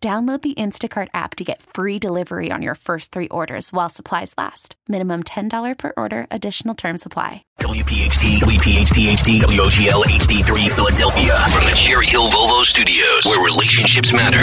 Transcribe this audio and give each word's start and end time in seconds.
Download 0.00 0.40
the 0.40 0.54
Instacart 0.54 1.08
app 1.12 1.34
to 1.34 1.44
get 1.44 1.60
free 1.60 1.98
delivery 1.98 2.52
on 2.52 2.62
your 2.62 2.76
first 2.76 3.10
three 3.10 3.26
orders 3.26 3.72
while 3.72 3.88
supplies 3.88 4.32
last. 4.38 4.76
Minimum 4.86 5.24
$10 5.24 5.76
per 5.76 5.92
order, 5.96 6.28
additional 6.30 6.76
term 6.76 6.98
supply. 6.98 7.42
WPHT, 7.58 8.38
WPHT 8.38 9.10
HD, 9.10 9.42
WOGL 9.42 10.04
HD3 10.06 10.70
Philadelphia. 10.70 11.36
From 11.50 11.64
the 11.64 11.74
Cherry 11.74 12.06
Hill 12.06 12.28
Volvo 12.30 12.62
Studios, 12.62 13.24
where 13.24 13.44
relationships 13.44 14.12
matter. 14.12 14.38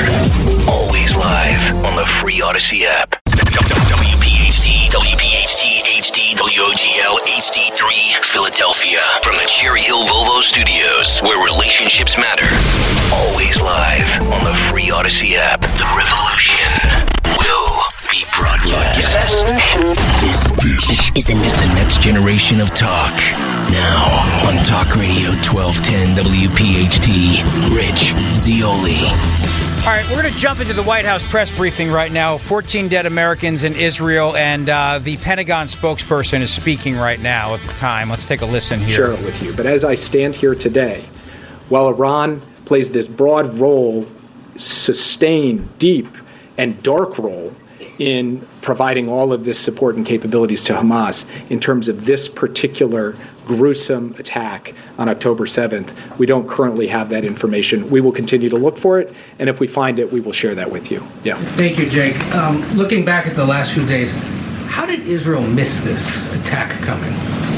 Always 0.69 1.15
live 1.15 1.73
on 1.85 1.95
the 1.95 2.05
free 2.05 2.41
Odyssey 2.41 2.85
app. 2.85 3.15
WPHT, 3.29 4.91
WPHT 4.91 5.87
HD, 6.03 6.35
WOGL 6.35 7.15
HD3 7.31 8.25
Philadelphia. 8.25 8.99
From 9.23 9.35
the 9.37 9.47
Cherry 9.47 9.83
Hill 9.83 10.05
Volvo 10.05 10.41
Studios, 10.41 11.21
where 11.21 11.39
relationships 11.45 12.17
matter. 12.17 12.43
Always 13.13 13.61
live 13.61 14.21
on 14.33 14.43
the 14.43 14.53
free 14.69 14.89
Odyssey 14.91 15.35
app. 15.35 15.61
The 15.61 15.87
revolution 15.95 17.05
will 17.39 17.69
be 18.11 18.25
broadcast. 18.37 18.97
This, 18.97 19.45
this 20.21 20.45
is, 21.15 21.25
the, 21.27 21.33
is 21.33 21.59
the 21.59 21.73
next 21.75 22.01
generation 22.01 22.59
of 22.59 22.73
talk. 22.73 23.13
Now 23.13 24.45
on 24.47 24.63
Talk 24.65 24.95
Radio 24.95 25.29
1210 25.43 26.15
WPHT, 26.25 27.75
Rich 27.75 28.13
Zeoli. 28.33 29.55
All 29.85 29.91
right, 29.91 30.05
we're 30.09 30.21
going 30.21 30.33
to 30.33 30.39
jump 30.39 30.59
into 30.61 30.73
the 30.73 30.81
White 30.81 31.05
House 31.05 31.21
press 31.29 31.55
briefing 31.55 31.91
right 31.91 32.11
now. 32.11 32.39
14 32.39 32.87
dead 32.87 33.05
Americans 33.05 33.63
in 33.63 33.75
Israel, 33.75 34.35
and 34.35 34.67
uh, 34.67 34.97
the 34.97 35.17
Pentagon 35.17 35.67
spokesperson 35.67 36.41
is 36.41 36.51
speaking 36.51 36.95
right 36.95 37.19
now 37.19 37.53
at 37.53 37.61
the 37.61 37.73
time. 37.73 38.09
Let's 38.09 38.27
take 38.27 38.41
a 38.41 38.47
listen 38.47 38.79
here. 38.79 38.95
Share 38.95 39.11
it 39.11 39.21
with 39.23 39.43
you. 39.43 39.53
But 39.53 39.67
as 39.67 39.83
I 39.83 39.93
stand 39.93 40.33
here 40.33 40.55
today, 40.55 41.05
while 41.69 41.87
Iran 41.87 42.41
plays 42.65 42.91
this 42.91 43.07
broad 43.07 43.57
role, 43.59 44.05
sustained, 44.57 45.69
deep, 45.79 46.07
and 46.57 46.81
dark 46.83 47.17
role 47.17 47.53
in 47.99 48.45
providing 48.61 49.07
all 49.07 49.31
of 49.31 49.45
this 49.45 49.59
support 49.59 49.95
and 49.95 50.05
capabilities 50.05 50.63
to 50.63 50.73
Hamas 50.73 51.25
in 51.49 51.59
terms 51.59 51.87
of 51.87 52.05
this 52.05 52.27
particular 52.27 53.15
gruesome 53.45 54.15
attack 54.17 54.73
on 54.97 55.07
October 55.07 55.45
7th. 55.45 56.17
We 56.17 56.25
don't 56.25 56.47
currently 56.49 56.87
have 56.87 57.09
that 57.09 57.23
information. 57.23 57.89
We 57.89 58.01
will 58.01 58.11
continue 58.11 58.49
to 58.49 58.57
look 58.57 58.77
for 58.77 58.99
it, 58.99 59.13
and 59.39 59.49
if 59.49 59.59
we 59.59 59.67
find 59.67 59.99
it, 59.99 60.11
we 60.11 60.19
will 60.19 60.33
share 60.33 60.55
that 60.55 60.69
with 60.69 60.91
you. 60.91 61.05
Yeah. 61.23 61.41
Thank 61.55 61.77
you, 61.77 61.87
Jake. 61.87 62.19
Um, 62.33 62.61
looking 62.75 63.05
back 63.05 63.27
at 63.27 63.35
the 63.35 63.45
last 63.45 63.73
few 63.73 63.85
days, 63.85 64.11
how 64.67 64.85
did 64.85 65.07
Israel 65.07 65.41
miss 65.41 65.77
this 65.81 66.17
attack 66.33 66.71
coming? 66.83 67.54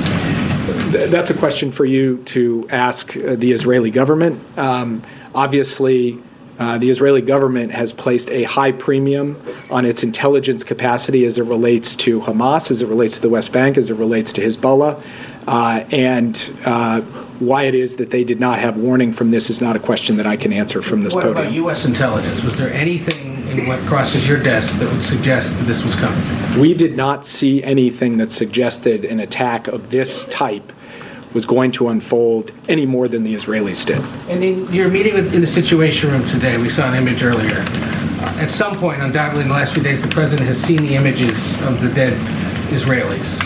That's 0.67 1.29
a 1.29 1.33
question 1.33 1.71
for 1.71 1.85
you 1.85 2.17
to 2.25 2.67
ask 2.69 3.15
uh, 3.15 3.35
the 3.35 3.51
Israeli 3.51 3.89
government. 3.89 4.41
Um, 4.57 5.01
obviously, 5.33 6.21
uh, 6.59 6.77
the 6.77 6.89
Israeli 6.89 7.21
government 7.21 7.71
has 7.71 7.93
placed 7.93 8.29
a 8.31 8.43
high 8.43 8.71
premium 8.71 9.41
on 9.69 9.85
its 9.85 10.03
intelligence 10.03 10.63
capacity 10.63 11.25
as 11.25 11.37
it 11.37 11.43
relates 11.43 11.95
to 11.97 12.19
Hamas, 12.21 12.71
as 12.71 12.81
it 12.81 12.87
relates 12.87 13.15
to 13.15 13.21
the 13.21 13.29
West 13.29 13.51
Bank, 13.51 13.77
as 13.77 13.89
it 13.89 13.95
relates 13.95 14.33
to 14.33 14.41
Hezbollah. 14.41 15.01
Uh, 15.47 15.85
and 15.91 16.53
uh, 16.65 16.99
why 17.39 17.63
it 17.63 17.75
is 17.75 17.95
that 17.95 18.09
they 18.09 18.23
did 18.23 18.39
not 18.39 18.59
have 18.59 18.75
warning 18.75 19.13
from 19.13 19.31
this 19.31 19.49
is 19.49 19.61
not 19.61 19.75
a 19.75 19.79
question 19.79 20.17
that 20.17 20.27
I 20.27 20.35
can 20.35 20.51
answer 20.51 20.81
from 20.81 21.03
this 21.03 21.13
what 21.13 21.23
podium. 21.23 21.35
What 21.35 21.43
about 21.45 21.53
U.S. 21.55 21.85
intelligence? 21.85 22.43
Was 22.43 22.57
there 22.57 22.73
anything 22.73 23.47
in 23.47 23.65
what 23.65 23.79
crosses 23.85 24.27
your 24.27 24.41
desk 24.41 24.77
that 24.79 24.91
would 24.91 25.03
suggest 25.03 25.55
that 25.57 25.63
this 25.65 25.83
was 25.83 25.95
coming? 25.95 26.59
We 26.59 26.73
did 26.73 26.97
not 26.97 27.25
see 27.25 27.63
anything 27.63 28.17
that 28.17 28.31
suggested 28.31 29.05
an 29.05 29.21
attack 29.21 29.67
of 29.67 29.89
this 29.89 30.25
type 30.25 30.73
was 31.37 31.45
going 31.45 31.71
to 31.71 31.89
unfold 31.89 32.51
any 32.67 32.83
more 32.83 33.07
than 33.07 33.23
the 33.23 33.35
Israelis 33.35 33.85
did. 33.85 33.99
And 34.27 34.43
in 34.43 34.73
your 34.73 34.89
meeting 34.89 35.13
with, 35.13 35.35
in 35.35 35.41
the 35.41 35.45
Situation 35.45 36.09
Room 36.09 36.27
today, 36.29 36.57
we 36.57 36.67
saw 36.67 36.91
an 36.91 36.97
image 36.97 37.21
earlier. 37.21 37.59
Uh, 37.59 38.37
at 38.39 38.49
some 38.49 38.73
point, 38.73 39.03
undoubtedly 39.03 39.43
in 39.43 39.49
the 39.49 39.53
last 39.53 39.75
few 39.75 39.83
days, 39.83 40.01
the 40.01 40.07
president 40.07 40.47
has 40.47 40.59
seen 40.59 40.77
the 40.77 40.95
images 40.95 41.37
of 41.61 41.79
the 41.79 41.89
dead 41.89 42.13
Israelis. 42.71 43.43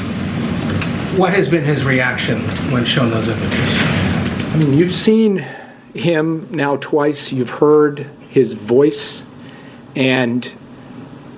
What 1.18 1.34
has 1.34 1.50
been 1.50 1.66
his 1.66 1.84
reaction 1.84 2.40
when 2.72 2.86
shown 2.86 3.10
those 3.10 3.28
images? 3.28 3.52
I 3.52 4.56
mean, 4.56 4.78
you've 4.78 4.96
seen 4.96 5.46
him 5.94 6.48
now 6.50 6.78
twice, 6.78 7.30
you've 7.30 7.50
heard 7.50 8.10
his 8.30 8.54
voice, 8.54 9.26
and 9.98 10.50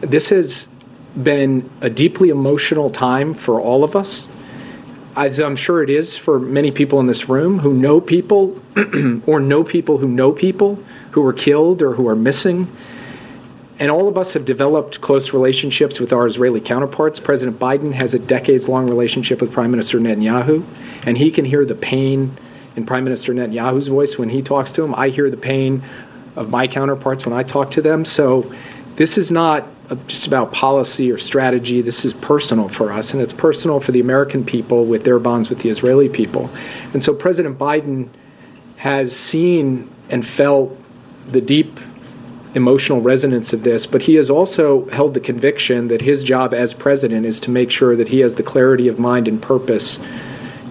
this 0.01 0.29
has 0.29 0.67
been 1.23 1.67
a 1.81 1.89
deeply 1.89 2.29
emotional 2.29 2.91
time 2.91 3.33
for 3.33 3.59
all 3.59 3.83
of 3.83 3.95
us 3.95 4.27
as 5.15 5.39
I'm 5.39 5.55
sure 5.55 5.83
it 5.83 5.89
is 5.89 6.17
for 6.17 6.39
many 6.39 6.71
people 6.71 6.99
in 6.99 7.05
this 7.05 7.29
room 7.29 7.59
who 7.59 7.73
know 7.73 8.01
people 8.01 8.59
or 9.27 9.39
know 9.39 9.63
people 9.63 9.97
who 9.97 10.07
know 10.07 10.31
people 10.31 10.77
who 11.11 11.21
were 11.21 11.33
killed 11.33 11.81
or 11.81 11.93
who 11.93 12.07
are 12.07 12.15
missing. 12.15 12.67
And 13.79 13.91
all 13.91 14.07
of 14.07 14.17
us 14.17 14.33
have 14.33 14.45
developed 14.45 15.01
close 15.01 15.33
relationships 15.33 15.99
with 15.99 16.13
our 16.13 16.25
Israeli 16.25 16.61
counterparts. 16.61 17.19
President 17.19 17.59
Biden 17.59 17.91
has 17.93 18.13
a 18.13 18.19
decades 18.19 18.67
long 18.67 18.87
relationship 18.87 19.41
with 19.41 19.51
Prime 19.51 19.71
Minister 19.71 19.99
Netanyahu, 19.99 20.65
and 21.05 21.17
he 21.17 21.31
can 21.31 21.43
hear 21.43 21.65
the 21.65 21.75
pain 21.75 22.35
in 22.75 22.85
Prime 22.85 23.03
Minister 23.03 23.33
Netanyahu's 23.33 23.87
voice 23.87 24.17
when 24.17 24.29
he 24.29 24.41
talks 24.41 24.71
to 24.73 24.83
him. 24.83 24.95
I 24.95 25.09
hear 25.09 25.29
the 25.29 25.37
pain 25.37 25.83
of 26.35 26.49
my 26.49 26.67
counterparts 26.67 27.25
when 27.25 27.33
I 27.33 27.43
talk 27.43 27.71
to 27.71 27.81
them. 27.81 28.05
So 28.05 28.51
this 28.95 29.17
is 29.17 29.31
not 29.31 29.67
just 30.07 30.27
about 30.27 30.51
policy 30.51 31.11
or 31.11 31.17
strategy. 31.17 31.81
This 31.81 32.05
is 32.05 32.13
personal 32.13 32.69
for 32.69 32.91
us, 32.91 33.13
and 33.13 33.21
it's 33.21 33.33
personal 33.33 33.79
for 33.79 33.91
the 33.91 33.99
American 33.99 34.43
people 34.43 34.85
with 34.85 35.03
their 35.03 35.19
bonds 35.19 35.49
with 35.49 35.59
the 35.59 35.69
Israeli 35.69 36.09
people. 36.09 36.49
And 36.93 37.03
so 37.03 37.13
President 37.13 37.57
Biden 37.57 38.09
has 38.77 39.15
seen 39.15 39.93
and 40.09 40.25
felt 40.25 40.77
the 41.29 41.41
deep 41.41 41.79
emotional 42.55 43.01
resonance 43.01 43.51
of 43.51 43.63
this, 43.63 43.85
but 43.85 44.01
he 44.01 44.13
has 44.15 44.29
also 44.29 44.87
held 44.89 45.13
the 45.13 45.19
conviction 45.19 45.87
that 45.87 46.01
his 46.01 46.23
job 46.23 46.53
as 46.53 46.73
president 46.73 47.25
is 47.25 47.39
to 47.39 47.49
make 47.49 47.71
sure 47.71 47.95
that 47.95 48.07
he 48.07 48.19
has 48.19 48.35
the 48.35 48.43
clarity 48.43 48.87
of 48.87 48.99
mind 48.99 49.27
and 49.27 49.41
purpose 49.41 49.99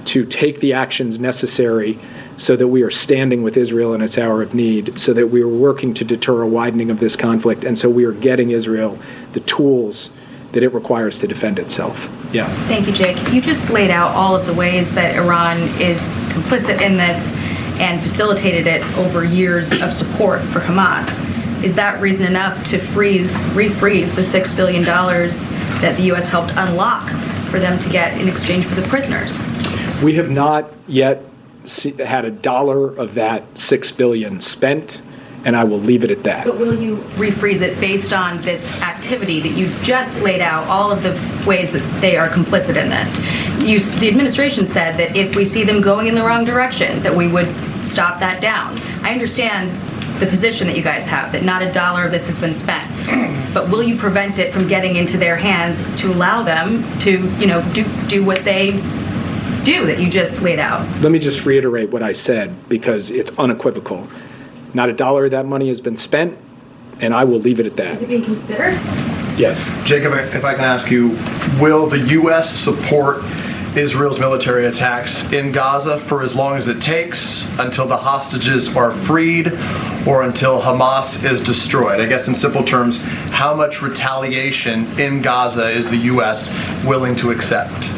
to 0.05 0.25
take 0.27 0.61
the 0.61 0.73
actions 0.73 1.19
necessary 1.19 1.99
so 2.37 2.57
that 2.57 2.69
we 2.69 2.83
are 2.83 2.91
standing 2.91 3.43
with 3.43 3.57
Israel 3.57 3.95
in 3.95 4.03
its 4.03 4.19
hour 4.19 4.43
of 4.43 4.55
need, 4.55 4.99
so 4.99 5.13
that 5.13 5.27
we 5.27 5.43
are 5.43 5.49
working 5.49 5.95
to 5.95 6.05
deter 6.05 6.43
a 6.43 6.47
widening 6.47 6.91
of 6.91 6.99
this 7.01 7.17
conflict, 7.17 7.65
and 7.65 7.79
so 7.79 7.89
we 7.89 8.05
are 8.05 8.13
getting 8.13 8.51
Israel 8.51 8.99
the 9.33 9.41
tools 9.41 10.11
that 10.53 10.63
it 10.63 10.73
requires 10.75 11.19
to 11.19 11.27
defend 11.27 11.59
itself. 11.59 12.09
Yeah. 12.33 12.53
Thank 12.67 12.87
you, 12.87 12.93
Jake. 12.93 13.33
You 13.33 13.41
just 13.41 13.71
laid 13.71 13.91
out 13.91 14.15
all 14.15 14.37
of 14.37 14.47
the 14.47 14.53
ways 14.53 14.93
that 14.95 15.17
Iran 15.17 15.61
is 15.81 16.01
complicit 16.29 16.81
in 16.83 16.97
this 16.97 17.33
and 17.81 18.03
facilitated 18.03 18.67
it 18.67 18.85
over 18.99 19.25
years 19.25 19.73
of 19.73 19.95
support 19.95 20.43
for 20.45 20.61
Hamas. 20.61 21.09
Is 21.65 21.75
that 21.77 22.01
reason 22.01 22.27
enough 22.27 22.63
to 22.65 22.81
freeze, 22.89 23.47
refreeze 23.47 24.15
the 24.15 24.23
$6 24.23 24.57
billion 24.57 24.83
that 24.83 25.97
the 25.97 26.03
U.S. 26.05 26.27
helped 26.27 26.53
unlock 26.57 27.09
for 27.51 27.59
them 27.59 27.79
to 27.79 27.89
get 27.89 28.21
in 28.21 28.29
exchange 28.29 28.67
for 28.67 28.75
the 28.75 28.87
prisoners? 28.89 29.43
We 30.03 30.15
have 30.15 30.29
not 30.29 30.73
yet 30.87 31.25
had 31.99 32.25
a 32.25 32.31
dollar 32.31 32.95
of 32.97 33.15
that 33.15 33.45
six 33.59 33.91
billion 33.91 34.41
spent, 34.41 35.01
and 35.45 35.57
I 35.57 35.65
will 35.65 35.81
leave 35.81 36.05
it 36.05 36.11
at 36.11 36.23
that. 36.25 36.47
But 36.47 36.59
will 36.59 36.81
you 36.81 36.97
refreeze 37.17 37.61
it 37.61 37.79
based 37.81 38.13
on 38.13 38.41
this 38.43 38.81
activity 38.81 39.41
that 39.41 39.53
you 39.53 39.69
just 39.83 40.17
laid 40.17 40.41
out, 40.41 40.69
all 40.69 40.91
of 40.91 41.03
the 41.03 41.13
ways 41.47 41.73
that 41.73 41.83
they 42.01 42.17
are 42.17 42.29
complicit 42.29 42.77
in 42.77 42.91
this? 42.91 43.11
You, 43.63 43.81
the 44.01 44.09
administration 44.09 44.67
said 44.67 44.97
that 44.99 45.17
if 45.17 45.35
we 45.37 45.45
see 45.45 45.65
them 45.65 45.81
going 45.81 46.07
in 46.07 46.15
the 46.15 46.23
wrong 46.23 46.45
direction, 46.45 47.03
that 47.03 47.15
we 47.15 47.29
would 47.29 47.53
stop 47.85 48.21
that 48.21 48.41
down. 48.41 48.79
I 49.05 49.13
understand 49.13 49.71
the 50.21 50.27
position 50.27 50.67
that 50.69 50.77
you 50.77 50.83
guys 50.83 51.05
have, 51.05 51.33
that 51.33 51.43
not 51.43 51.63
a 51.63 51.73
dollar 51.73 52.05
of 52.05 52.13
this 52.13 52.27
has 52.27 52.39
been 52.39 52.55
spent. 52.55 52.91
But 53.53 53.69
will 53.69 53.83
you 53.83 53.99
prevent 53.99 54.39
it 54.39 54.51
from 54.51 54.67
getting 54.67 54.97
into 54.97 55.19
their 55.19 55.37
hands 55.37 55.83
to 56.01 56.11
allow 56.11 56.43
them 56.43 56.83
to, 57.01 57.11
you 57.39 57.47
know, 57.47 57.61
do, 57.75 57.85
do 58.07 58.25
what 58.25 58.43
they 58.47 58.81
do 59.65 59.87
that 59.87 59.99
you 59.99 60.11
just 60.11 60.41
laid 60.43 60.59
out? 60.59 60.87
Let 61.01 61.13
me 61.13 61.19
just 61.19 61.45
reiterate 61.45 61.91
what 61.91 62.03
I 62.03 62.13
said 62.13 62.69
because 62.69 63.11
it's 63.11 63.31
unequivocal. 63.39 64.07
Not 64.75 64.89
a 64.89 64.93
dollar 64.93 65.27
of 65.27 65.31
that 65.33 65.47
money 65.47 65.69
has 65.69 65.81
been 65.81 65.97
spent, 65.97 66.37
and 67.01 67.15
I 67.15 67.25
will 67.25 67.39
leave 67.39 67.61
it 67.61 67.67
at 67.67 67.77
that. 67.77 67.95
Is 67.95 68.03
it 68.03 68.09
being 68.09 68.25
considered? 68.25 68.75
Yes. 69.39 69.65
Jacob, 69.87 70.13
if 70.15 70.45
I 70.45 70.55
can 70.55 70.65
ask 70.65 70.91
you, 70.91 71.19
will 71.61 71.87
the 71.87 71.99
U.S. 71.99 72.55
support 72.55 73.25
Israel's 73.77 74.19
military 74.21 74.67
attacks 74.67 75.25
in 75.33 75.51
Gaza 75.51 75.99
for 76.01 76.23
as 76.23 76.35
long 76.35 76.57
as 76.57 76.69
it 76.69 76.81
takes 76.81 77.47
until 77.59 77.87
the 77.87 77.97
hostages 77.97 78.75
are 78.77 78.93
freed 79.07 79.47
or 80.07 80.23
until 80.23 80.61
Hamas 80.61 81.25
is 81.25 81.41
destroyed? 81.41 82.01
I 82.01 82.07
guess, 82.07 82.29
in 82.29 82.35
simple 82.35 82.63
terms, 82.65 82.99
how 83.31 83.55
much 83.55 83.81
retaliation 83.81 84.87
in 85.01 85.23
Gaza 85.23 85.71
is 85.71 85.89
the 85.89 85.97
U.S. 85.97 86.51
willing 86.85 87.15
to 87.17 87.31
accept? 87.31 87.89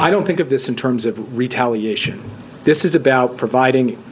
I 0.00 0.10
don't 0.10 0.26
think 0.26 0.40
of 0.40 0.50
this 0.50 0.68
in 0.68 0.76
terms 0.76 1.06
of 1.06 1.36
retaliation. 1.36 2.22
This 2.64 2.84
is 2.84 2.94
about 2.94 3.36
providing 3.36 4.02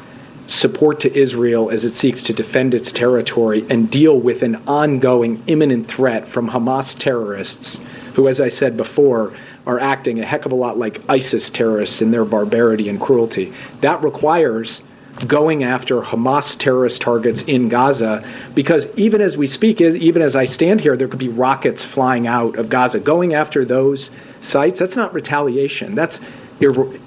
support 0.48 0.98
to 1.00 1.14
Israel 1.14 1.70
as 1.70 1.84
it 1.84 1.94
seeks 1.94 2.22
to 2.22 2.32
defend 2.32 2.72
its 2.72 2.90
territory 2.90 3.66
and 3.68 3.90
deal 3.90 4.18
with 4.18 4.42
an 4.42 4.56
ongoing 4.66 5.42
imminent 5.46 5.86
threat 5.88 6.26
from 6.26 6.48
Hamas 6.48 6.98
terrorists, 6.98 7.78
who, 8.14 8.28
as 8.28 8.40
I 8.40 8.48
said 8.48 8.76
before, 8.76 9.34
are 9.66 9.78
acting 9.78 10.20
a 10.20 10.24
heck 10.24 10.46
of 10.46 10.52
a 10.52 10.54
lot 10.54 10.78
like 10.78 11.02
ISIS 11.08 11.50
terrorists 11.50 12.00
in 12.00 12.10
their 12.10 12.24
barbarity 12.24 12.88
and 12.88 12.98
cruelty. 12.98 13.52
That 13.82 14.02
requires 14.02 14.82
going 15.26 15.64
after 15.64 16.00
Hamas 16.00 16.56
terrorist 16.56 17.02
targets 17.02 17.42
in 17.42 17.68
Gaza 17.68 18.24
because 18.54 18.86
even 18.96 19.20
as 19.20 19.36
we 19.36 19.46
speak, 19.46 19.80
even 19.80 20.22
as 20.22 20.36
I 20.36 20.44
stand 20.46 20.80
here, 20.80 20.96
there 20.96 21.08
could 21.08 21.18
be 21.18 21.28
rockets 21.28 21.84
flying 21.84 22.26
out 22.26 22.56
of 22.56 22.68
Gaza. 22.68 23.00
Going 23.00 23.34
after 23.34 23.64
those 23.64 24.10
sites, 24.40 24.78
that's 24.80 24.96
not 24.96 25.12
retaliation. 25.14 25.94
That's 25.94 26.20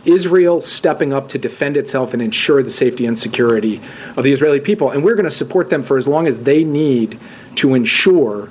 Israel 0.05 0.61
stepping 0.61 1.13
up 1.13 1.27
to 1.29 1.37
defend 1.37 1.77
itself 1.77 2.13
and 2.13 2.21
ensure 2.21 2.63
the 2.63 2.69
safety 2.69 3.05
and 3.05 3.17
security 3.17 3.81
of 4.15 4.23
the 4.23 4.31
Israeli 4.31 4.59
people. 4.59 4.91
And 4.91 5.03
we're 5.03 5.15
going 5.15 5.25
to 5.25 5.31
support 5.31 5.69
them 5.69 5.83
for 5.83 5.97
as 5.97 6.07
long 6.07 6.27
as 6.27 6.39
they 6.39 6.63
need 6.63 7.19
to 7.55 7.75
ensure 7.75 8.49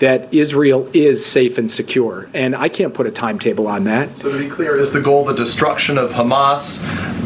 that 0.00 0.32
Israel 0.32 0.88
is 0.94 1.24
safe 1.24 1.58
and 1.58 1.70
secure. 1.70 2.28
And 2.32 2.56
I 2.56 2.68
can't 2.68 2.94
put 2.94 3.06
a 3.06 3.10
timetable 3.10 3.68
on 3.68 3.84
that. 3.84 4.18
So, 4.18 4.32
to 4.32 4.38
be 4.38 4.48
clear, 4.48 4.78
is 4.78 4.90
the 4.90 5.00
goal 5.00 5.26
the 5.26 5.34
destruction 5.34 5.98
of 5.98 6.10
Hamas, 6.10 6.78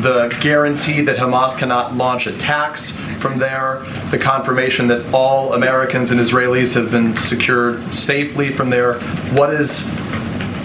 the 0.02 0.36
guarantee 0.40 1.00
that 1.02 1.16
Hamas 1.16 1.56
cannot 1.56 1.94
launch 1.94 2.26
attacks 2.26 2.90
from 3.20 3.38
there, 3.38 3.84
the 4.10 4.18
confirmation 4.18 4.88
that 4.88 5.14
all 5.14 5.54
Americans 5.54 6.10
and 6.10 6.18
Israelis 6.18 6.74
have 6.74 6.90
been 6.90 7.16
secured 7.16 7.94
safely 7.94 8.52
from 8.52 8.70
there? 8.70 8.98
What 9.34 9.54
is 9.54 9.84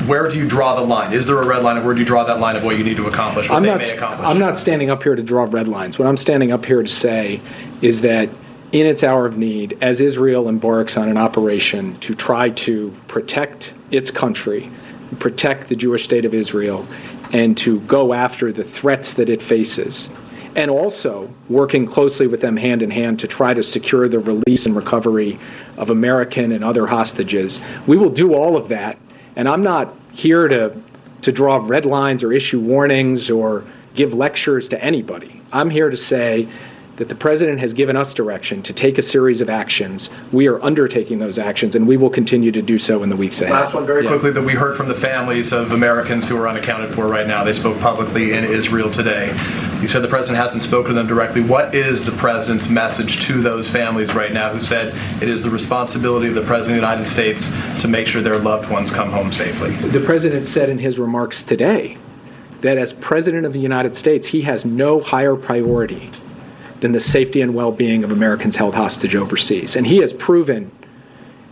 where 0.09 0.27
do 0.27 0.37
you 0.37 0.47
draw 0.47 0.75
the 0.75 0.81
line? 0.81 1.13
Is 1.13 1.25
there 1.27 1.39
a 1.39 1.45
red 1.45 1.63
line, 1.63 1.77
and 1.77 1.85
where 1.85 1.93
do 1.93 2.01
you 2.01 2.05
draw 2.05 2.23
that 2.23 2.39
line 2.39 2.55
of 2.55 2.63
what 2.63 2.77
you 2.77 2.83
need 2.83 2.97
to 2.97 3.07
accomplish, 3.07 3.47
what 3.47 3.57
I'm 3.57 3.63
they 3.63 3.69
not, 3.69 3.79
may 3.79 3.91
accomplish? 3.91 4.27
I'm 4.27 4.39
not 4.39 4.57
standing 4.57 4.89
up 4.89 5.03
here 5.03 5.15
to 5.15 5.21
draw 5.21 5.43
red 5.43 5.67
lines. 5.67 5.99
What 5.99 6.07
I'm 6.07 6.17
standing 6.17 6.51
up 6.51 6.65
here 6.65 6.81
to 6.81 6.89
say 6.89 7.39
is 7.81 8.01
that 8.01 8.29
in 8.71 8.85
its 8.85 9.03
hour 9.03 9.25
of 9.25 9.37
need, 9.37 9.77
as 9.81 10.01
Israel 10.01 10.49
embarks 10.49 10.97
on 10.97 11.09
an 11.09 11.17
operation 11.17 11.99
to 11.99 12.15
try 12.15 12.49
to 12.49 12.91
protect 13.07 13.73
its 13.91 14.09
country, 14.09 14.71
protect 15.19 15.69
the 15.69 15.75
Jewish 15.75 16.03
state 16.03 16.25
of 16.25 16.33
Israel, 16.33 16.87
and 17.31 17.55
to 17.59 17.79
go 17.81 18.13
after 18.13 18.51
the 18.51 18.63
threats 18.63 19.13
that 19.13 19.29
it 19.29 19.43
faces, 19.43 20.09
and 20.55 20.71
also 20.71 21.31
working 21.49 21.85
closely 21.85 22.25
with 22.25 22.41
them 22.41 22.57
hand 22.57 22.81
in 22.81 22.89
hand 22.89 23.19
to 23.19 23.27
try 23.27 23.53
to 23.53 23.61
secure 23.61 24.09
the 24.09 24.19
release 24.19 24.65
and 24.65 24.75
recovery 24.75 25.39
of 25.77 25.91
American 25.91 26.51
and 26.51 26.63
other 26.63 26.87
hostages. 26.87 27.59
We 27.85 27.97
will 27.97 28.09
do 28.09 28.33
all 28.33 28.57
of 28.57 28.67
that, 28.69 28.97
and 29.39 29.47
I'm 29.47 29.63
not 29.63 29.95
here 30.11 30.49
to 30.49 30.75
to 31.21 31.31
draw 31.31 31.65
red 31.65 31.85
lines 31.85 32.23
or 32.23 32.33
issue 32.33 32.59
warnings 32.59 33.29
or 33.29 33.65
give 33.93 34.13
lectures 34.13 34.67
to 34.69 34.83
anybody. 34.83 35.41
I'm 35.53 35.69
here 35.69 35.89
to 35.89 35.95
say 35.95 36.49
that 36.99 37.07
the 37.07 37.15
president 37.15 37.61
has 37.61 37.71
given 37.71 37.95
us 37.95 38.13
direction 38.13 38.61
to 38.61 38.73
take 38.73 38.97
a 38.97 39.01
series 39.01 39.39
of 39.39 39.49
actions. 39.49 40.09
We 40.33 40.47
are 40.47 40.61
undertaking 40.61 41.17
those 41.17 41.39
actions, 41.39 41.73
and 41.73 41.87
we 41.87 41.95
will 41.95 42.09
continue 42.09 42.51
to 42.51 42.61
do 42.61 42.77
so 42.77 43.03
in 43.03 43.09
the 43.09 43.15
weeks 43.15 43.39
ahead. 43.39 43.53
Last 43.53 43.73
one, 43.73 43.85
very 43.85 44.03
Yeah. 44.03 44.09
quickly, 44.09 44.31
that 44.31 44.43
we 44.43 44.51
heard 44.51 44.75
from 44.75 44.89
the 44.89 44.93
families 44.93 45.53
of 45.53 45.71
Americans 45.71 46.27
who 46.27 46.35
are 46.35 46.45
unaccounted 46.45 46.89
for 46.89 47.07
right 47.07 47.25
now. 47.25 47.45
They 47.45 47.53
spoke 47.53 47.79
publicly 47.79 48.33
in 48.33 48.43
Israel 48.43 48.91
today. 48.91 49.33
You 49.81 49.87
said 49.87 50.01
the 50.01 50.09
president 50.09 50.39
hasn't 50.39 50.61
spoken 50.61 50.89
to 50.89 50.93
them 50.93 51.07
directly. 51.07 51.39
What 51.39 51.73
is 51.73 52.03
the 52.03 52.11
president's 52.11 52.69
message 52.69 53.25
to 53.27 53.41
those 53.41 53.69
families 53.69 54.13
right 54.13 54.33
now 54.33 54.49
who 54.49 54.59
said 54.59 54.93
it 55.21 55.29
is 55.29 55.41
the 55.41 55.49
responsibility 55.49 56.27
of 56.27 56.35
the 56.35 56.41
president 56.41 56.75
of 56.77 56.81
the 56.81 56.87
United 56.87 57.07
States 57.09 57.49
to 57.79 57.87
make 57.87 58.07
sure 58.07 58.21
their 58.21 58.39
loved 58.39 58.69
ones 58.69 58.91
come 58.91 59.09
home 59.09 59.31
safely? 59.31 59.71
The 59.71 60.01
president 60.01 60.45
said 60.45 60.69
in 60.69 60.77
his 60.77 60.99
remarks 60.99 61.45
today 61.45 61.95
that 62.59 62.77
as 62.77 62.91
president 62.91 63.45
of 63.45 63.53
the 63.53 63.59
United 63.59 63.95
States, 63.95 64.27
he 64.27 64.41
has 64.41 64.65
no 64.65 64.99
higher 64.99 65.37
priority 65.37 66.11
than 66.81 66.91
the 66.91 66.99
safety 66.99 67.41
and 67.41 67.53
well 67.53 67.71
being 67.71 68.03
of 68.03 68.11
Americans 68.11 68.55
held 68.55 68.75
hostage 68.75 69.15
overseas. 69.15 69.75
And 69.75 69.85
he 69.85 69.97
has 69.97 70.13
proven 70.13 70.71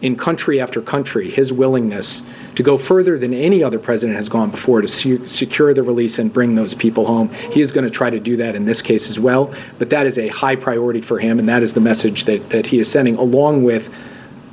in 0.02 0.16
country 0.16 0.62
after 0.62 0.82
country 0.82 1.30
his 1.30 1.52
willingness 1.52 2.22
to 2.56 2.62
go 2.62 2.78
further 2.78 3.18
than 3.18 3.34
any 3.34 3.64
other 3.64 3.80
president 3.80 4.16
has 4.16 4.30
gone 4.30 4.52
before 4.52 4.82
to 4.82 4.88
se- 4.88 5.26
secure 5.26 5.74
the 5.74 5.82
release 5.82 6.20
and 6.20 6.32
bring 6.32 6.54
those 6.54 6.74
people 6.74 7.06
home. 7.06 7.30
He 7.52 7.62
is 7.62 7.72
going 7.72 7.84
to 7.84 7.90
try 7.90 8.10
to 8.10 8.20
do 8.20 8.38
that 8.38 8.56
in 8.56 8.66
this 8.66 8.82
case 8.82 9.10
as 9.10 9.20
well. 9.20 9.54
But 9.80 9.90
that 9.90 10.06
is 10.06 10.20
a 10.20 10.28
high 10.28 10.56
priority 10.56 11.02
for 11.02 11.20
him, 11.20 11.40
and 11.40 11.50
that 11.50 11.64
is 11.64 11.74
the 11.74 11.80
message 11.80 12.26
that, 12.26 12.50
that 12.52 12.66
he 12.66 12.80
is 12.80 12.90
sending, 12.90 13.16
along 13.16 13.64
with 13.64 13.92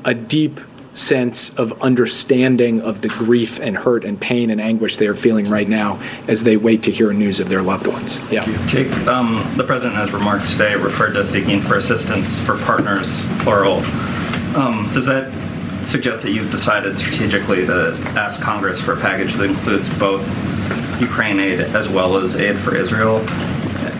a 0.07 0.15
deep 0.15 0.61
sense 0.95 1.51
of 1.51 1.73
understanding 1.83 2.81
of 2.81 3.03
the 3.03 3.09
grief 3.09 3.59
and 3.61 3.77
hurt 3.77 4.05
and 4.05 4.21
pain 4.21 4.51
and 4.51 4.61
anguish 4.61 4.97
they 4.97 5.07
are 5.07 5.15
feeling 5.15 5.49
right 5.49 5.69
now 5.69 6.01
as 6.29 6.45
they 6.45 6.57
wait 6.57 6.83
to 6.85 6.91
hear 6.91 7.13
news 7.13 7.41
of 7.41 7.49
their 7.49 7.63
loved 7.63 7.87
ones. 7.87 8.19
Yeah. 8.31 8.45
Jake, 8.67 8.93
um, 9.07 9.55
the 9.57 9.65
president 9.65 9.97
has 9.97 10.13
remarks 10.13 10.53
today 10.53 10.75
referred 10.75 11.13
to 11.15 11.25
seeking 11.25 11.61
for 11.63 11.77
assistance 11.77 12.39
for 12.41 12.57
partners, 12.59 13.09
plural. 13.41 13.79
Um, 14.57 14.89
does 14.93 15.07
that 15.07 15.33
suggest 15.87 16.23
that 16.23 16.31
you've 16.31 16.51
decided 16.51 16.99
strategically 16.99 17.67
to 17.67 17.95
ask 18.17 18.41
Congress 18.41 18.81
for 18.81 18.93
a 18.93 19.01
package 19.01 19.35
that 19.35 19.45
includes 19.45 19.89
both 19.99 20.23
Ukraine 21.01 21.41
aid 21.41 21.61
as 21.61 21.89
well 21.89 22.17
as 22.17 22.37
aid 22.37 22.59
for 22.61 22.75
Israel? 22.77 23.19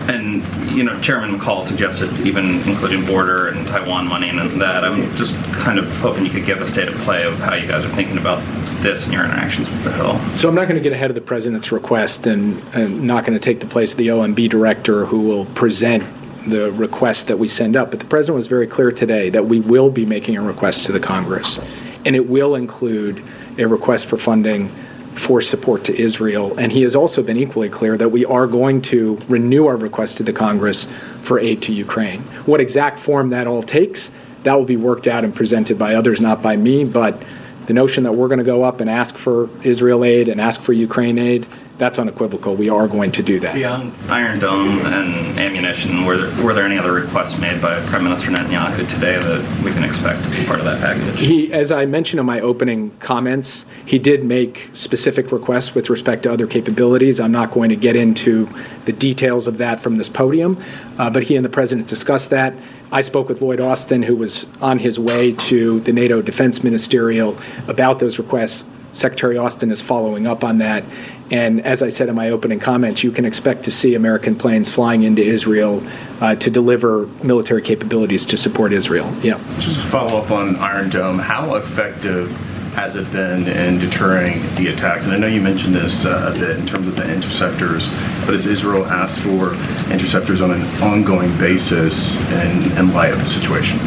And 0.07 0.43
you 0.75 0.83
know, 0.83 0.99
Chairman 1.01 1.39
McCaul 1.39 1.65
suggested 1.65 2.11
even 2.25 2.61
including 2.63 3.05
border 3.05 3.47
and 3.47 3.65
Taiwan 3.67 4.07
money 4.07 4.29
and 4.29 4.61
that. 4.61 4.83
I'm 4.83 5.15
just 5.15 5.35
kind 5.53 5.79
of 5.79 5.89
hoping 5.97 6.25
you 6.25 6.31
could 6.31 6.45
give 6.45 6.61
a 6.61 6.65
state 6.65 6.87
of 6.87 6.95
play 7.01 7.23
of 7.23 7.37
how 7.39 7.55
you 7.55 7.67
guys 7.67 7.83
are 7.85 7.95
thinking 7.95 8.17
about 8.17 8.43
this 8.83 9.05
and 9.05 9.13
your 9.13 9.25
interactions 9.25 9.69
with 9.69 9.83
the 9.83 9.91
Hill. 9.91 10.19
So 10.35 10.47
I'm 10.47 10.55
not 10.55 10.67
going 10.67 10.75
to 10.75 10.81
get 10.81 10.93
ahead 10.93 11.09
of 11.09 11.15
the 11.15 11.21
president's 11.21 11.71
request 11.71 12.27
and, 12.27 12.61
and 12.75 13.03
not 13.03 13.25
going 13.25 13.37
to 13.37 13.43
take 13.43 13.59
the 13.59 13.65
place 13.65 13.93
of 13.93 13.97
the 13.97 14.09
OMB 14.09 14.49
director 14.49 15.05
who 15.05 15.21
will 15.21 15.45
present 15.47 16.03
the 16.47 16.71
request 16.73 17.27
that 17.27 17.37
we 17.37 17.47
send 17.47 17.75
up. 17.75 17.91
But 17.91 17.99
the 17.99 18.05
president 18.05 18.37
was 18.37 18.47
very 18.47 18.67
clear 18.67 18.91
today 18.91 19.29
that 19.29 19.45
we 19.45 19.59
will 19.59 19.89
be 19.89 20.05
making 20.05 20.37
a 20.37 20.41
request 20.41 20.85
to 20.85 20.91
the 20.91 20.99
Congress, 20.99 21.59
and 22.05 22.15
it 22.15 22.27
will 22.27 22.55
include 22.55 23.23
a 23.57 23.65
request 23.65 24.05
for 24.07 24.17
funding 24.17 24.69
for 25.15 25.41
support 25.41 25.83
to 25.85 25.95
Israel. 25.99 26.57
And 26.57 26.71
he 26.71 26.81
has 26.81 26.95
also 26.95 27.23
been 27.23 27.37
equally 27.37 27.69
clear 27.69 27.97
that 27.97 28.09
we 28.09 28.25
are 28.25 28.47
going 28.47 28.81
to 28.83 29.15
renew 29.27 29.65
our 29.65 29.77
request 29.77 30.17
to 30.17 30.23
the 30.23 30.33
Congress 30.33 30.87
for 31.23 31.39
aid 31.39 31.61
to 31.63 31.73
Ukraine. 31.73 32.21
What 32.45 32.59
exact 32.59 32.99
form 32.99 33.29
that 33.29 33.47
all 33.47 33.63
takes, 33.63 34.11
that 34.43 34.53
will 34.53 34.65
be 34.65 34.77
worked 34.77 35.07
out 35.07 35.23
and 35.23 35.33
presented 35.33 35.79
by 35.79 35.95
others, 35.95 36.19
not 36.19 36.41
by 36.41 36.55
me. 36.57 36.83
But 36.83 37.23
the 37.65 37.73
notion 37.73 38.03
that 38.03 38.11
we're 38.11 38.27
going 38.27 38.39
to 38.39 38.45
go 38.45 38.63
up 38.63 38.81
and 38.81 38.89
ask 38.89 39.17
for 39.17 39.49
Israel 39.63 40.03
aid 40.03 40.29
and 40.29 40.39
ask 40.39 40.61
for 40.61 40.73
Ukraine 40.73 41.17
aid, 41.17 41.47
that's 41.77 41.99
unequivocal. 41.99 42.55
We 42.55 42.69
are 42.69 42.87
going 42.87 43.11
to 43.13 43.23
do 43.23 43.39
that. 43.41 43.55
Beyond 43.55 43.93
Iron 44.09 44.39
Dome 44.39 44.79
and 44.85 45.37
ammunition, 45.37 46.05
were 46.05 46.17
there, 46.17 46.43
were 46.43 46.53
there 46.53 46.65
any 46.65 46.77
other 46.77 46.93
requests 46.93 47.37
made 47.37 47.61
by 47.61 47.85
Prime 47.87 48.03
Minister 48.03 48.31
Netanyahu 48.31 48.87
today 48.87 49.19
that 49.19 49.63
we 49.63 49.71
can 49.71 49.83
expect 49.83 50.23
to 50.23 50.29
be 50.29 50.45
part 50.45 50.59
of 50.59 50.65
that 50.65 50.79
package? 50.79 51.19
He, 51.19 51.51
as 51.51 51.71
I 51.71 51.85
mentioned 51.85 52.19
in 52.19 52.25
my 52.25 52.39
opening 52.39 52.91
comments, 52.99 53.65
he 53.85 53.99
did 53.99 54.23
make 54.23 54.69
specific 54.73 55.31
requests 55.31 55.75
with 55.75 55.89
respect 55.89 56.23
to 56.23 56.31
other 56.31 56.47
capabilities. 56.47 57.19
I'm 57.19 57.31
not 57.31 57.51
going 57.51 57.69
to 57.69 57.75
get 57.75 57.95
into 57.95 58.47
the 58.85 58.93
details 58.93 59.47
of 59.47 59.57
that 59.57 59.83
from 59.83 59.97
this 59.97 60.07
podium, 60.07 60.61
uh, 60.97 61.09
but 61.09 61.23
he 61.23 61.35
and 61.35 61.43
the 61.43 61.49
president 61.49 61.87
discussed 61.87 62.29
that. 62.29 62.53
I 62.91 63.01
spoke 63.01 63.27
with 63.27 63.41
Lloyd 63.41 63.59
Austin, 63.59 64.01
who 64.01 64.15
was 64.15 64.45
on 64.61 64.79
his 64.79 64.97
way 64.97 65.33
to 65.33 65.81
the 65.81 65.91
NATO 65.91 66.21
Defense 66.21 66.63
Ministerial, 66.63 67.37
about 67.67 67.99
those 67.99 68.17
requests. 68.17 68.63
Secretary 68.95 69.37
Austin 69.37 69.71
is 69.71 69.81
following 69.81 70.25
up 70.25 70.43
on 70.43 70.57
that. 70.59 70.83
And 71.29 71.65
as 71.65 71.81
I 71.81 71.89
said 71.89 72.07
in 72.07 72.15
my 72.15 72.29
opening 72.29 72.59
comments, 72.59 73.03
you 73.03 73.11
can 73.11 73.25
expect 73.25 73.63
to 73.63 73.71
see 73.71 73.95
American 73.95 74.37
planes 74.37 74.69
flying 74.69 75.03
into 75.03 75.21
Israel 75.21 75.85
uh, 76.21 76.35
to 76.35 76.49
deliver 76.49 77.07
military 77.21 77.61
capabilities 77.61 78.25
to 78.27 78.37
support 78.37 78.71
Israel. 78.71 79.13
Yeah. 79.21 79.39
Just 79.59 79.81
to 79.81 79.87
follow 79.87 80.17
up 80.17 80.31
on 80.31 80.55
Iron 80.57 80.89
Dome, 80.89 81.19
how 81.19 81.55
effective 81.55 82.31
has 82.73 82.95
it 82.95 83.11
been 83.11 83.47
in 83.47 83.79
deterring 83.79 84.41
the 84.55 84.67
attacks? 84.67 85.05
And 85.05 85.13
I 85.13 85.17
know 85.17 85.27
you 85.27 85.41
mentioned 85.41 85.75
this 85.75 86.05
uh, 86.05 86.33
a 86.33 86.39
bit 86.39 86.57
in 86.57 86.65
terms 86.65 86.87
of 86.87 86.95
the 86.95 87.09
interceptors, 87.11 87.89
but 88.25 88.33
has 88.33 88.45
Israel 88.45 88.85
asked 88.85 89.19
for 89.19 89.55
interceptors 89.91 90.41
on 90.41 90.51
an 90.51 90.63
ongoing 90.81 91.37
basis 91.37 92.15
in, 92.15 92.77
in 92.77 92.93
light 92.93 93.11
of 93.11 93.19
the 93.19 93.27
situation? 93.27 93.79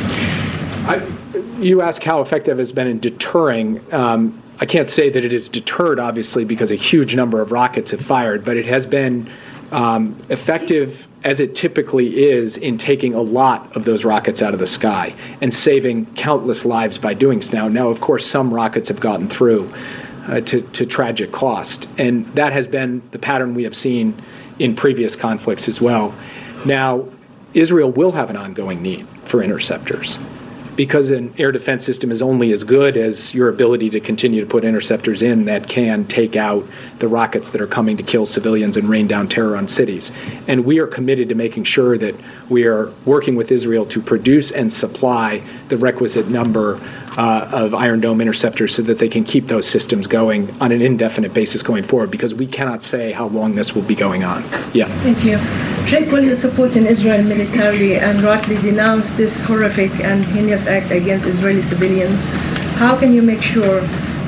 I, 0.87 1.07
you 1.59 1.81
ask 1.81 2.03
how 2.03 2.21
effective 2.21 2.59
has 2.59 2.73
been 2.73 2.87
in 2.87 2.99
deterring. 2.99 3.83
Um, 3.93 4.43
I 4.61 4.67
can't 4.67 4.91
say 4.91 5.09
that 5.09 5.25
it 5.25 5.33
is 5.33 5.49
deterred, 5.49 6.00
obviously, 6.00 6.45
because 6.45 6.71
a 6.71 6.77
huge 6.77 7.15
number 7.15 7.41
of 7.41 7.53
rockets 7.53 7.93
have 7.93 8.00
fired, 8.00 8.45
but 8.45 8.57
it 8.57 8.67
has 8.67 8.87
been 8.87 9.31
um, 9.71 10.21
effective 10.31 11.07
as 11.25 11.38
it 11.41 11.55
typically 11.55 12.25
is 12.25 12.57
in 12.57 12.77
taking 12.77 13.15
a 13.15 13.21
lot 13.21 13.77
of 13.77 13.85
those 13.85 14.05
rockets 14.05 14.43
out 14.43 14.55
of 14.55 14.59
the 14.59 14.67
sky 14.67 15.15
and 15.41 15.53
saving 15.53 16.07
countless 16.15 16.65
lives 16.65 16.99
by 16.99 17.15
doing 17.15 17.41
so. 17.41 17.53
Now, 17.53 17.69
now 17.69 17.88
of 17.88 18.00
course, 18.00 18.27
some 18.27 18.53
rockets 18.53 18.88
have 18.88 18.99
gotten 18.99 19.29
through 19.29 19.71
uh, 20.27 20.41
to, 20.43 20.62
to 20.62 20.87
tragic 20.87 21.31
cost, 21.33 21.88
and 21.99 22.27
that 22.35 22.53
has 22.53 22.67
been 22.67 23.03
the 23.12 23.19
pattern 23.19 23.55
we 23.55 23.62
have 23.62 23.77
seen 23.77 24.21
in 24.59 24.75
previous 24.75 25.15
conflicts 25.15 25.69
as 25.69 25.81
well. 25.81 26.15
Now, 26.65 27.07
Israel 27.55 27.93
will 27.93 28.12
have 28.12 28.29
an 28.29 28.37
ongoing 28.37 28.83
need 28.83 29.07
for 29.27 29.43
interceptors 29.43 30.19
because 30.78 31.11
an 31.11 31.35
air 31.38 31.50
defense 31.50 31.85
system 31.85 32.12
is 32.12 32.23
only 32.23 32.52
as 32.52 32.62
good 32.62 32.97
as 32.97 33.35
your 33.35 33.49
ability 33.49 33.90
to 33.90 33.99
continue 33.99 34.40
to 34.40 34.47
put 34.47 34.64
interceptors 34.64 35.23
in 35.23 35.44
that 35.44 35.68
can 35.68 36.06
take 36.06 36.37
out 36.37 36.64
the 37.00 37.08
rockets 37.08 37.50
that 37.50 37.61
are 37.61 37.66
coming 37.66 37.97
to 37.97 38.02
kill 38.04 38.25
civilians 38.25 38.76
and 38.76 38.88
rain 38.88 39.08
down 39.08 39.28
terror 39.28 39.56
on 39.56 39.66
cities. 39.66 40.12
And 40.47 40.64
we 40.64 40.78
are 40.78 40.87
committed 40.87 41.28
to 41.30 41.35
making 41.35 41.64
sure 41.64 41.99
that 41.99 42.14
we 42.49 42.62
are 42.64 42.92
working 43.06 43.35
with 43.35 43.50
Israel 43.50 43.87
to 43.87 44.00
produce 44.00 44.52
and 44.52 44.73
supply 44.73 45.42
the 45.68 45.76
requisite 45.76 46.28
number 46.28 46.80
uh, 47.16 47.49
of 47.50 47.75
Iron 47.75 48.00
Dome 48.00 48.20
interceptors 48.20 48.76
so 48.76 48.82
that 48.82 49.00
they 49.00 49.08
can 49.08 49.25
keep 49.25 49.49
those 49.49 49.68
systems 49.68 50.06
going 50.06 50.49
on 50.61 50.70
an 50.70 50.80
indefinite 50.80 51.35
basis 51.35 51.61
going 51.61 51.82
forward 51.82 52.12
because 52.12 52.35
we 52.35 52.47
cannot 52.47 52.85
say 52.85 53.11
how 53.11 53.26
long 53.26 53.56
this 53.56 53.75
will 53.75 53.82
be 53.82 53.97
going 53.97 54.23
on. 54.23 54.44
Yeah. 54.73 54.87
Thank 55.02 55.25
you. 55.25 55.38
Jake, 55.88 56.12
while 56.12 56.23
you're 56.23 56.37
supporting 56.37 56.87
Israel 56.87 57.25
militarily 57.25 57.97
and 57.97 58.23
rightly 58.23 58.58
denounce 58.58 59.11
this 59.14 59.37
horrific 59.40 59.90
and 59.99 60.25
heinous 60.25 60.68
act 60.69 60.91
against 60.91 61.27
Israeli 61.27 61.63
civilians, 61.63 62.21
how 62.77 62.97
can 62.97 63.13
you 63.13 63.23
make 63.23 63.43
sure 63.43 63.81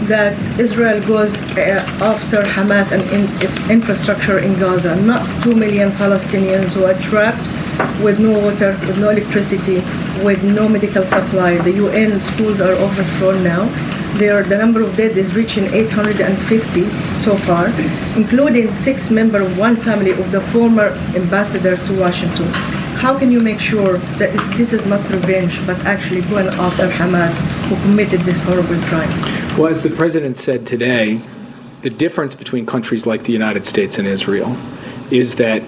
that 0.09 0.35
Israel 0.59 1.01
goes 1.07 1.33
uh, 1.57 1.87
after 2.01 2.43
Hamas 2.43 2.91
and 2.91 3.03
in 3.13 3.25
its 3.43 3.57
infrastructure 3.69 4.39
in 4.39 4.59
Gaza, 4.59 4.97
not 4.97 5.23
2 5.45 5.55
million 5.55 5.91
Palestinians 5.93 6.73
who 6.73 6.85
are 6.85 6.99
trapped 7.01 7.43
with 8.03 8.19
no 8.19 8.33
water, 8.39 8.79
with 8.87 8.99
no 8.99 9.11
electricity, 9.11 9.77
with 10.25 10.43
no 10.43 10.69
medical 10.69 11.05
supply. 11.05 11.59
The 11.59 11.73
UN 11.73 12.21
schools 12.23 12.61
are 12.61 12.73
overflown 12.73 13.45
now. 13.45 13.69
There, 14.19 14.43
the 14.43 14.57
number 14.57 14.83
of 14.83 14.97
dead 14.97 15.17
is 15.17 15.35
reaching 15.35 15.65
850 15.73 16.91
so 17.23 17.39
far, 17.39 17.69
including 18.17 18.73
six 18.73 19.09
members 19.09 19.43
of 19.43 19.57
one 19.57 19.77
family 19.77 20.11
of 20.11 20.31
the 20.31 20.41
former 20.53 20.89
ambassador 21.15 21.77
to 21.77 21.99
Washington. 21.99 22.47
How 23.01 23.19
can 23.19 23.31
you 23.33 23.41
make 23.41 23.61
sure 23.61 23.99
that 24.19 24.33
this 24.59 24.73
is 24.73 24.85
not 24.85 25.09
revenge, 25.11 25.65
but 25.65 25.79
actually 25.87 26.23
going 26.23 26.49
after 26.49 26.89
Hamas 26.89 27.33
who 27.69 27.77
committed 27.77 28.21
this 28.23 28.39
horrible 28.41 28.81
crime? 28.89 29.57
Well, 29.57 29.69
as 29.69 29.83
the 29.83 29.91
president 29.91 30.37
said 30.37 30.67
today, 30.67 31.21
the 31.83 31.91
difference 31.91 32.35
between 32.35 32.67
countries 32.67 33.07
like 33.07 33.25
the 33.25 33.33
United 33.33 33.65
States 33.65 33.97
and 33.99 34.07
Israel 34.07 34.55
is 35.11 35.37
that 35.37 35.63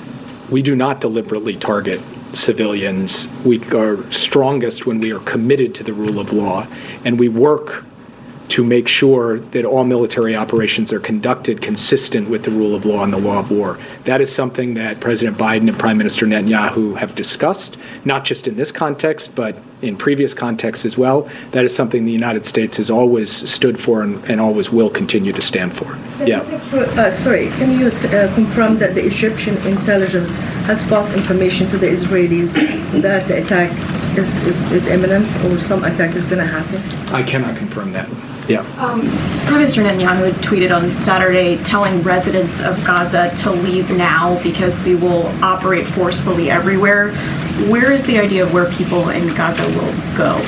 we 0.51 0.61
do 0.61 0.77
not 0.77 1.01
deliberately 1.01 1.57
target 1.57 2.05
civilians. 2.35 3.29
We 3.45 3.63
are 3.71 4.11
strongest 4.13 4.85
when 4.85 5.01
we 5.01 5.13
are 5.13 5.21
committed 5.21 5.75
to 5.77 5.85
the 5.85 5.95
rule 5.95 6.19
of 6.19 6.33
law, 6.33 6.67
and 7.05 7.19
we 7.19 7.29
work 7.29 7.85
to 8.53 8.63
make 8.63 8.87
sure 8.87 9.39
that 9.39 9.65
all 9.65 9.83
military 9.83 10.37
operations 10.37 10.93
are 10.93 11.01
conducted 11.01 11.63
consistent 11.63 12.29
with 12.29 12.43
the 12.43 12.51
rule 12.51 12.75
of 12.75 12.85
law 12.85 13.03
and 13.03 13.11
the 13.11 13.17
law 13.19 13.39
of 13.39 13.51
war. 13.51 13.79
That 14.05 14.21
is 14.21 14.31
something 14.31 14.75
that 14.75 15.01
President 15.01 15.39
Biden 15.39 15.71
and 15.71 15.79
Prime 15.79 15.97
Minister 15.97 16.27
Netanyahu 16.27 16.95
have 16.99 17.15
discussed, 17.15 17.79
not 18.05 18.27
just 18.27 18.47
in 18.47 18.55
this 18.57 18.71
context, 18.71 19.35
but 19.35 19.57
in 19.81 19.97
previous 19.97 20.35
contexts 20.35 20.85
as 20.85 20.99
well. 20.99 21.31
That 21.53 21.65
is 21.65 21.75
something 21.75 22.05
the 22.05 22.13
United 22.13 22.45
States 22.45 22.77
has 22.77 22.91
always 22.91 23.31
stood 23.51 23.81
for 23.81 24.03
and, 24.03 24.23
and 24.27 24.39
always 24.39 24.69
will 24.69 24.91
continue 24.91 25.33
to 25.33 25.41
stand 25.41 25.75
for. 25.75 25.97
Yeah. 26.23 26.41
Uh, 26.43 27.17
sorry, 27.17 27.47
can 27.53 27.79
you 27.79 27.87
uh, 27.89 28.35
confirm 28.35 28.79
that 28.81 28.95
the 28.95 29.07
Egyptian 29.07 29.57
intelligence 29.67 30.31
has 30.69 30.83
passed 30.83 31.15
information 31.15 31.71
to 31.71 31.79
the 31.79 31.87
Israelis 31.87 32.53
that 33.01 33.29
the 33.29 33.43
attack 33.43 33.71
is, 34.19 34.33
is, 34.47 34.73
is 34.73 34.87
imminent 34.87 35.27
or 35.45 35.61
some 35.61 35.85
attack 35.85 36.15
is 36.15 36.25
going 36.25 36.39
to 36.39 36.47
happen? 36.47 36.81
I 37.15 37.23
cannot 37.23 37.57
confirm 37.57 37.93
that. 37.93 38.09
Yeah. 38.49 38.61
Um, 38.79 39.09
Prime 39.47 39.61
Minister 39.61 39.83
Netanyahu 39.83 40.33
tweeted 40.43 40.75
on 40.77 40.95
Saturday 40.97 41.63
telling 41.65 42.03
residents 42.03 42.59
of 42.61 42.83
Gaza 42.85 43.35
to 43.43 43.53
leave 43.53 43.91
now 43.91 44.43
because 44.43 44.79
we 44.81 44.97
will 44.97 45.27
operate 45.43 45.87
forcefully 45.89 46.51
everywhere. 46.51 47.13
Where 47.69 47.93
is 47.93 48.03
the 48.05 48.19
idea 48.19 48.45
of 48.45 48.53
where 48.53 48.71
people 48.73 49.11
in 49.11 49.33
Gaza 49.35 49.67
will 49.69 50.17
go? 50.17 50.39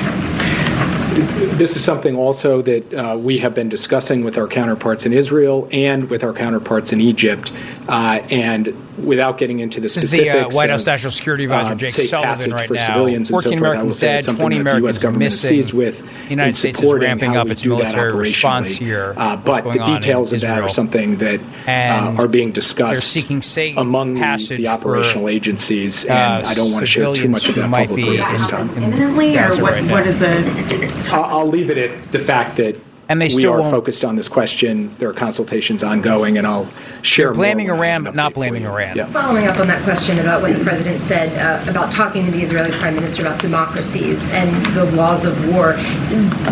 This 1.55 1.77
is 1.77 1.83
something 1.83 2.17
also 2.17 2.61
that 2.63 2.93
uh, 2.93 3.15
we 3.17 3.37
have 3.37 3.53
been 3.53 3.69
discussing 3.69 4.25
with 4.25 4.37
our 4.37 4.47
counterparts 4.47 5.05
in 5.05 5.13
Israel 5.13 5.69
and 5.71 6.09
with 6.09 6.25
our 6.25 6.33
counterparts 6.33 6.91
in 6.91 6.99
Egypt. 6.99 7.53
Uh, 7.87 8.19
and 8.29 8.75
without 8.97 9.37
getting 9.37 9.59
into 9.59 9.79
the 9.79 9.85
this 9.85 9.93
specifics, 9.93 10.27
is 10.27 10.33
the 10.33 10.47
uh, 10.47 10.49
White 10.49 10.69
House 10.69 10.85
National 10.85 11.11
Security 11.11 11.45
Advisor 11.45 11.73
uh, 11.73 11.75
Jake 11.75 11.93
Sullivan 11.93 12.53
right 12.53 12.67
for 12.67 12.75
now. 12.75 12.87
civilians 12.87 13.29
and 13.29 13.41
so 13.41 13.49
14 13.49 13.59
forth, 13.59 13.77
I 13.77 13.83
will 13.83 13.91
Americans 13.91 13.97
say 13.97 14.07
dead, 14.07 14.23
20 14.23 14.37
that 14.37 14.49
the 14.49 14.61
Americans 14.61 14.97
government 15.03 15.19
missing. 15.19 15.49
seized 15.49 15.73
with 15.73 15.99
the 15.99 16.29
United 16.29 16.55
States 16.55 16.81
is 16.81 16.93
ramping 16.93 17.35
up 17.35 17.45
we 17.45 17.51
its 17.51 17.61
do 17.61 17.69
military 17.69 18.13
response 18.13 18.75
here. 18.75 19.13
Uh, 19.17 19.35
but 19.35 19.63
the 19.63 19.83
details 19.83 20.33
of 20.33 20.41
that 20.41 20.61
are 20.61 20.69
something 20.69 21.17
that 21.17 21.41
uh, 21.67 22.21
are 22.21 22.27
being 22.27 22.51
discussed 22.51 22.93
they're 22.93 23.01
seeking 23.01 23.41
safe 23.41 23.77
among 23.77 24.13
the, 24.13 24.19
passage 24.19 24.57
the 24.57 24.67
operational 24.67 25.25
for, 25.25 25.29
agencies, 25.29 26.03
and 26.05 26.13
uh, 26.13 26.47
I 26.47 26.53
don't 26.53 26.71
want 26.71 26.83
to 26.83 26.87
share 26.87 27.13
too 27.13 27.29
much 27.29 27.47
of 27.49 27.55
who 27.55 27.61
that 27.61 27.71
publicly 27.71 28.19
at 28.19 28.31
this 28.31 28.47
time. 28.47 28.69
Imminently, 28.75 29.31
or 29.37 29.49
Gaza 29.49 29.61
what, 29.61 29.71
right 29.73 29.91
what 29.91 30.05
now. 30.05 30.11
it? 30.21 31.09
I'll, 31.09 31.39
I'll 31.39 31.47
leave 31.47 31.69
it 31.69 31.77
at 31.77 32.11
the 32.11 32.19
fact 32.19 32.57
that 32.57 32.75
And 33.07 33.21
they 33.21 33.25
we 33.25 33.29
still 33.29 33.53
are 33.53 33.59
won't- 33.59 33.71
focused 33.71 34.03
on 34.03 34.15
this 34.15 34.27
question. 34.27 34.89
There 34.97 35.07
are 35.09 35.13
consultations 35.13 35.83
ongoing, 35.83 36.37
and 36.39 36.47
I'll 36.47 36.67
share. 37.03 37.27
They're 37.27 37.33
blaming 37.35 37.67
more 37.67 37.75
Iran, 37.77 38.03
but 38.03 38.15
not 38.15 38.33
blaming 38.33 38.63
you. 38.63 38.69
Iran. 38.69 38.97
Yeah. 38.97 39.11
Following 39.11 39.47
up 39.47 39.59
on 39.59 39.67
that 39.67 39.83
question 39.83 40.17
about 40.19 40.41
what 40.41 40.57
the 40.57 40.63
president 40.63 41.01
said 41.03 41.29
uh, 41.37 41.69
about 41.69 41.91
talking 41.91 42.25
to 42.25 42.31
the 42.31 42.41
Israeli 42.41 42.71
prime 42.71 42.95
minister 42.95 43.21
about 43.21 43.39
democracies 43.39 44.27
and 44.29 44.65
the 44.75 44.85
laws 44.97 45.23
of 45.23 45.35
war, 45.53 45.73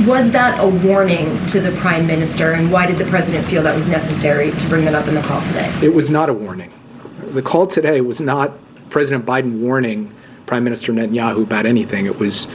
was 0.06 0.32
that 0.32 0.60
a 0.64 0.68
warning 0.68 1.44
to 1.48 1.60
the 1.60 1.72
prime 1.78 2.06
minister, 2.06 2.52
and 2.52 2.72
why 2.72 2.86
did 2.86 2.98
the 2.98 3.06
president 3.06 3.48
feel 3.48 3.64
that 3.64 3.74
was 3.76 3.88
necessary 3.88 4.52
to 4.52 4.68
bring 4.70 4.86
that 4.86 4.94
up 4.94 5.08
in 5.08 5.16
the 5.16 5.22
call 5.22 5.42
today? 5.48 5.74
It 5.82 5.94
was 5.94 6.10
not 6.12 6.30
a 6.30 6.34
warning. 6.34 6.72
The 7.34 7.42
call 7.42 7.66
today 7.66 8.02
was 8.02 8.22
not 8.22 8.52
President 8.92 9.26
Biden 9.26 9.60
warning 9.60 10.14
Prime 10.46 10.64
Minister 10.64 10.94
Netanyahu 10.94 11.44
about 11.44 11.66
anything. 11.66 12.06
It 12.06 12.20
was 12.20 12.48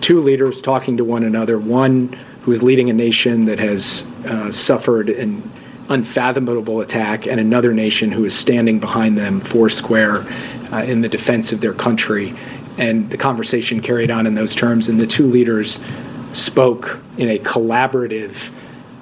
two 0.00 0.20
leaders 0.20 0.62
talking 0.62 0.96
to 0.96 1.04
one 1.04 1.22
another. 1.22 1.58
One 1.58 2.18
who 2.42 2.52
is 2.52 2.62
leading 2.62 2.90
a 2.90 2.92
nation 2.92 3.44
that 3.46 3.58
has 3.58 4.04
uh, 4.26 4.50
suffered 4.50 5.08
an 5.10 5.42
unfathomable 5.88 6.80
attack, 6.80 7.26
and 7.26 7.40
another 7.40 7.72
nation 7.72 8.10
who 8.10 8.24
is 8.24 8.36
standing 8.36 8.78
behind 8.78 9.16
them, 9.18 9.40
four 9.40 9.68
square, 9.68 10.26
uh, 10.72 10.82
in 10.84 11.00
the 11.00 11.08
defense 11.08 11.52
of 11.52 11.60
their 11.60 11.74
country. 11.74 12.34
And 12.78 13.10
the 13.10 13.18
conversation 13.18 13.80
carried 13.80 14.10
on 14.10 14.26
in 14.26 14.34
those 14.34 14.54
terms, 14.54 14.88
and 14.88 14.98
the 14.98 15.06
two 15.06 15.26
leaders 15.26 15.78
spoke 16.32 16.98
in 17.18 17.28
a 17.30 17.38
collaborative 17.38 18.34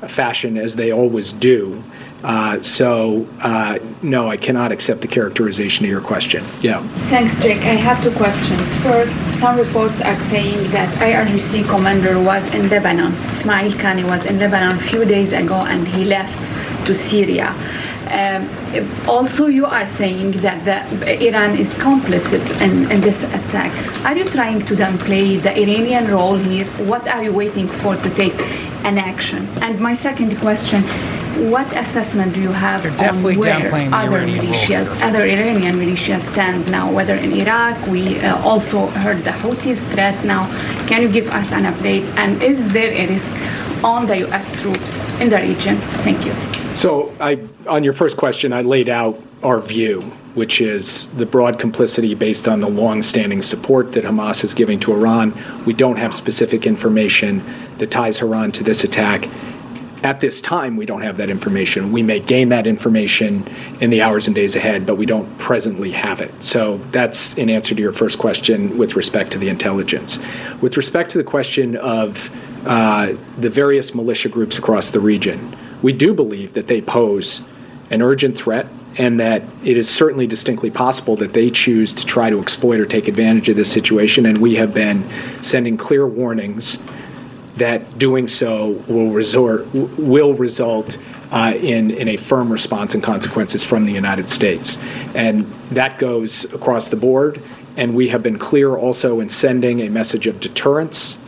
fashion 0.09 0.57
as 0.57 0.77
they 0.77 0.93
always 0.93 1.33
do. 1.33 1.83
Uh, 2.25 2.63
so, 2.63 3.27
uh, 3.41 3.79
no, 4.03 4.31
I 4.31 4.37
cannot 4.37 4.73
accept 4.73 5.03
the 5.03 5.09
characterization 5.09 5.85
of 5.85 5.91
your 5.91 6.01
question. 6.01 6.45
Yeah. 6.63 6.81
Thanks, 7.11 7.35
Jake. 7.43 7.61
I 7.61 7.75
have 7.75 8.03
two 8.03 8.11
questions. 8.13 8.67
First, 8.79 9.15
some 9.39 9.59
reports 9.59 10.01
are 10.01 10.17
saying 10.17 10.71
that 10.71 10.89
IRGC 10.99 11.69
commander 11.69 12.19
was 12.19 12.47
in 12.55 12.71
Lebanon. 12.71 13.13
Ismail 13.29 13.73
Khani 13.73 14.09
was 14.09 14.25
in 14.25 14.39
Lebanon 14.39 14.79
a 14.79 14.83
few 14.89 15.05
days 15.05 15.33
ago 15.33 15.55
and 15.55 15.87
he 15.87 16.05
left 16.05 16.39
to 16.87 16.95
Syria. 16.95 17.55
Um, 18.11 18.49
also, 19.07 19.47
you 19.47 19.67
are 19.67 19.87
saying 19.87 20.33
that 20.39 20.65
the, 20.65 21.29
Iran 21.29 21.57
is 21.57 21.69
complicit 21.75 22.61
in, 22.61 22.91
in 22.91 23.01
this 23.01 23.23
attack. 23.23 23.71
Are 24.05 24.17
you 24.17 24.25
trying 24.25 24.65
to 24.67 24.75
downplay 24.75 25.41
the 25.41 25.53
Iranian 25.57 26.09
role 26.09 26.37
here? 26.37 26.65
What 26.87 27.07
are 27.07 27.23
you 27.23 27.33
waiting 27.33 27.69
for 27.69 27.97
to 27.97 28.11
take 28.17 28.39
an 28.85 28.99
action? 28.99 29.47
And 29.61 29.79
my 29.79 29.95
second 29.95 30.39
question 30.39 30.83
what 31.51 31.73
assessment 31.73 32.35
do 32.35 32.41
you 32.41 32.53
have 32.53 32.83
They're 32.83 32.97
definitely 32.97 33.35
on 33.35 33.41
where 33.41 33.61
downplaying 33.61 33.91
the 33.91 33.97
other 33.97 34.17
Iranian 34.17 34.47
militias, 34.47 34.95
here. 34.95 35.05
other 35.05 35.25
Iranian 35.25 35.77
militias 35.77 36.21
stand 36.33 36.71
now, 36.71 36.91
whether 36.93 37.15
in 37.15 37.33
Iraq, 37.33 37.87
we 37.87 38.21
uh, 38.21 38.43
also 38.43 38.87
heard 38.89 39.19
the 39.19 39.31
Houthis 39.31 39.79
threat 39.93 40.25
now. 40.25 40.47
Can 40.87 41.03
you 41.03 41.09
give 41.09 41.29
us 41.29 41.51
an 41.53 41.65
update? 41.65 42.05
And 42.17 42.43
is 42.43 42.67
there 42.73 42.93
a 42.93 43.07
risk 43.07 43.85
on 43.85 44.07
the 44.07 44.19
U.S. 44.19 44.47
troops 44.61 44.93
in 45.21 45.31
the 45.31 45.39
region? 45.39 45.81
Thank 46.03 46.27
you. 46.27 46.35
So, 46.77 47.15
I, 47.21 47.47
on 47.67 47.85
your 47.85 47.93
first 47.93 48.17
question, 48.17 48.53
I 48.53 48.63
laid 48.63 48.89
out 48.89 49.21
our 49.43 49.61
view, 49.61 50.01
which 50.35 50.61
is 50.61 51.09
the 51.17 51.27
broad 51.27 51.59
complicity 51.59 52.15
based 52.15 52.47
on 52.47 52.61
the 52.61 52.69
long-standing 52.69 53.43
support 53.43 53.93
that 53.93 54.05
Hamas 54.05 54.45
is 54.45 54.53
giving 54.53 54.79
to 54.81 54.93
Iran. 54.93 55.35
We 55.65 55.73
don't 55.73 55.97
have 55.97 56.15
specific 56.15 56.67
information 56.67 57.43
that 57.79 57.91
ties 57.91 58.21
Iran 58.21 58.53
to 58.53 58.63
this 58.63 58.85
attack. 58.85 59.29
At 60.03 60.21
this 60.21 60.41
time, 60.41 60.77
we 60.77 60.87
don't 60.87 61.03
have 61.03 61.17
that 61.19 61.31
information. 61.31 61.93
We 61.93 62.03
may 62.03 62.21
gain 62.21 62.49
that 62.51 62.67
information 62.67 63.47
in 63.81 63.91
the 63.91 64.01
hours 64.01 64.27
and 64.27 64.35
days 64.35 64.57
ahead, 64.57 64.87
but 64.87 64.97
we 64.97 65.07
don't 65.07 65.39
presently 65.39 65.91
have 65.93 66.21
it. 66.21 66.33
So 66.41 66.81
that's 66.91 67.35
in 67.35 67.51
answer 67.51 67.75
to 67.75 67.81
your 67.81 67.93
first 67.93 68.19
question 68.19 68.79
with 68.79 68.97
respect 68.97 69.31
to 69.33 69.39
the 69.39 69.49
intelligence. 69.49 70.19
With 70.63 70.77
respect 70.77 71.11
to 71.13 71.19
the 71.19 71.25
question 71.25 71.77
of 71.77 72.31
uh, 72.65 73.15
the 73.39 73.51
various 73.51 73.95
militia 73.95 74.29
groups 74.29 74.59
across 74.59 74.91
the 74.91 75.01
region, 75.01 75.57
we 75.83 75.93
do 75.93 76.15
believe 76.15 76.55
that 76.55 76.67
they 76.67 76.81
pose 76.81 77.43
an 77.91 78.01
urgent 78.01 78.37
threat 78.37 78.67
and 78.97 79.21
that 79.21 79.43
it 79.65 79.77
is 79.77 79.89
certainly 79.89 80.27
distinctly 80.27 80.71
possible 80.71 81.15
that 81.17 81.33
they 81.33 81.49
choose 81.51 81.93
to 81.93 82.05
try 82.05 82.29
to 82.29 82.41
exploit 82.41 82.81
or 82.81 82.87
take 82.87 83.07
advantage 83.07 83.49
of 83.49 83.57
this 83.57 83.71
situation. 83.71 84.27
And 84.27 84.39
we 84.39 84.57
have 84.57 84.75
been 84.75 85.09
sending 85.43 85.77
clear 85.77 86.07
warnings 86.07 86.79
that 87.61 87.99
doing 87.99 88.27
so 88.27 88.71
will 88.89 89.13
resort 89.13 89.67
will 89.99 90.35
result 90.35 90.99
uh, 91.31 91.53
in 91.57 91.93
in 91.93 92.09
a 92.09 92.17
firm 92.17 92.51
response 92.51 92.95
and 92.95 93.03
consequences 93.03 93.63
from 93.63 93.85
the 93.85 93.93
United 93.93 94.29
States, 94.29 94.77
and 95.15 95.47
that 95.71 95.99
goes 95.99 96.45
across 96.47 96.89
the 96.89 96.97
board. 96.97 97.41
And 97.77 97.95
we 97.95 98.09
have 98.09 98.23
been 98.23 98.39
clear 98.39 98.77
also 98.77 99.21
in 99.21 99.29
sending 99.29 99.81
a 99.81 99.89
message 99.89 100.27
of 100.27 100.41
deterrence 100.41 101.19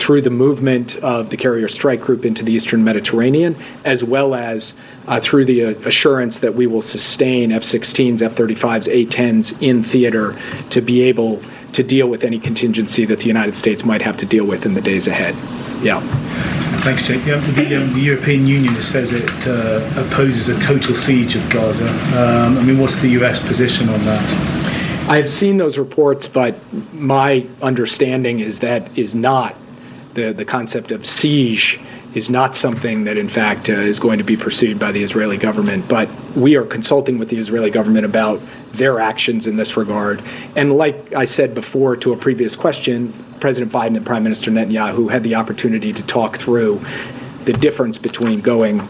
through 0.00 0.22
the 0.22 0.30
movement 0.30 0.96
of 0.96 1.28
the 1.28 1.36
carrier 1.36 1.68
strike 1.68 2.00
group 2.00 2.24
into 2.24 2.42
the 2.42 2.52
eastern 2.52 2.82
Mediterranean, 2.82 3.54
as 3.84 4.02
well 4.02 4.34
as 4.34 4.72
uh, 5.08 5.20
through 5.20 5.44
the 5.44 5.62
uh, 5.62 5.70
assurance 5.84 6.38
that 6.38 6.54
we 6.54 6.66
will 6.66 6.80
sustain 6.80 7.52
F 7.52 7.62
16s, 7.62 8.22
F 8.22 8.34
35s, 8.34 8.88
A 8.88 9.04
10s 9.06 9.60
in 9.60 9.84
theater 9.84 10.40
to 10.70 10.80
be 10.80 11.02
able 11.02 11.42
to 11.72 11.82
deal 11.82 12.08
with 12.08 12.24
any 12.24 12.38
contingency 12.38 13.04
that 13.06 13.20
the 13.20 13.26
United 13.26 13.56
States 13.56 13.84
might 13.84 14.02
have 14.02 14.16
to 14.18 14.26
deal 14.26 14.44
with 14.44 14.66
in 14.66 14.74
the 14.74 14.80
days 14.80 15.06
ahead. 15.06 15.34
Yeah. 15.82 16.00
Thanks, 16.82 17.02
Jake. 17.02 17.24
Yeah, 17.26 17.40
the, 17.52 17.76
um, 17.76 17.92
the, 17.92 18.00
European 18.00 18.46
Union 18.46 18.80
says 18.80 19.12
it 19.12 19.46
uh, 19.46 19.88
opposes 19.96 20.48
a 20.48 20.58
total 20.60 20.94
siege 20.94 21.36
of 21.36 21.48
Gaza. 21.50 21.88
Um, 21.88 22.58
I 22.58 22.62
mean, 22.62 22.78
what's 22.78 23.00
the 23.00 23.10
US 23.20 23.40
position 23.40 23.88
on 23.88 24.04
that? 24.04 24.70
I 25.08 25.16
have 25.16 25.30
seen 25.30 25.56
those 25.56 25.76
reports, 25.76 26.26
but 26.26 26.54
my 26.94 27.46
understanding 27.62 28.40
is 28.40 28.60
that 28.60 28.96
is 28.96 29.14
not 29.14 29.56
the, 30.14 30.32
the 30.32 30.44
concept 30.44 30.90
of 30.90 31.04
siege 31.06 31.80
is 32.14 32.28
not 32.28 32.56
something 32.56 33.04
that, 33.04 33.16
in 33.16 33.28
fact, 33.28 33.70
uh, 33.70 33.74
is 33.74 34.00
going 34.00 34.18
to 34.18 34.24
be 34.24 34.36
pursued 34.36 34.78
by 34.78 34.90
the 34.90 35.02
Israeli 35.02 35.36
government. 35.36 35.88
But 35.88 36.08
we 36.36 36.56
are 36.56 36.64
consulting 36.64 37.18
with 37.18 37.28
the 37.28 37.36
Israeli 37.36 37.70
government 37.70 38.04
about 38.04 38.40
their 38.74 38.98
actions 38.98 39.46
in 39.46 39.56
this 39.56 39.76
regard. 39.76 40.22
And 40.56 40.76
like 40.76 41.12
I 41.14 41.24
said 41.24 41.54
before 41.54 41.96
to 41.96 42.12
a 42.12 42.16
previous 42.16 42.56
question, 42.56 43.12
President 43.40 43.72
Biden 43.72 43.96
and 43.96 44.04
Prime 44.04 44.22
Minister 44.22 44.50
Netanyahu 44.50 45.10
had 45.10 45.22
the 45.22 45.34
opportunity 45.34 45.92
to 45.92 46.02
talk 46.02 46.36
through 46.36 46.80
the 47.44 47.52
difference 47.52 47.96
between 47.96 48.40
going 48.40 48.86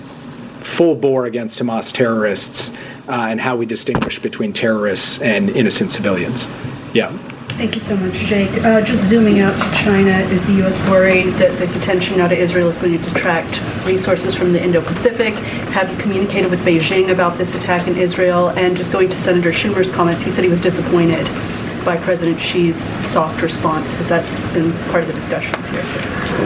full 0.62 0.94
bore 0.94 1.26
against 1.26 1.58
Hamas 1.58 1.92
terrorists 1.92 2.70
uh, 3.08 3.28
and 3.30 3.40
how 3.40 3.56
we 3.56 3.66
distinguish 3.66 4.18
between 4.18 4.52
terrorists 4.52 5.18
and 5.20 5.50
innocent 5.50 5.90
civilians. 5.90 6.46
Yeah. 6.92 7.16
Thank 7.60 7.74
you 7.74 7.82
so 7.82 7.94
much, 7.94 8.14
Jake. 8.14 8.64
Uh, 8.64 8.80
just 8.80 9.06
zooming 9.06 9.40
out 9.40 9.52
to 9.52 9.76
China, 9.76 10.12
is 10.32 10.42
the 10.46 10.54
U.S. 10.54 10.78
worried 10.88 11.26
that 11.34 11.58
this 11.58 11.76
attention 11.76 12.16
now 12.16 12.26
to 12.26 12.34
Israel 12.34 12.68
is 12.68 12.78
going 12.78 12.96
to 12.96 13.04
detract 13.06 13.60
resources 13.86 14.34
from 14.34 14.54
the 14.54 14.64
Indo-Pacific? 14.64 15.34
Have 15.74 15.90
you 15.90 15.98
communicated 15.98 16.50
with 16.50 16.60
Beijing 16.60 17.10
about 17.10 17.36
this 17.36 17.54
attack 17.54 17.86
in 17.86 17.98
Israel? 17.98 18.48
And 18.48 18.78
just 18.78 18.90
going 18.90 19.10
to 19.10 19.20
Senator 19.20 19.52
Schumer's 19.52 19.90
comments, 19.90 20.22
he 20.22 20.30
said 20.30 20.42
he 20.42 20.48
was 20.48 20.62
disappointed 20.62 21.26
by 21.84 21.98
President 21.98 22.40
Xi's 22.40 22.80
soft 23.06 23.42
response. 23.42 23.92
Has 23.92 24.08
that's 24.08 24.30
been 24.54 24.72
part 24.88 25.02
of 25.02 25.08
the 25.08 25.12
discussions 25.12 25.68
here? 25.68 25.84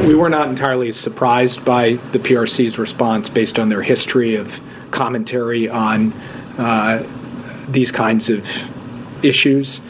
We 0.08 0.16
were 0.16 0.28
not 0.28 0.48
entirely 0.48 0.90
surprised 0.90 1.64
by 1.64 1.92
the 2.10 2.18
PRC's 2.18 2.76
response 2.76 3.28
based 3.28 3.60
on 3.60 3.68
their 3.68 3.82
history 3.82 4.34
of 4.34 4.60
commentary 4.90 5.68
on 5.68 6.12
uh, 6.58 7.06
these 7.68 7.92
kinds 7.92 8.30
of 8.30 8.44
issues. 9.22 9.80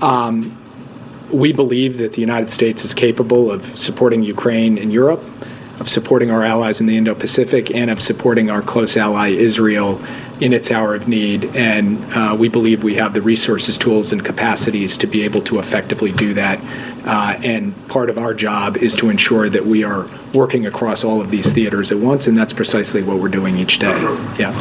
Um, 0.00 0.57
we 1.30 1.52
believe 1.52 1.98
that 1.98 2.12
the 2.12 2.20
United 2.20 2.50
States 2.50 2.84
is 2.84 2.94
capable 2.94 3.50
of 3.50 3.78
supporting 3.78 4.22
Ukraine 4.22 4.78
in 4.78 4.90
Europe, 4.90 5.22
of 5.80 5.88
supporting 5.88 6.30
our 6.30 6.42
allies 6.44 6.80
in 6.80 6.86
the 6.86 6.96
Indo 6.96 7.14
Pacific, 7.14 7.74
and 7.74 7.90
of 7.90 8.02
supporting 8.02 8.50
our 8.50 8.62
close 8.62 8.96
ally 8.96 9.28
Israel 9.28 10.02
in 10.40 10.52
its 10.52 10.70
hour 10.70 10.94
of 10.94 11.06
need. 11.06 11.44
And 11.56 12.02
uh, 12.12 12.36
we 12.38 12.48
believe 12.48 12.82
we 12.82 12.94
have 12.96 13.14
the 13.14 13.22
resources, 13.22 13.76
tools, 13.76 14.12
and 14.12 14.24
capacities 14.24 14.96
to 14.96 15.06
be 15.06 15.22
able 15.22 15.42
to 15.42 15.58
effectively 15.58 16.12
do 16.12 16.34
that. 16.34 16.58
Uh, 17.08 17.40
and 17.42 17.74
part 17.88 18.10
of 18.10 18.18
our 18.18 18.34
job 18.34 18.76
is 18.76 18.94
to 18.94 19.08
ensure 19.08 19.48
that 19.48 19.64
we 19.64 19.82
are 19.82 20.06
working 20.34 20.66
across 20.66 21.04
all 21.04 21.22
of 21.22 21.30
these 21.30 21.50
theaters 21.52 21.90
at 21.90 21.98
once, 21.98 22.26
and 22.26 22.36
that's 22.36 22.52
precisely 22.52 23.02
what 23.02 23.18
we're 23.18 23.30
doing 23.30 23.56
each 23.56 23.78
day. 23.78 23.98
Yeah. 24.38 24.52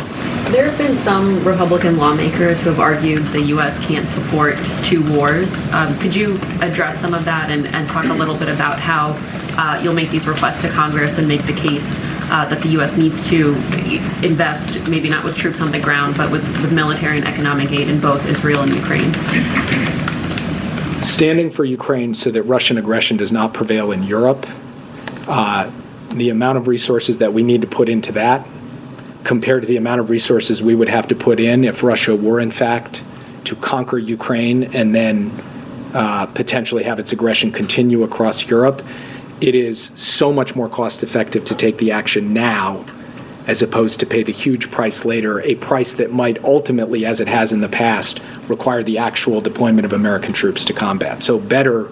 There 0.49 0.69
have 0.69 0.77
been 0.77 0.97
some 0.99 1.45
Republican 1.45 1.97
lawmakers 1.97 2.57
who 2.61 2.69
have 2.69 2.79
argued 2.79 3.27
the 3.33 3.41
U.S. 3.47 3.77
can't 3.85 4.07
support 4.07 4.55
two 4.85 5.03
wars. 5.13 5.53
Um, 5.71 5.99
could 5.99 6.15
you 6.15 6.39
address 6.61 7.01
some 7.01 7.13
of 7.13 7.25
that 7.25 7.51
and, 7.51 7.67
and 7.67 7.89
talk 7.89 8.05
a 8.05 8.13
little 8.13 8.37
bit 8.37 8.47
about 8.47 8.79
how 8.79 9.11
uh, 9.57 9.81
you'll 9.81 9.93
make 9.93 10.09
these 10.09 10.25
requests 10.25 10.61
to 10.61 10.69
Congress 10.69 11.17
and 11.17 11.27
make 11.27 11.45
the 11.45 11.53
case 11.53 11.95
uh, 12.29 12.47
that 12.49 12.61
the 12.61 12.69
U.S. 12.69 12.95
needs 12.95 13.27
to 13.27 13.55
invest, 14.23 14.79
maybe 14.87 15.09
not 15.09 15.25
with 15.25 15.35
troops 15.35 15.59
on 15.59 15.69
the 15.69 15.79
ground, 15.81 16.15
but 16.15 16.31
with, 16.31 16.47
with 16.61 16.71
military 16.71 17.17
and 17.17 17.27
economic 17.27 17.73
aid 17.73 17.89
in 17.89 17.99
both 17.99 18.25
Israel 18.25 18.61
and 18.61 18.73
Ukraine? 18.73 20.16
Standing 21.01 21.51
for 21.51 21.63
Ukraine 21.63 22.13
so 22.13 22.31
that 22.31 22.43
Russian 22.43 22.77
aggression 22.77 23.17
does 23.17 23.31
not 23.31 23.53
prevail 23.53 23.91
in 23.91 24.03
Europe, 24.03 24.45
uh, 25.27 25.69
the 26.11 26.29
amount 26.29 26.57
of 26.57 26.67
resources 26.67 27.19
that 27.19 27.33
we 27.33 27.43
need 27.43 27.61
to 27.61 27.67
put 27.67 27.89
into 27.89 28.11
that 28.13 28.45
compared 29.23 29.61
to 29.61 29.67
the 29.67 29.77
amount 29.77 29.99
of 29.99 30.09
resources 30.09 30.61
we 30.61 30.73
would 30.73 30.89
have 30.89 31.07
to 31.07 31.15
put 31.15 31.39
in 31.39 31.63
if 31.63 31.83
Russia 31.83 32.15
were, 32.15 32.39
in 32.39 32.51
fact, 32.51 33.03
to 33.43 33.55
conquer 33.57 33.97
Ukraine 33.97 34.63
and 34.73 34.95
then 34.95 35.31
uh, 35.93 36.25
potentially 36.27 36.83
have 36.83 36.99
its 36.99 37.11
aggression 37.11 37.51
continue 37.51 38.03
across 38.03 38.45
Europe, 38.45 38.81
it 39.41 39.53
is 39.53 39.91
so 39.95 40.31
much 40.31 40.55
more 40.55 40.69
cost 40.69 41.03
effective 41.03 41.45
to 41.45 41.55
take 41.55 41.77
the 41.77 41.91
action 41.91 42.33
now 42.33 42.85
as 43.47 43.61
opposed 43.61 43.99
to 43.99 44.05
pay 44.05 44.23
the 44.23 44.31
huge 44.31 44.69
price 44.69 45.05
later, 45.05 45.41
a 45.41 45.55
price 45.55 45.93
that 45.93 46.11
might 46.11 46.43
ultimately, 46.43 47.05
as 47.05 47.19
it 47.19 47.27
has 47.27 47.51
in 47.51 47.61
the 47.61 47.69
past, 47.69 48.19
require 48.47 48.83
the 48.83 48.97
actual 48.97 49.41
deployment 49.41 49.85
of 49.85 49.93
American 49.93 50.33
troops 50.33 50.63
to 50.65 50.73
combat. 50.73 51.23
So, 51.23 51.39
better 51.39 51.89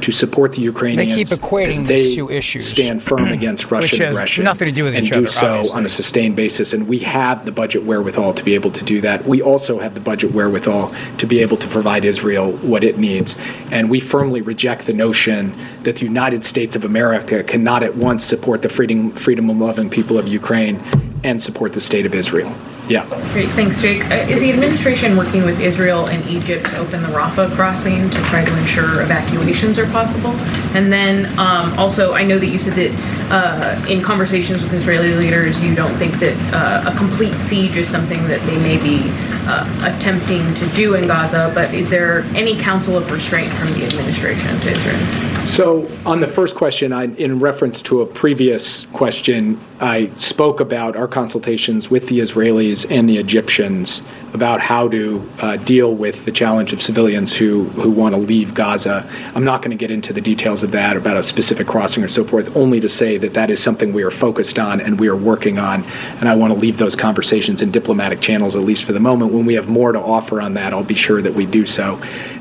to 0.00 0.12
support 0.12 0.52
the 0.52 0.60
Ukrainians. 0.60 1.14
They 1.14 1.24
keep 1.24 1.28
equating 1.28 1.86
these 1.86 2.14
two 2.14 2.30
issues. 2.30 2.68
Stand 2.68 3.02
firm 3.02 3.28
against 3.38 3.70
Russian 3.70 4.02
aggression. 4.02 4.44
Nothing 4.44 4.66
to 4.66 4.72
do 4.72 4.84
with 4.84 4.94
and 4.94 5.04
each 5.04 5.12
do 5.12 5.26
so 5.26 5.46
obviously. 5.46 5.78
on 5.78 5.86
a 5.86 5.88
sustained 5.88 6.36
basis. 6.36 6.72
And 6.72 6.88
we 6.88 6.98
have 7.00 7.44
the 7.44 7.52
budget 7.52 7.84
wherewithal 7.84 8.34
to 8.34 8.42
be 8.42 8.54
able 8.54 8.70
to 8.72 8.84
do 8.84 9.00
that. 9.00 9.26
We 9.26 9.42
also 9.42 9.78
have 9.78 9.94
the 9.94 10.00
budget 10.00 10.32
wherewithal 10.32 10.92
to 11.18 11.26
be 11.26 11.40
able 11.40 11.56
to 11.58 11.68
provide 11.68 12.04
Israel 12.04 12.56
what 12.58 12.84
it 12.84 12.98
needs. 12.98 13.36
And 13.70 13.90
we 13.90 14.00
firmly 14.00 14.40
reject 14.40 14.86
the 14.86 14.92
notion 14.92 15.56
that 15.84 15.96
the 15.96 16.04
United 16.04 16.44
States 16.44 16.76
of 16.76 16.84
America 16.84 17.42
cannot 17.44 17.82
at 17.82 17.96
once 17.96 18.24
support 18.24 18.62
the 18.62 18.68
freedom 18.68 19.12
freedom 19.12 19.44
loving 19.60 19.88
people 19.88 20.18
of 20.18 20.26
Ukraine 20.26 20.82
and 21.24 21.42
support 21.42 21.72
the 21.72 21.80
state 21.80 22.06
of 22.06 22.14
Israel. 22.14 22.54
Yeah. 22.86 23.06
Great, 23.32 23.48
thanks, 23.52 23.80
Jake. 23.80 24.04
Uh, 24.10 24.26
is 24.28 24.40
the 24.40 24.52
administration 24.52 25.16
working 25.16 25.42
with 25.44 25.58
Israel 25.58 26.06
and 26.06 26.22
Egypt 26.28 26.66
to 26.66 26.76
open 26.76 27.02
the 27.02 27.08
Rafah 27.08 27.54
crossing 27.54 28.10
to 28.10 28.22
try 28.24 28.44
to 28.44 28.58
ensure 28.58 29.00
evacuations 29.00 29.78
are 29.78 29.86
possible? 29.86 30.32
And 30.76 30.92
then 30.92 31.26
um, 31.38 31.76
also, 31.78 32.12
I 32.12 32.24
know 32.24 32.38
that 32.38 32.48
you 32.48 32.58
said 32.58 32.74
that 32.74 33.32
uh, 33.32 33.86
in 33.88 34.02
conversations 34.02 34.62
with 34.62 34.74
Israeli 34.74 35.14
leaders, 35.14 35.62
you 35.62 35.74
don't 35.74 35.96
think 35.96 36.18
that 36.20 36.36
uh, 36.52 36.90
a 36.92 36.96
complete 36.96 37.40
siege 37.40 37.78
is 37.78 37.88
something 37.88 38.28
that 38.28 38.44
they 38.44 38.58
may 38.58 38.76
be 38.76 39.10
uh, 39.48 39.96
attempting 39.96 40.52
to 40.54 40.66
do 40.68 40.94
in 40.94 41.06
Gaza, 41.06 41.50
but 41.54 41.72
is 41.72 41.88
there 41.88 42.20
any 42.34 42.58
counsel 42.58 42.98
of 42.98 43.10
restraint 43.10 43.52
from 43.54 43.72
the 43.72 43.86
administration 43.86 44.60
to 44.60 44.72
Israel? 44.72 45.33
So, 45.46 45.86
on 46.06 46.20
the 46.20 46.26
first 46.26 46.56
question, 46.56 46.92
I, 46.92 47.04
in 47.04 47.38
reference 47.38 47.82
to 47.82 48.00
a 48.00 48.06
previous 48.06 48.86
question, 48.94 49.60
I 49.78 50.10
spoke 50.18 50.58
about 50.58 50.96
our 50.96 51.06
consultations 51.06 51.90
with 51.90 52.08
the 52.08 52.20
Israelis 52.20 52.90
and 52.90 53.06
the 53.06 53.18
Egyptians 53.18 54.00
about 54.32 54.60
how 54.60 54.88
to 54.88 55.30
uh, 55.40 55.56
deal 55.58 55.94
with 55.94 56.24
the 56.24 56.32
challenge 56.32 56.72
of 56.72 56.82
civilians 56.82 57.32
who, 57.32 57.64
who 57.64 57.90
want 57.90 58.14
to 58.14 58.20
leave 58.20 58.54
Gaza. 58.54 59.08
I'm 59.34 59.44
not 59.44 59.60
going 59.60 59.70
to 59.70 59.76
get 59.76 59.90
into 59.90 60.14
the 60.14 60.20
details 60.20 60.62
of 60.62 60.70
that, 60.72 60.96
about 60.96 61.18
a 61.18 61.22
specific 61.22 61.66
crossing 61.66 62.02
or 62.02 62.08
so 62.08 62.24
forth, 62.24 62.50
only 62.56 62.80
to 62.80 62.88
say 62.88 63.18
that 63.18 63.34
that 63.34 63.50
is 63.50 63.62
something 63.62 63.92
we 63.92 64.02
are 64.02 64.10
focused 64.10 64.58
on 64.58 64.80
and 64.80 64.98
we 64.98 65.08
are 65.08 65.16
working 65.16 65.58
on. 65.58 65.84
And 65.84 66.28
I 66.28 66.34
want 66.34 66.54
to 66.54 66.58
leave 66.58 66.78
those 66.78 66.96
conversations 66.96 67.60
in 67.60 67.70
diplomatic 67.70 68.22
channels, 68.22 68.56
at 68.56 68.62
least 68.62 68.84
for 68.84 68.92
the 68.94 69.00
moment. 69.00 69.32
When 69.32 69.44
we 69.44 69.54
have 69.54 69.68
more 69.68 69.92
to 69.92 70.00
offer 70.00 70.40
on 70.40 70.54
that, 70.54 70.72
I'll 70.72 70.82
be 70.82 70.94
sure 70.94 71.20
that 71.20 71.34
we 71.34 71.44
do 71.44 71.66
so. 71.66 71.96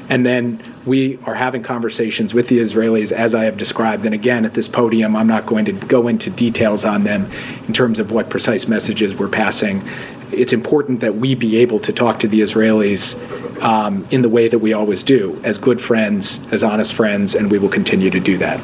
And 0.09 0.25
then 0.25 0.72
we 0.85 1.17
are 1.25 1.33
having 1.33 1.63
conversations 1.63 2.33
with 2.33 2.47
the 2.47 2.59
Israelis, 2.59 3.11
as 3.11 3.33
I 3.33 3.45
have 3.45 3.57
described. 3.57 4.05
And 4.05 4.13
again, 4.13 4.45
at 4.45 4.53
this 4.53 4.67
podium, 4.67 5.15
I'm 5.15 5.27
not 5.27 5.45
going 5.45 5.65
to 5.65 5.71
go 5.71 6.07
into 6.07 6.29
details 6.29 6.83
on 6.83 7.03
them 7.03 7.31
in 7.67 7.73
terms 7.73 7.99
of 7.99 8.11
what 8.11 8.29
precise 8.29 8.67
messages 8.67 9.15
we're 9.15 9.29
passing. 9.29 9.87
It's 10.31 10.51
important 10.51 10.99
that 10.99 11.15
we 11.15 11.35
be 11.35 11.57
able 11.57 11.79
to 11.79 11.93
talk 11.93 12.19
to 12.19 12.27
the 12.27 12.41
Israelis 12.41 13.15
um, 13.61 14.07
in 14.11 14.21
the 14.21 14.29
way 14.29 14.47
that 14.47 14.59
we 14.59 14.73
always 14.73 15.03
do, 15.03 15.39
as 15.43 15.57
good 15.57 15.81
friends, 15.81 16.39
as 16.51 16.63
honest 16.63 16.93
friends, 16.93 17.35
and 17.35 17.49
we 17.49 17.59
will 17.59 17.69
continue 17.69 18.09
to 18.09 18.19
do 18.19 18.37
that. 18.39 18.59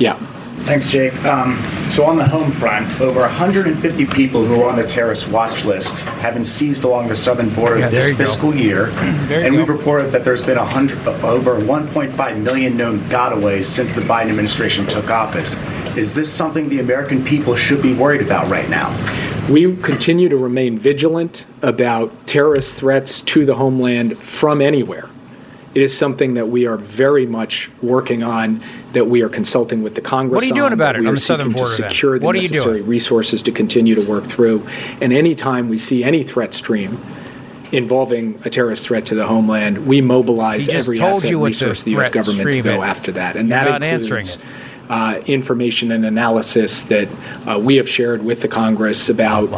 Yeah. 0.00 0.18
Thanks, 0.64 0.88
Jake. 0.88 1.12
Um, 1.24 1.58
so 1.90 2.04
on 2.04 2.16
the 2.16 2.26
home 2.26 2.52
front, 2.52 3.00
over 3.00 3.20
150 3.20 4.06
people 4.06 4.44
who 4.44 4.62
are 4.62 4.68
on 4.68 4.76
the 4.76 4.86
terrorist 4.86 5.26
watch 5.28 5.64
list 5.64 5.98
have 5.98 6.34
been 6.34 6.44
seized 6.44 6.84
along 6.84 7.08
the 7.08 7.16
southern 7.16 7.52
border 7.52 7.78
Yeah, 7.80 7.88
this 7.88 8.06
you 8.08 8.14
go. 8.14 8.24
fiscal 8.24 8.54
year, 8.54 8.86
and 8.90 9.52
go. 9.54 9.58
we've 9.58 9.68
reported 9.68 10.12
that 10.12 10.24
there's 10.24 10.40
been 10.40 10.58
a 10.58 10.64
hundred, 10.64 11.04
over 11.24 11.60
1.5 11.60 12.40
million 12.42 12.76
known 12.76 13.00
gotaways 13.08 13.66
since 13.66 13.92
the 13.92 14.00
Biden 14.02 14.28
administration 14.30 14.86
took 14.86 15.10
office. 15.10 15.56
Is 15.96 16.14
this 16.14 16.32
something 16.32 16.68
the 16.68 16.78
American 16.78 17.24
people 17.24 17.56
should 17.56 17.82
be 17.82 17.92
worried 17.94 18.22
about 18.22 18.48
right 18.48 18.70
now? 18.70 18.90
We 19.50 19.76
continue 19.78 20.28
to 20.28 20.36
remain 20.36 20.78
vigilant 20.78 21.44
about 21.62 22.26
terrorist 22.26 22.78
threats 22.78 23.20
to 23.22 23.44
the 23.44 23.54
homeland 23.54 24.16
from 24.20 24.62
anywhere. 24.62 25.10
It 25.74 25.80
is 25.82 25.96
something 25.96 26.34
that 26.34 26.48
we 26.50 26.66
are 26.66 26.76
very 26.76 27.24
much 27.26 27.70
working 27.80 28.22
on, 28.22 28.62
that 28.92 29.06
we 29.08 29.22
are 29.22 29.28
consulting 29.28 29.82
with 29.82 29.94
the 29.94 30.02
Congress. 30.02 30.34
What 30.34 30.44
are 30.44 30.46
you 30.46 30.54
doing 30.54 30.66
on, 30.66 30.72
about 30.74 30.94
that 30.94 31.00
it 31.00 31.06
on 31.06 31.12
are 31.12 31.14
the 31.14 31.20
southern 31.20 31.52
border 31.52 31.76
To 31.76 31.82
then? 31.82 31.90
secure 31.90 32.18
the 32.18 32.24
What 32.26 32.34
are 32.34 32.38
you 32.38 32.48
necessary 32.48 32.78
doing? 32.80 32.90
resources 32.90 33.40
to 33.42 33.52
continue 33.52 33.94
to 33.94 34.04
work 34.06 34.26
through. 34.26 34.66
And 35.00 35.12
anytime 35.12 35.68
we 35.70 35.78
see 35.78 36.04
any 36.04 36.24
threat 36.24 36.52
stream 36.52 37.02
involving 37.72 38.38
a 38.44 38.50
terrorist 38.50 38.86
threat 38.86 39.06
to 39.06 39.14
the 39.14 39.26
homeland, 39.26 39.86
we 39.86 40.00
mobilize 40.02 40.68
every 40.68 40.98
told 40.98 41.16
asset 41.16 41.30
you 41.30 41.38
the 41.38 41.44
resource 41.44 41.78
of 41.78 41.84
the 41.86 41.90
U.S. 41.92 42.10
government 42.10 42.52
to 42.52 42.62
go 42.62 42.82
is. 42.82 42.90
after 42.90 43.12
that. 43.12 43.36
And 43.36 43.48
You're 43.48 43.58
that 43.64 43.80
not 43.80 43.82
includes 43.82 44.36
uh, 44.90 45.20
information 45.26 45.90
and 45.90 46.04
analysis 46.04 46.82
that 46.84 47.08
uh, 47.48 47.58
we 47.58 47.76
have 47.76 47.88
shared 47.88 48.22
with 48.24 48.42
the 48.42 48.48
Congress 48.48 49.08
about 49.08 49.48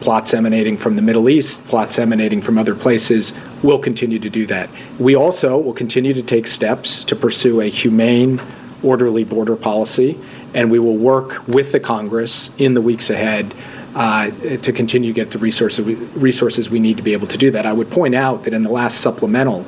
plots 0.00 0.34
emanating 0.34 0.76
from 0.76 0.96
the 0.96 1.02
Middle 1.02 1.28
East, 1.28 1.62
plots 1.64 1.98
emanating 1.98 2.42
from 2.42 2.58
other 2.58 2.74
places. 2.74 3.32
We'll 3.62 3.78
continue 3.78 4.18
to 4.18 4.30
do 4.30 4.46
that. 4.46 4.70
We 4.98 5.14
also 5.14 5.58
will 5.58 5.74
continue 5.74 6.14
to 6.14 6.22
take 6.22 6.46
steps 6.46 7.04
to 7.04 7.16
pursue 7.16 7.60
a 7.60 7.68
humane, 7.68 8.40
orderly 8.82 9.24
border 9.24 9.56
policy, 9.56 10.18
and 10.54 10.70
we 10.70 10.78
will 10.78 10.96
work 10.96 11.46
with 11.46 11.72
the 11.72 11.80
Congress 11.80 12.50
in 12.58 12.74
the 12.74 12.80
weeks 12.80 13.10
ahead. 13.10 13.54
Uh, 13.94 14.30
to 14.58 14.72
continue 14.72 15.12
to 15.12 15.14
get 15.14 15.32
the 15.32 15.38
resources 15.38 15.84
we, 15.84 15.94
resources 15.94 16.70
we 16.70 16.78
need 16.78 16.96
to 16.96 17.02
be 17.02 17.12
able 17.12 17.26
to 17.26 17.36
do 17.36 17.50
that. 17.50 17.66
I 17.66 17.72
would 17.72 17.90
point 17.90 18.14
out 18.14 18.44
that 18.44 18.54
in 18.54 18.62
the 18.62 18.70
last 18.70 19.00
supplemental, 19.00 19.66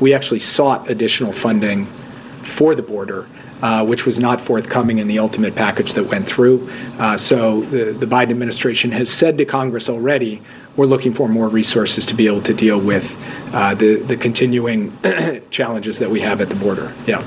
we 0.00 0.12
actually 0.12 0.40
sought 0.40 0.90
additional 0.90 1.32
funding 1.32 1.86
for 2.56 2.74
the 2.74 2.82
border, 2.82 3.28
uh, 3.62 3.84
which 3.84 4.04
was 4.04 4.18
not 4.18 4.40
forthcoming 4.40 4.98
in 4.98 5.06
the 5.06 5.18
ultimate 5.18 5.54
package 5.54 5.94
that 5.94 6.04
went 6.04 6.28
through. 6.28 6.68
Uh, 6.98 7.16
so 7.16 7.62
the, 7.66 7.92
the 7.92 8.06
Biden 8.06 8.30
administration 8.30 8.90
has 8.92 9.10
said 9.10 9.38
to 9.38 9.44
Congress 9.44 9.88
already, 9.88 10.42
we're 10.76 10.86
looking 10.86 11.14
for 11.14 11.28
more 11.28 11.48
resources 11.48 12.04
to 12.06 12.14
be 12.14 12.26
able 12.26 12.42
to 12.42 12.54
deal 12.54 12.80
with 12.80 13.16
uh, 13.52 13.74
the, 13.74 13.96
the 14.02 14.16
continuing 14.16 14.96
challenges 15.50 15.98
that 15.98 16.10
we 16.10 16.20
have 16.20 16.40
at 16.40 16.48
the 16.48 16.56
border. 16.56 16.92
Yeah. 17.06 17.22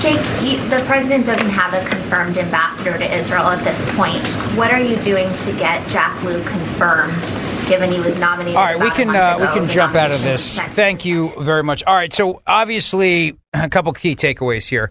Jake, 0.00 0.16
you, 0.42 0.56
the 0.70 0.82
president 0.86 1.26
doesn't 1.26 1.50
have 1.50 1.74
a 1.74 1.86
confirmed 1.86 2.38
ambassador 2.38 2.96
to 2.96 3.18
Israel 3.18 3.48
at 3.48 3.62
this 3.62 3.96
point. 3.96 4.26
What 4.56 4.72
are 4.72 4.80
you 4.80 4.96
doing 5.02 5.28
to 5.36 5.52
get 5.52 5.86
Jack 5.88 6.22
Lew 6.24 6.42
confirmed, 6.44 7.20
given 7.68 7.92
he 7.92 8.00
was 8.00 8.16
nominated? 8.16 8.56
All 8.56 8.64
right, 8.64 8.80
we 8.80 8.90
can 8.90 9.14
uh, 9.14 9.36
we 9.38 9.46
can 9.48 9.68
jump 9.68 9.94
out 9.94 10.10
of 10.10 10.22
this. 10.22 10.58
Thank 10.58 11.04
you 11.04 11.34
very 11.38 11.62
much. 11.62 11.84
All 11.84 11.94
right, 11.94 12.10
so 12.10 12.40
obviously 12.46 13.36
a 13.52 13.68
couple 13.68 13.92
key 13.92 14.16
takeaways 14.16 14.66
here. 14.70 14.90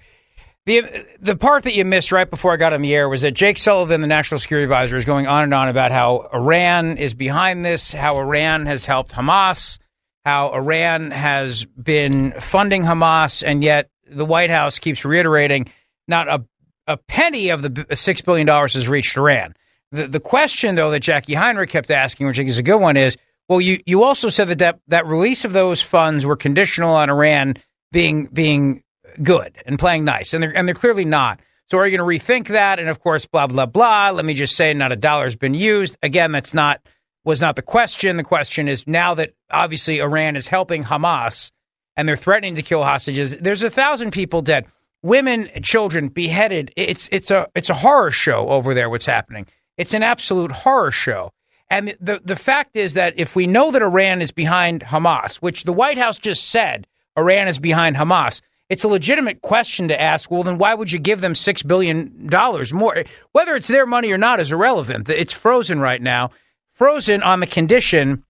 The 0.69 0.84
the 1.19 1.36
part 1.36 1.63
that 1.63 1.73
you 1.73 1.84
missed 1.84 2.12
right 2.12 2.29
before 2.29 2.53
I 2.53 2.58
got 2.58 2.73
on 2.73 2.84
the 2.84 2.93
air 2.93 3.10
was 3.10 3.23
that 3.23 3.32
Jake 3.32 3.58
Sullivan, 3.58 4.01
the 4.01 4.08
national 4.08 4.39
security 4.39 4.65
advisor, 4.65 4.97
is 4.97 5.05
going 5.05 5.25
on 5.25 5.45
and 5.45 5.51
on 5.51 5.67
about 5.67 5.89
how 5.89 6.29
Iran 6.32 6.99
is 6.99 7.15
behind 7.15 7.65
this, 7.65 7.91
how 7.91 8.19
Iran 8.19 8.67
has 8.67 8.86
helped 8.86 9.13
Hamas, 9.13 9.79
how 10.25 10.49
Iran 10.53 11.10
has 11.10 11.65
been 11.65 12.39
funding 12.39 12.84
Hamas, 12.84 13.43
and 13.43 13.63
yet 13.63 13.89
the 14.08 14.25
White 14.25 14.51
House 14.51 14.77
keeps 14.77 15.03
reiterating 15.03 15.71
not 16.08 16.27
a 16.27 16.45
a 16.86 16.97
penny 16.97 17.49
of 17.49 17.63
the 17.63 17.95
six 17.95 18.21
billion 18.21 18.45
dollars 18.45 18.75
has 18.75 18.88
reached 18.88 19.17
Iran. 19.17 19.55
The 19.91 20.05
the 20.08 20.19
question 20.19 20.75
though 20.75 20.91
that 20.91 21.01
Jacqui 21.01 21.34
Heinrich 21.34 21.71
kept 21.71 21.89
asking, 21.89 22.27
which 22.27 22.38
I 22.38 22.41
think 22.41 22.49
is 22.49 22.60
a 22.60 22.63
good 22.63 22.77
one, 22.77 22.95
is 22.95 23.17
well, 23.47 23.60
you 23.60 23.82
you 23.88 24.03
also 24.03 24.29
said 24.29 24.49
that 24.49 24.60
that, 24.60 24.79
that 24.89 25.08
release 25.08 25.45
of 25.45 25.53
those 25.53 25.82
funds 25.82 26.27
were 26.27 26.36
conditional 26.36 26.93
on 26.93 27.10
Iran 27.10 27.55
being 27.91 28.27
being 28.27 28.84
good 29.21 29.53
and 29.65 29.77
playing 29.77 30.05
nice, 30.05 30.34
and 30.34 30.41
they're 30.43 30.55
and 30.55 30.67
they're 30.67 30.75
clearly 30.75 31.05
not. 31.05 31.39
So 31.69 31.77
are 31.77 31.86
you 31.86 31.95
going 31.95 32.19
to 32.19 32.25
rethink 32.25 32.47
that? 32.47 32.79
And 32.79 32.89
of 32.89 32.99
course, 32.99 33.25
blah 33.25 33.47
blah 33.47 33.65
blah. 33.65 34.12
Let 34.12 34.25
me 34.25 34.34
just 34.34 34.55
say, 34.55 34.73
not 34.73 34.91
a 34.91 34.95
dollar's 34.95 35.36
been 35.36 35.53
used. 35.53 35.97
Again, 36.01 36.32
that's 36.32 36.53
not 36.53 36.82
was 37.23 37.41
not 37.41 37.55
the 37.55 37.62
question. 37.62 38.17
The 38.17 38.23
question 38.23 38.67
is 38.67 38.88
now 38.88 39.13
that 39.15 39.34
obviously 39.51 39.99
Iran 39.99 40.36
is 40.36 40.47
helping 40.47 40.84
Hamas 40.84 41.51
and 41.95 42.08
they're 42.08 42.17
threatening 42.17 42.55
to 42.55 42.62
kill 42.62 42.84
hostages. 42.84 43.38
There's 43.38 43.62
a 43.62 43.69
thousand 43.69 44.12
people 44.12 44.41
dead, 44.41 44.65
women, 45.03 45.49
children 45.62 46.08
beheaded. 46.10 46.71
It's 46.75 47.10
it's 47.12 47.32
a 47.32 47.47
it's 47.55 47.69
a 47.69 47.75
horror 47.75 48.12
show 48.12 48.47
over 48.49 48.73
there. 48.73 48.89
What's 48.89 49.05
happening? 49.05 49.47
It's 49.77 49.93
an 49.93 50.03
absolute 50.03 50.51
horror 50.51 50.91
show. 50.91 51.32
And 51.69 51.95
the 51.99 52.21
the 52.23 52.36
fact 52.36 52.75
is 52.75 52.95
that 52.95 53.13
if 53.17 53.36
we 53.36 53.47
know 53.47 53.71
that 53.71 53.82
Iran 53.82 54.21
is 54.21 54.32
behind 54.32 54.82
Hamas, 54.86 55.38
which 55.38 55.63
the 55.63 55.73
White 55.73 55.97
House 55.97 56.17
just 56.17 56.49
said 56.49 56.88
Iran 57.17 57.47
is 57.47 57.60
behind 57.60 57.95
Hamas, 57.95 58.41
it's 58.69 58.84
a 58.84 58.88
legitimate 58.88 59.41
question 59.41 59.88
to 59.88 59.99
ask. 59.99 60.29
Well, 60.29 60.43
then 60.43 60.58
why 60.58 60.75
would 60.75 60.91
you 60.91 60.99
give 60.99 61.21
them 61.21 61.36
six 61.36 61.63
billion 61.63 62.27
dollars 62.27 62.73
more? 62.73 63.03
Whether 63.32 63.55
it's 63.55 63.67
their 63.67 63.86
money 63.86 64.12
or 64.12 64.17
not 64.17 64.39
is 64.39 64.51
irrelevant. 64.51 65.10
It's 65.10 65.34
frozen 65.34 65.79
right 65.79 66.01
now, 66.01 66.32
frozen 66.71 67.23
on 67.23 67.39
the 67.39 67.47
condition 67.47 68.23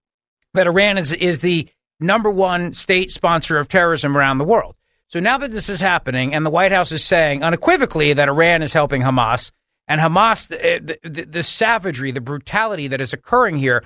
that 0.54 0.66
Iran 0.66 0.98
is 0.98 1.12
is 1.12 1.40
the 1.40 1.68
number 2.00 2.30
one 2.30 2.72
state 2.72 3.12
sponsor 3.12 3.58
of 3.58 3.68
terrorism 3.68 4.16
around 4.16 4.38
the 4.38 4.44
world. 4.44 4.74
So 5.08 5.20
now 5.20 5.38
that 5.38 5.50
this 5.50 5.68
is 5.68 5.80
happening, 5.80 6.34
and 6.34 6.46
the 6.46 6.50
White 6.50 6.72
House 6.72 6.92
is 6.92 7.04
saying 7.04 7.42
unequivocally 7.42 8.12
that 8.12 8.28
Iran 8.28 8.62
is 8.62 8.72
helping 8.72 9.02
Hamas, 9.02 9.50
and 9.88 10.00
Hamas, 10.00 10.52
eh, 10.52 10.78
the, 10.80 10.98
the, 11.02 11.24
the 11.24 11.42
savagery, 11.42 12.12
the 12.12 12.20
brutality 12.20 12.86
that 12.86 13.00
is 13.00 13.12
occurring 13.12 13.58
here, 13.58 13.82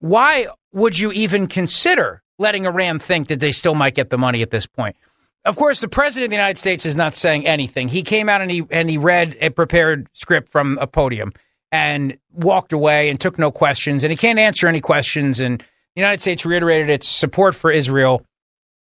why 0.00 0.48
would 0.72 0.98
you 0.98 1.12
even 1.12 1.46
consider 1.46 2.22
letting 2.40 2.66
Iran 2.66 2.98
think 2.98 3.28
that 3.28 3.38
they 3.38 3.52
still 3.52 3.76
might 3.76 3.94
get 3.94 4.10
the 4.10 4.18
money 4.18 4.42
at 4.42 4.50
this 4.50 4.66
point? 4.66 4.96
Of 5.44 5.56
course, 5.56 5.80
the 5.80 5.88
president 5.88 6.26
of 6.26 6.30
the 6.30 6.36
United 6.36 6.58
States 6.58 6.86
is 6.86 6.96
not 6.96 7.14
saying 7.14 7.46
anything. 7.46 7.88
He 7.88 8.02
came 8.02 8.28
out 8.28 8.40
and 8.40 8.50
he 8.50 8.62
and 8.70 8.88
he 8.88 8.96
read 8.96 9.36
a 9.40 9.50
prepared 9.50 10.08
script 10.14 10.48
from 10.48 10.78
a 10.80 10.86
podium 10.86 11.32
and 11.70 12.16
walked 12.32 12.72
away 12.72 13.10
and 13.10 13.20
took 13.20 13.38
no 13.38 13.50
questions. 13.50 14.04
And 14.04 14.10
he 14.10 14.16
can't 14.16 14.38
answer 14.38 14.68
any 14.68 14.80
questions. 14.80 15.40
And 15.40 15.60
the 15.60 16.00
United 16.00 16.22
States 16.22 16.46
reiterated 16.46 16.88
its 16.88 17.08
support 17.08 17.54
for 17.54 17.70
Israel, 17.70 18.24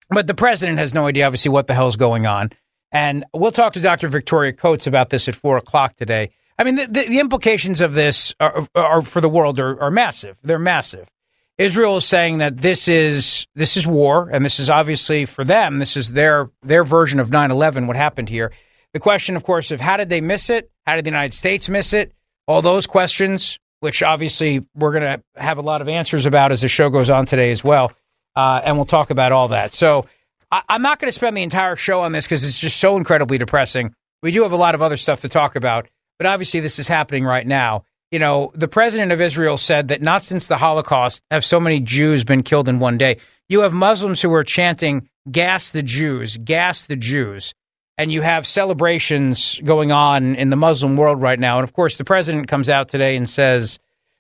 but 0.10 0.26
the 0.26 0.34
president 0.34 0.80
has 0.80 0.93
no 0.93 1.06
idea, 1.06 1.26
obviously, 1.26 1.50
what 1.50 1.67
the 1.67 1.74
hell's 1.74 1.96
going 1.96 2.26
on. 2.26 2.52
And 2.91 3.26
we'll 3.34 3.52
talk 3.52 3.74
to 3.74 3.80
Dr. 3.80 4.08
Victoria 4.08 4.54
Coates 4.54 4.88
about 4.88 5.10
this 5.10 5.28
at 5.28 5.36
four 5.36 5.58
o'clock 5.58 5.96
today. 5.96 6.32
I 6.58 6.63
mean, 6.63 6.76
the, 6.76 6.88
the, 6.88 7.08
the 7.08 7.20
implications 7.20 7.82
of 7.82 7.93
this 7.93 8.34
are, 8.39 8.67
are 8.74 9.02
for 9.02 9.22
the 9.22 9.30
world 9.30 9.60
are, 9.60 9.80
are 9.82 9.91
massive. 9.91 10.39
They're 10.43 10.58
massive. 10.58 11.12
Israel 11.58 11.98
is 11.98 12.06
saying 12.06 12.38
that 12.38 12.58
this 12.58 12.88
is 12.88 13.48
this 13.56 13.78
is 13.78 13.88
war, 13.88 14.30
and 14.32 14.46
this 14.46 14.60
is 14.60 14.70
obviously 14.70 15.26
for 15.26 15.43
them. 15.43 15.80
This 15.80 15.98
is 15.98 16.12
their 16.12 16.50
their 16.62 16.84
version 16.84 17.20
of 17.20 17.30
9/11. 17.30 17.88
What 17.88 17.96
happened 17.96 18.30
here? 18.30 18.52
The 18.93 19.00
question, 19.00 19.36
of 19.36 19.43
course, 19.43 19.72
of 19.72 19.82
how 19.82 19.98
did 19.98 20.10
they 20.10 20.22
miss 20.22 20.50
it? 20.50 20.72
How 20.86 20.96
did 20.96 21.06
the 21.06 21.10
United 21.10 21.34
States 21.34 21.67
miss 21.67 21.93
it? 21.93 22.13
All 22.48 22.62
those 22.62 22.88
questions, 22.88 23.60
which 23.80 24.02
obviously 24.02 24.65
we're 24.76 24.91
going 24.91 25.20
to 25.20 25.41
have 25.41 25.58
a 25.58 25.62
lot 25.62 25.82
of 25.82 25.89
answers 25.89 26.26
about 26.26 26.52
as 26.52 26.62
the 26.62 26.67
show 26.67 26.89
goes 26.89 27.10
on 27.10 27.26
today 27.26 27.52
as 27.52 27.63
well, 27.63 27.91
uh, 28.36 28.62
and 28.63 28.78
we'll 28.78 28.86
talk 28.86 29.10
about 29.10 29.32
all 29.32 29.50
that. 29.50 29.74
So 29.74 30.06
I, 30.52 30.62
I'm 30.70 30.82
not 30.82 31.00
going 31.00 31.10
to 31.10 31.15
spend 31.15 31.36
the 31.36 31.43
entire 31.43 31.76
show 31.76 32.02
on 32.02 32.12
this 32.12 32.26
because 32.26 32.46
it's 32.46 32.60
just 32.60 32.78
so 32.78 32.98
incredibly 32.98 33.38
depressing. 33.38 33.93
We 34.22 34.32
do 34.32 34.43
have 34.43 34.52
a 34.52 34.58
lot 34.58 34.76
of 34.76 34.82
other 34.82 34.98
stuff 34.98 35.22
to 35.22 35.30
talk 35.30 35.56
about, 35.56 35.88
but 36.17 36.28
obviously 36.28 36.60
this 36.60 36.80
is 36.80 36.88
happening 36.88 37.26
right 37.26 37.46
now. 37.46 37.84
You 38.12 38.20
know, 38.20 38.52
the 38.54 38.67
president 38.67 39.12
of 39.12 39.20
Israel 39.20 39.58
said 39.58 39.89
that 39.89 40.02
not 40.02 40.24
since 40.24 40.48
the 40.48 40.58
Holocaust 40.58 41.22
have 41.30 41.43
so 41.43 41.60
many 41.60 41.80
Jews 41.80 42.24
been 42.24 42.41
killed 42.41 42.70
in 42.70 42.80
one 42.80 42.98
day. 42.98 43.17
You 43.50 43.62
have 43.62 43.74
Muslims 43.74 44.22
who 44.22 44.34
are 44.34 44.43
chanting, 44.43 45.10
gas 45.30 45.72
the 45.72 45.84
Jews, 45.84 46.38
gas 46.38 46.88
the 46.88 46.96
Jews. 46.96 47.54
And 47.98 48.12
you 48.12 48.22
have 48.22 48.46
celebrations 48.46 49.60
going 49.63 49.91
on 49.91 50.36
in 50.36 50.52
the 50.52 50.56
Muslim 50.56 50.96
world 50.96 51.20
right 51.22 51.39
now. 51.39 51.58
And 51.58 51.63
of 51.63 51.74
course, 51.74 51.98
the 51.98 52.06
president 52.06 52.48
comes 52.48 52.70
out 52.70 52.89
today 52.89 53.17
and 53.17 53.28
says, 53.28 53.80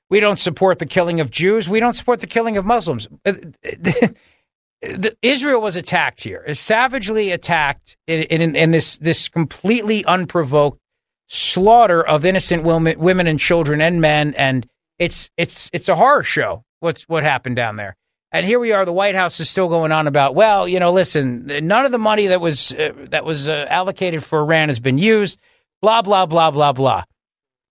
we 0.09 0.19
don't 0.19 0.39
support 0.39 0.79
the 0.79 0.85
killing 0.85 1.19
of 1.19 1.31
Jews. 1.31 1.69
We 1.69 1.79
don't 1.79 1.93
support 1.93 2.21
the 2.21 2.27
killing 2.27 2.57
of 2.57 2.65
Muslims. 2.65 3.07
Israel 5.21 5.61
was 5.61 5.75
attacked 5.75 6.23
here, 6.23 6.43
is 6.45 6.59
savagely 6.59 7.31
attacked 7.31 7.97
in, 8.07 8.23
in, 8.23 8.55
in 8.55 8.71
this, 8.71 8.97
this 8.97 9.27
completely 9.29 10.03
unprovoked 10.05 10.79
slaughter 11.27 12.05
of 12.05 12.25
innocent 12.25 12.63
women, 12.63 12.99
women 12.99 13.27
and 13.27 13.39
children 13.39 13.81
and 13.81 14.01
men, 14.01 14.33
and 14.35 14.67
it's 14.97 15.29
it's 15.37 15.69
it's 15.73 15.89
a 15.89 15.95
horror 15.95 16.23
show. 16.23 16.63
What's 16.79 17.03
what 17.03 17.23
happened 17.23 17.55
down 17.55 17.75
there? 17.75 17.95
And 18.31 18.45
here 18.45 18.59
we 18.59 18.73
are. 18.73 18.83
The 18.83 18.93
White 18.93 19.15
House 19.15 19.39
is 19.39 19.49
still 19.49 19.69
going 19.69 19.91
on 19.91 20.05
about, 20.05 20.35
well, 20.35 20.67
you 20.67 20.79
know, 20.79 20.91
listen, 20.91 21.45
none 21.45 21.85
of 21.85 21.91
the 21.91 21.97
money 21.97 22.27
that 22.27 22.41
was 22.41 22.73
uh, 22.73 22.91
that 23.09 23.25
was 23.25 23.47
uh, 23.47 23.65
allocated 23.69 24.23
for 24.23 24.39
Iran 24.39 24.69
has 24.69 24.79
been 24.79 24.97
used. 24.97 25.39
Blah 25.81 26.01
blah 26.01 26.25
blah 26.25 26.51
blah 26.51 26.73
blah. 26.73 27.03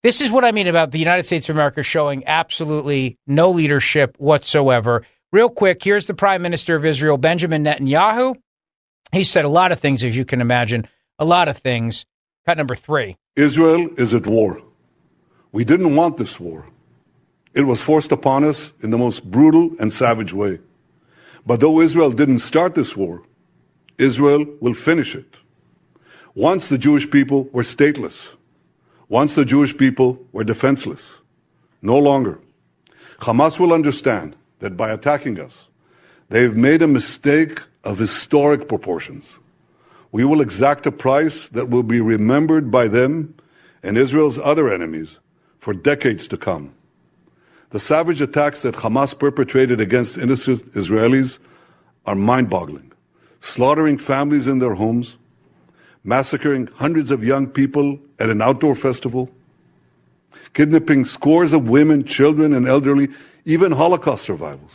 This 0.03 0.21
is 0.21 0.31
what 0.31 0.45
I 0.45 0.51
mean 0.51 0.67
about 0.67 0.91
the 0.91 0.99
United 0.99 1.25
States 1.25 1.49
of 1.49 1.55
America 1.55 1.83
showing 1.83 2.25
absolutely 2.25 3.17
no 3.27 3.49
leadership 3.49 4.15
whatsoever. 4.17 5.03
Real 5.31 5.49
quick, 5.49 5.83
here's 5.83 6.05
the 6.05 6.13
Prime 6.13 6.41
Minister 6.41 6.75
of 6.75 6.85
Israel, 6.85 7.17
Benjamin 7.17 7.63
Netanyahu. 7.63 8.35
He 9.11 9.23
said 9.23 9.45
a 9.45 9.49
lot 9.49 9.71
of 9.71 9.79
things, 9.79 10.03
as 10.03 10.15
you 10.15 10.25
can 10.25 10.39
imagine, 10.39 10.87
a 11.19 11.25
lot 11.25 11.47
of 11.47 11.57
things. 11.57 12.05
Cut 12.45 12.57
number 12.57 12.75
three. 12.75 13.17
Israel 13.37 13.87
is 13.97 14.15
at 14.15 14.25
war. 14.25 14.61
We 15.51 15.63
didn't 15.63 15.95
want 15.95 16.17
this 16.17 16.39
war. 16.39 16.65
It 17.53 17.61
was 17.61 17.83
forced 17.83 18.11
upon 18.11 18.43
us 18.43 18.73
in 18.81 18.89
the 18.89 18.97
most 18.97 19.29
brutal 19.29 19.75
and 19.79 19.93
savage 19.93 20.33
way. 20.33 20.59
But 21.45 21.59
though 21.59 21.79
Israel 21.79 22.11
didn't 22.11 22.39
start 22.39 22.73
this 22.73 22.97
war, 22.97 23.21
Israel 23.99 24.43
will 24.59 24.73
finish 24.73 25.15
it. 25.15 25.37
Once 26.33 26.67
the 26.67 26.79
Jewish 26.79 27.09
people 27.09 27.47
were 27.51 27.61
stateless. 27.61 28.35
Once 29.07 29.35
the 29.35 29.45
Jewish 29.45 29.77
people 29.77 30.19
were 30.31 30.43
defenseless. 30.43 31.19
No 31.81 31.97
longer. 31.99 32.39
Hamas 33.19 33.59
will 33.59 33.71
understand 33.71 34.35
that 34.59 34.75
by 34.75 34.89
attacking 34.89 35.39
us, 35.39 35.69
they've 36.29 36.55
made 36.55 36.81
a 36.81 36.87
mistake 36.87 37.61
of 37.83 37.99
historic 37.99 38.67
proportions. 38.67 39.39
We 40.11 40.23
will 40.23 40.41
exact 40.41 40.85
a 40.85 40.91
price 40.91 41.47
that 41.49 41.69
will 41.69 41.83
be 41.83 42.01
remembered 42.01 42.71
by 42.71 42.87
them 42.87 43.35
and 43.83 43.97
Israel's 43.97 44.37
other 44.37 44.71
enemies 44.71 45.19
for 45.59 45.73
decades 45.73 46.27
to 46.29 46.37
come. 46.37 46.73
The 47.71 47.79
savage 47.79 48.21
attacks 48.21 48.61
that 48.61 48.75
Hamas 48.75 49.17
perpetrated 49.17 49.81
against 49.81 50.17
innocent 50.17 50.71
Israelis 50.73 51.39
are 52.05 52.15
mind 52.15 52.49
boggling, 52.49 52.93
slaughtering 53.41 53.97
families 53.97 54.47
in 54.47 54.59
their 54.59 54.75
homes, 54.75 55.17
massacring 56.03 56.67
hundreds 56.75 57.11
of 57.11 57.23
young 57.23 57.47
people 57.47 57.99
at 58.19 58.29
an 58.29 58.41
outdoor 58.41 58.75
festival, 58.75 59.29
kidnapping 60.53 61.03
scores 61.03 61.51
of 61.51 61.67
women, 61.67 62.05
children, 62.05 62.53
and 62.53 62.67
elderly, 62.67 63.09
even 63.43 63.73
Holocaust 63.73 64.23
survivors. 64.23 64.71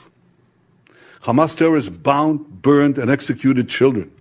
Hamas 1.22 1.56
terrorists 1.56 1.88
bound, 1.88 2.62
burned, 2.62 2.98
and 2.98 3.10
executed 3.10 3.68
children. 3.68 4.12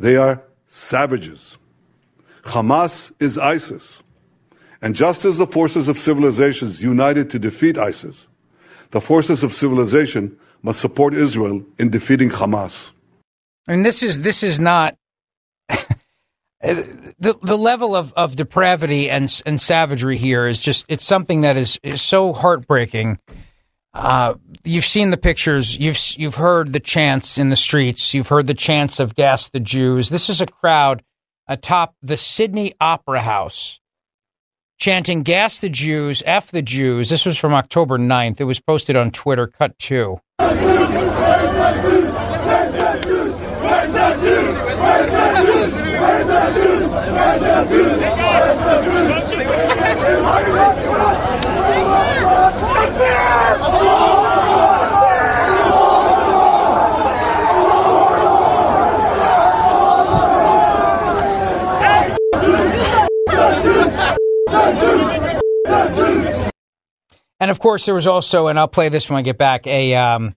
They 0.00 0.16
are 0.16 0.42
savages. 0.64 1.58
Hamas 2.44 3.12
is 3.20 3.36
ISIS. 3.36 4.02
And 4.80 4.94
just 4.94 5.26
as 5.26 5.36
the 5.36 5.46
forces 5.46 5.88
of 5.88 5.98
civilizations 5.98 6.82
united 6.82 7.28
to 7.30 7.38
defeat 7.38 7.76
ISIS, 7.76 8.26
the 8.92 9.02
forces 9.02 9.44
of 9.44 9.52
civilization 9.52 10.38
must 10.62 10.80
support 10.80 11.12
Israel 11.12 11.62
in 11.78 11.90
defeating 11.90 12.30
Hamas. 12.30 12.92
And 13.68 13.84
this 13.84 14.02
is 14.02 14.22
this 14.22 14.42
is 14.42 14.58
not 14.58 14.96
the 15.68 17.38
the 17.42 17.58
level 17.58 17.94
of, 17.94 18.14
of 18.14 18.36
depravity 18.36 19.10
and 19.10 19.42
and 19.44 19.60
savagery 19.60 20.16
here 20.16 20.46
is 20.46 20.62
just 20.62 20.86
it's 20.88 21.04
something 21.04 21.42
that 21.42 21.58
is, 21.58 21.78
is 21.82 22.00
so 22.00 22.32
heartbreaking. 22.32 23.18
Uh, 23.92 24.34
you've 24.64 24.84
seen 24.84 25.10
the 25.10 25.16
pictures. 25.16 25.76
You've 25.76 25.98
you've 26.16 26.36
heard 26.36 26.72
the 26.72 26.80
chants 26.80 27.38
in 27.38 27.48
the 27.48 27.56
streets. 27.56 28.14
You've 28.14 28.28
heard 28.28 28.46
the 28.46 28.54
chants 28.54 29.00
of 29.00 29.14
"Gas 29.14 29.48
the 29.48 29.60
Jews." 29.60 30.10
This 30.10 30.28
is 30.28 30.40
a 30.40 30.46
crowd 30.46 31.02
atop 31.48 31.94
the 32.00 32.16
Sydney 32.16 32.74
Opera 32.80 33.22
House 33.22 33.80
chanting 34.78 35.22
"Gas 35.22 35.58
the 35.60 35.68
Jews, 35.68 36.22
F 36.24 36.52
the 36.52 36.62
Jews." 36.62 37.10
This 37.10 37.26
was 37.26 37.36
from 37.36 37.52
October 37.52 37.98
9th. 37.98 38.40
It 38.40 38.44
was 38.44 38.60
posted 38.60 38.96
on 38.96 39.10
Twitter. 39.10 39.48
Cut 39.48 39.76
two. 39.78 40.20
And 67.40 67.50
of 67.50 67.58
course, 67.58 67.86
there 67.86 67.94
was 67.94 68.06
also, 68.06 68.48
and 68.48 68.58
I'll 68.58 68.68
play 68.68 68.90
this 68.90 69.08
when 69.08 69.18
I 69.18 69.22
get 69.22 69.38
back, 69.38 69.66
a 69.66 69.94
um, 69.94 70.36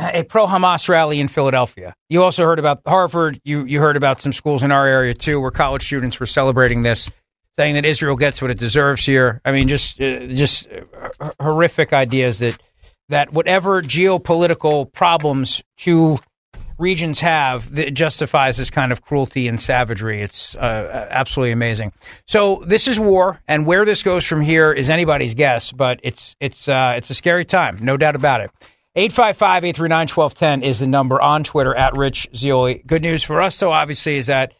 a 0.00 0.24
pro 0.24 0.46
Hamas 0.46 0.88
rally 0.88 1.20
in 1.20 1.28
Philadelphia. 1.28 1.94
You 2.08 2.24
also 2.24 2.44
heard 2.44 2.58
about 2.58 2.80
Harvard. 2.86 3.40
You 3.44 3.64
you 3.64 3.80
heard 3.80 3.96
about 3.96 4.20
some 4.20 4.32
schools 4.32 4.62
in 4.62 4.72
our 4.72 4.86
area 4.86 5.14
too, 5.14 5.40
where 5.40 5.52
college 5.52 5.82
students 5.82 6.18
were 6.18 6.26
celebrating 6.26 6.82
this, 6.82 7.12
saying 7.54 7.74
that 7.76 7.84
Israel 7.84 8.16
gets 8.16 8.42
what 8.42 8.50
it 8.50 8.58
deserves 8.58 9.06
here. 9.06 9.40
I 9.44 9.52
mean, 9.52 9.68
just 9.68 10.00
uh, 10.00 10.26
just 10.26 10.66
uh, 11.20 11.30
horrific 11.40 11.92
ideas 11.92 12.40
that 12.40 12.60
that 13.08 13.32
whatever 13.32 13.80
geopolitical 13.80 14.92
problems 14.92 15.62
two 15.76 16.18
regions 16.78 17.20
have 17.20 17.74
that 17.74 17.92
justifies 17.94 18.56
this 18.56 18.70
kind 18.70 18.92
of 18.92 19.02
cruelty 19.02 19.48
and 19.48 19.60
savagery. 19.60 20.22
It's 20.22 20.54
uh, 20.56 21.08
absolutely 21.10 21.52
amazing. 21.52 21.92
So 22.26 22.62
this 22.66 22.88
is 22.88 22.98
war, 22.98 23.40
and 23.48 23.66
where 23.66 23.84
this 23.84 24.02
goes 24.02 24.24
from 24.24 24.40
here 24.40 24.72
is 24.72 24.90
anybody's 24.90 25.34
guess. 25.34 25.72
But 25.72 26.00
it's 26.02 26.36
it's 26.40 26.68
uh, 26.68 26.94
it's 26.96 27.10
a 27.10 27.14
scary 27.14 27.44
time, 27.44 27.78
no 27.80 27.96
doubt 27.96 28.16
about 28.16 28.40
it. 28.40 28.50
855-839-1210 28.96 30.62
is 30.62 30.78
the 30.78 30.86
number 30.86 31.20
on 31.20 31.42
Twitter 31.42 31.74
at 31.74 31.96
Rich 31.96 32.28
Zeoli. 32.34 32.80
Good 32.86 33.02
news 33.02 33.24
for 33.24 33.40
us, 33.42 33.58
though, 33.58 33.72
obviously, 33.72 34.16
is 34.16 34.28
that 34.28 34.54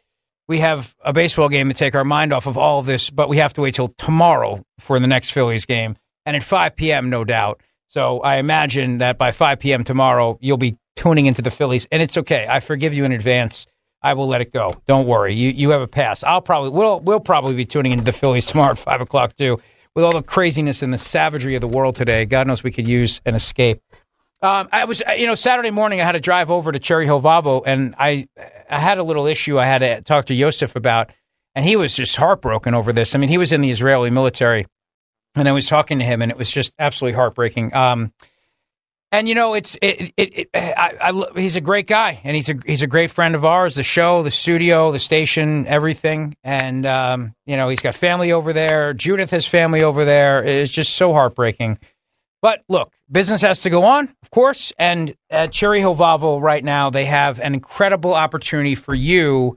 we 0.48 0.58
have 0.58 0.94
a 1.04 1.12
baseball 1.12 1.48
game 1.48 1.68
to 1.68 1.74
take 1.74 1.94
our 1.94 2.04
mind 2.04 2.32
off 2.32 2.46
of 2.46 2.58
all 2.58 2.80
of 2.80 2.86
this, 2.86 3.10
but 3.10 3.28
we 3.28 3.36
have 3.36 3.52
to 3.54 3.60
wait 3.60 3.76
till 3.76 3.88
tomorrow 3.88 4.64
for 4.80 4.98
the 4.98 5.06
next 5.06 5.30
Phillies 5.30 5.66
game, 5.66 5.96
and 6.26 6.34
at 6.34 6.42
5 6.42 6.74
p.m., 6.74 7.10
no 7.10 7.22
doubt. 7.22 7.60
So 7.94 8.18
I 8.18 8.38
imagine 8.38 8.98
that 8.98 9.18
by 9.18 9.30
5 9.30 9.60
p.m. 9.60 9.84
tomorrow, 9.84 10.36
you'll 10.40 10.56
be 10.56 10.76
tuning 10.96 11.26
into 11.26 11.42
the 11.42 11.50
Phillies, 11.52 11.86
and 11.92 12.02
it's 12.02 12.18
okay. 12.18 12.44
I 12.50 12.58
forgive 12.58 12.92
you 12.92 13.04
in 13.04 13.12
advance. 13.12 13.68
I 14.02 14.14
will 14.14 14.26
let 14.26 14.40
it 14.40 14.52
go. 14.52 14.70
Don't 14.88 15.06
worry. 15.06 15.36
You 15.36 15.50
you 15.50 15.70
have 15.70 15.80
a 15.80 15.86
pass. 15.86 16.24
I'll 16.24 16.40
probably 16.40 16.70
we'll 16.70 16.98
we'll 16.98 17.20
probably 17.20 17.54
be 17.54 17.64
tuning 17.64 17.92
into 17.92 18.02
the 18.02 18.10
Phillies 18.12 18.46
tomorrow 18.50 18.72
at 18.72 18.78
five 18.78 19.00
o'clock 19.00 19.36
too. 19.36 19.60
With 19.94 20.04
all 20.04 20.10
the 20.10 20.22
craziness 20.22 20.82
and 20.82 20.92
the 20.92 20.98
savagery 20.98 21.54
of 21.54 21.60
the 21.60 21.68
world 21.68 21.94
today, 21.94 22.24
God 22.24 22.48
knows 22.48 22.64
we 22.64 22.72
could 22.72 22.88
use 22.88 23.20
an 23.26 23.36
escape. 23.36 23.80
Um, 24.42 24.68
I 24.72 24.86
was, 24.86 25.00
you 25.16 25.28
know, 25.28 25.36
Saturday 25.36 25.70
morning 25.70 26.00
I 26.00 26.04
had 26.04 26.12
to 26.12 26.20
drive 26.20 26.50
over 26.50 26.72
to 26.72 26.80
Cherry 26.80 27.04
Hill 27.04 27.20
Volvo 27.20 27.62
and 27.64 27.94
I, 27.96 28.26
I 28.68 28.80
had 28.80 28.98
a 28.98 29.04
little 29.04 29.26
issue 29.26 29.56
I 29.56 29.66
had 29.66 29.78
to 29.78 30.02
talk 30.02 30.26
to 30.26 30.34
Yosef 30.34 30.74
about, 30.74 31.12
and 31.54 31.64
he 31.64 31.76
was 31.76 31.94
just 31.94 32.16
heartbroken 32.16 32.74
over 32.74 32.92
this. 32.92 33.14
I 33.14 33.18
mean, 33.18 33.28
he 33.28 33.38
was 33.38 33.52
in 33.52 33.60
the 33.60 33.70
Israeli 33.70 34.10
military, 34.10 34.66
and 35.34 35.48
I 35.48 35.52
was 35.52 35.68
talking 35.68 35.98
to 35.98 36.04
him, 36.04 36.22
and 36.22 36.30
it 36.30 36.38
was 36.38 36.50
just 36.50 36.74
absolutely 36.78 37.16
heartbreaking. 37.16 37.74
Um, 37.74 38.12
and 39.14 39.28
you 39.28 39.36
know, 39.36 39.54
it's 39.54 39.76
it, 39.80 40.12
it, 40.16 40.38
it 40.38 40.50
I, 40.54 40.96
I, 41.00 41.40
he's 41.40 41.54
a 41.54 41.60
great 41.60 41.86
guy, 41.86 42.20
and 42.24 42.34
he's 42.34 42.48
a 42.48 42.54
he's 42.66 42.82
a 42.82 42.88
great 42.88 43.12
friend 43.12 43.36
of 43.36 43.44
ours. 43.44 43.76
The 43.76 43.84
show, 43.84 44.24
the 44.24 44.30
studio, 44.30 44.90
the 44.90 44.98
station, 44.98 45.68
everything, 45.68 46.36
and 46.42 46.84
um, 46.84 47.34
you 47.46 47.56
know, 47.56 47.68
he's 47.68 47.80
got 47.80 47.94
family 47.94 48.32
over 48.32 48.52
there. 48.52 48.92
Judith 48.92 49.30
has 49.30 49.46
family 49.46 49.82
over 49.84 50.04
there. 50.04 50.42
It's 50.42 50.72
just 50.72 50.96
so 50.96 51.12
heartbreaking. 51.12 51.78
But 52.42 52.62
look, 52.68 52.92
business 53.10 53.42
has 53.42 53.60
to 53.60 53.70
go 53.70 53.84
on, 53.84 54.14
of 54.22 54.30
course. 54.30 54.72
And 54.78 55.14
at 55.30 55.52
Cherry 55.52 55.78
Hill 55.78 55.94
Volvo 55.94 56.42
right 56.42 56.62
now, 56.62 56.90
they 56.90 57.04
have 57.04 57.38
an 57.38 57.54
incredible 57.54 58.14
opportunity 58.14 58.74
for 58.74 58.94
you 58.94 59.56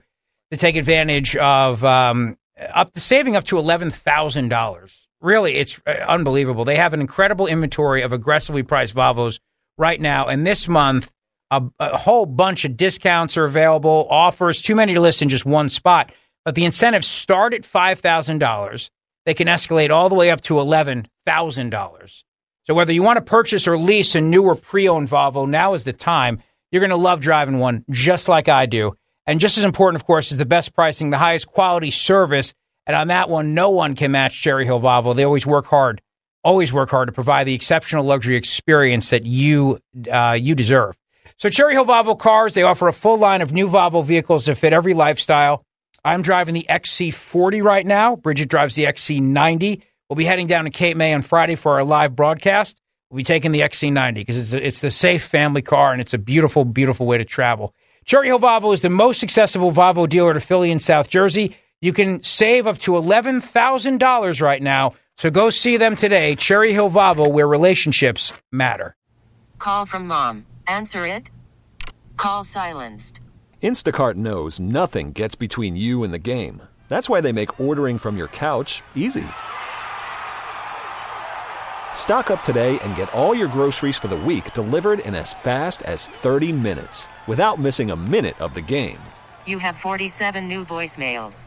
to 0.52 0.56
take 0.56 0.76
advantage 0.76 1.36
of 1.36 1.84
um, 1.84 2.38
up 2.56 2.92
to 2.92 3.00
saving 3.00 3.34
up 3.34 3.44
to 3.46 3.58
eleven 3.58 3.90
thousand 3.90 4.50
dollars. 4.50 5.07
Really, 5.20 5.54
it's 5.56 5.80
uh, 5.86 5.90
unbelievable. 6.06 6.64
They 6.64 6.76
have 6.76 6.94
an 6.94 7.00
incredible 7.00 7.46
inventory 7.46 8.02
of 8.02 8.12
aggressively 8.12 8.62
priced 8.62 8.94
Volvos 8.94 9.40
right 9.76 10.00
now, 10.00 10.26
and 10.26 10.46
this 10.46 10.68
month, 10.68 11.10
a, 11.50 11.62
a 11.80 11.96
whole 11.96 12.26
bunch 12.26 12.64
of 12.64 12.76
discounts 12.76 13.36
are 13.36 13.44
available, 13.44 14.06
offers. 14.10 14.62
Too 14.62 14.74
many 14.74 14.94
to 14.94 15.00
list 15.00 15.22
in 15.22 15.28
just 15.28 15.46
one 15.46 15.68
spot. 15.68 16.12
But 16.44 16.54
the 16.54 16.64
incentives 16.64 17.06
start 17.06 17.52
at 17.52 17.64
five 17.64 17.98
thousand 17.98 18.38
dollars. 18.38 18.90
They 19.26 19.34
can 19.34 19.48
escalate 19.48 19.90
all 19.90 20.08
the 20.08 20.14
way 20.14 20.30
up 20.30 20.40
to 20.42 20.60
eleven 20.60 21.08
thousand 21.26 21.70
dollars. 21.70 22.24
So 22.66 22.74
whether 22.74 22.92
you 22.92 23.02
want 23.02 23.16
to 23.16 23.22
purchase 23.22 23.66
or 23.66 23.78
lease 23.78 24.14
a 24.14 24.20
new 24.20 24.44
or 24.44 24.54
pre-owned 24.54 25.08
Volvo, 25.08 25.48
now 25.48 25.74
is 25.74 25.84
the 25.84 25.92
time. 25.92 26.38
You're 26.70 26.80
going 26.80 26.90
to 26.90 26.96
love 26.96 27.20
driving 27.20 27.58
one 27.58 27.84
just 27.90 28.28
like 28.28 28.48
I 28.48 28.66
do. 28.66 28.94
And 29.26 29.40
just 29.40 29.58
as 29.58 29.64
important, 29.64 30.00
of 30.00 30.06
course, 30.06 30.30
is 30.30 30.36
the 30.36 30.46
best 30.46 30.74
pricing, 30.74 31.10
the 31.10 31.18
highest 31.18 31.48
quality 31.48 31.90
service. 31.90 32.54
And 32.88 32.96
on 32.96 33.08
that 33.08 33.28
one, 33.28 33.52
no 33.52 33.68
one 33.68 33.94
can 33.94 34.10
match 34.10 34.40
Cherry 34.40 34.64
Hill 34.64 34.80
Volvo. 34.80 35.14
They 35.14 35.24
always 35.24 35.46
work 35.46 35.66
hard, 35.66 36.00
always 36.42 36.72
work 36.72 36.90
hard 36.90 37.08
to 37.08 37.12
provide 37.12 37.46
the 37.46 37.54
exceptional 37.54 38.02
luxury 38.02 38.36
experience 38.36 39.10
that 39.10 39.26
you 39.26 39.78
uh, 40.10 40.32
you 40.40 40.54
deserve. 40.54 40.96
So 41.36 41.50
Cherry 41.50 41.74
Hill 41.74 41.84
Volvo 41.84 42.18
cars, 42.18 42.54
they 42.54 42.62
offer 42.62 42.88
a 42.88 42.92
full 42.92 43.18
line 43.18 43.42
of 43.42 43.52
new 43.52 43.68
Volvo 43.68 44.02
vehicles 44.02 44.46
that 44.46 44.56
fit 44.56 44.72
every 44.72 44.94
lifestyle. 44.94 45.62
I'm 46.04 46.22
driving 46.22 46.54
the 46.54 46.66
XC40 46.68 47.62
right 47.62 47.86
now. 47.86 48.16
Bridget 48.16 48.48
drives 48.48 48.74
the 48.74 48.84
XC90. 48.84 49.82
We'll 50.08 50.16
be 50.16 50.24
heading 50.24 50.46
down 50.46 50.64
to 50.64 50.70
Cape 50.70 50.96
May 50.96 51.12
on 51.12 51.20
Friday 51.20 51.54
for 51.54 51.72
our 51.74 51.84
live 51.84 52.16
broadcast. 52.16 52.80
We'll 53.10 53.18
be 53.18 53.24
taking 53.24 53.52
the 53.52 53.60
XC90 53.60 54.14
because 54.14 54.54
it's, 54.54 54.64
it's 54.64 54.80
the 54.80 54.90
safe 54.90 55.24
family 55.24 55.60
car 55.60 55.92
and 55.92 56.00
it's 56.00 56.14
a 56.14 56.18
beautiful, 56.18 56.64
beautiful 56.64 57.06
way 57.06 57.18
to 57.18 57.24
travel. 57.24 57.74
Cherry 58.06 58.28
Hill 58.28 58.38
Volvo 58.38 58.72
is 58.72 58.80
the 58.80 58.88
most 58.88 59.22
accessible 59.22 59.70
Volvo 59.70 60.08
dealer 60.08 60.32
to 60.32 60.40
Philly 60.40 60.70
and 60.70 60.80
South 60.80 61.08
Jersey. 61.10 61.54
You 61.80 61.92
can 61.92 62.24
save 62.24 62.66
up 62.66 62.78
to 62.78 62.92
$11,000 62.92 64.42
right 64.42 64.62
now. 64.62 64.94
So 65.16 65.30
go 65.30 65.50
see 65.50 65.76
them 65.76 65.94
today, 65.94 66.34
Cherry 66.34 66.72
Hill 66.72 66.90
Volvo, 66.90 67.30
where 67.30 67.46
relationships 67.46 68.32
matter. 68.50 68.96
Call 69.58 69.86
from 69.86 70.06
mom. 70.06 70.46
Answer 70.66 71.06
it. 71.06 71.30
Call 72.16 72.44
silenced. 72.44 73.20
Instacart 73.62 74.14
knows 74.14 74.58
nothing 74.58 75.12
gets 75.12 75.34
between 75.34 75.76
you 75.76 76.04
and 76.04 76.14
the 76.14 76.18
game. 76.18 76.62
That's 76.88 77.08
why 77.08 77.20
they 77.20 77.32
make 77.32 77.60
ordering 77.60 77.98
from 77.98 78.16
your 78.16 78.28
couch 78.28 78.82
easy. 78.94 79.26
Stock 81.94 82.30
up 82.30 82.42
today 82.42 82.78
and 82.80 82.96
get 82.96 83.12
all 83.12 83.34
your 83.34 83.48
groceries 83.48 83.98
for 83.98 84.08
the 84.08 84.16
week 84.16 84.54
delivered 84.54 85.00
in 85.00 85.14
as 85.14 85.34
fast 85.34 85.82
as 85.82 86.06
30 86.06 86.52
minutes 86.52 87.08
without 87.26 87.60
missing 87.60 87.90
a 87.90 87.96
minute 87.96 88.40
of 88.40 88.54
the 88.54 88.62
game. 88.62 89.00
You 89.46 89.58
have 89.58 89.76
47 89.76 90.48
new 90.48 90.64
voicemails. 90.64 91.46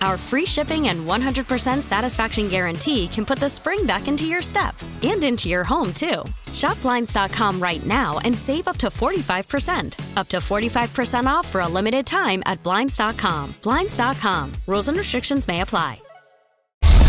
Our 0.00 0.16
free 0.16 0.46
shipping 0.46 0.88
and 0.88 1.06
100% 1.06 1.82
satisfaction 1.82 2.48
guarantee 2.48 3.08
can 3.08 3.24
put 3.24 3.38
the 3.38 3.48
spring 3.48 3.86
back 3.86 4.08
into 4.08 4.26
your 4.26 4.42
step 4.42 4.74
and 5.02 5.22
into 5.24 5.48
your 5.48 5.64
home, 5.64 5.92
too. 5.92 6.22
Shop 6.52 6.80
Blinds.com 6.82 7.60
right 7.60 7.84
now 7.84 8.18
and 8.20 8.36
save 8.36 8.68
up 8.68 8.76
to 8.78 8.86
45%. 8.88 10.16
Up 10.16 10.28
to 10.28 10.38
45% 10.38 11.26
off 11.26 11.48
for 11.48 11.60
a 11.62 11.68
limited 11.68 12.06
time 12.06 12.42
at 12.46 12.62
Blinds.com. 12.62 13.54
Blinds.com. 13.62 14.52
Rules 14.66 14.88
and 14.88 14.98
restrictions 14.98 15.48
may 15.48 15.60
apply. 15.60 16.00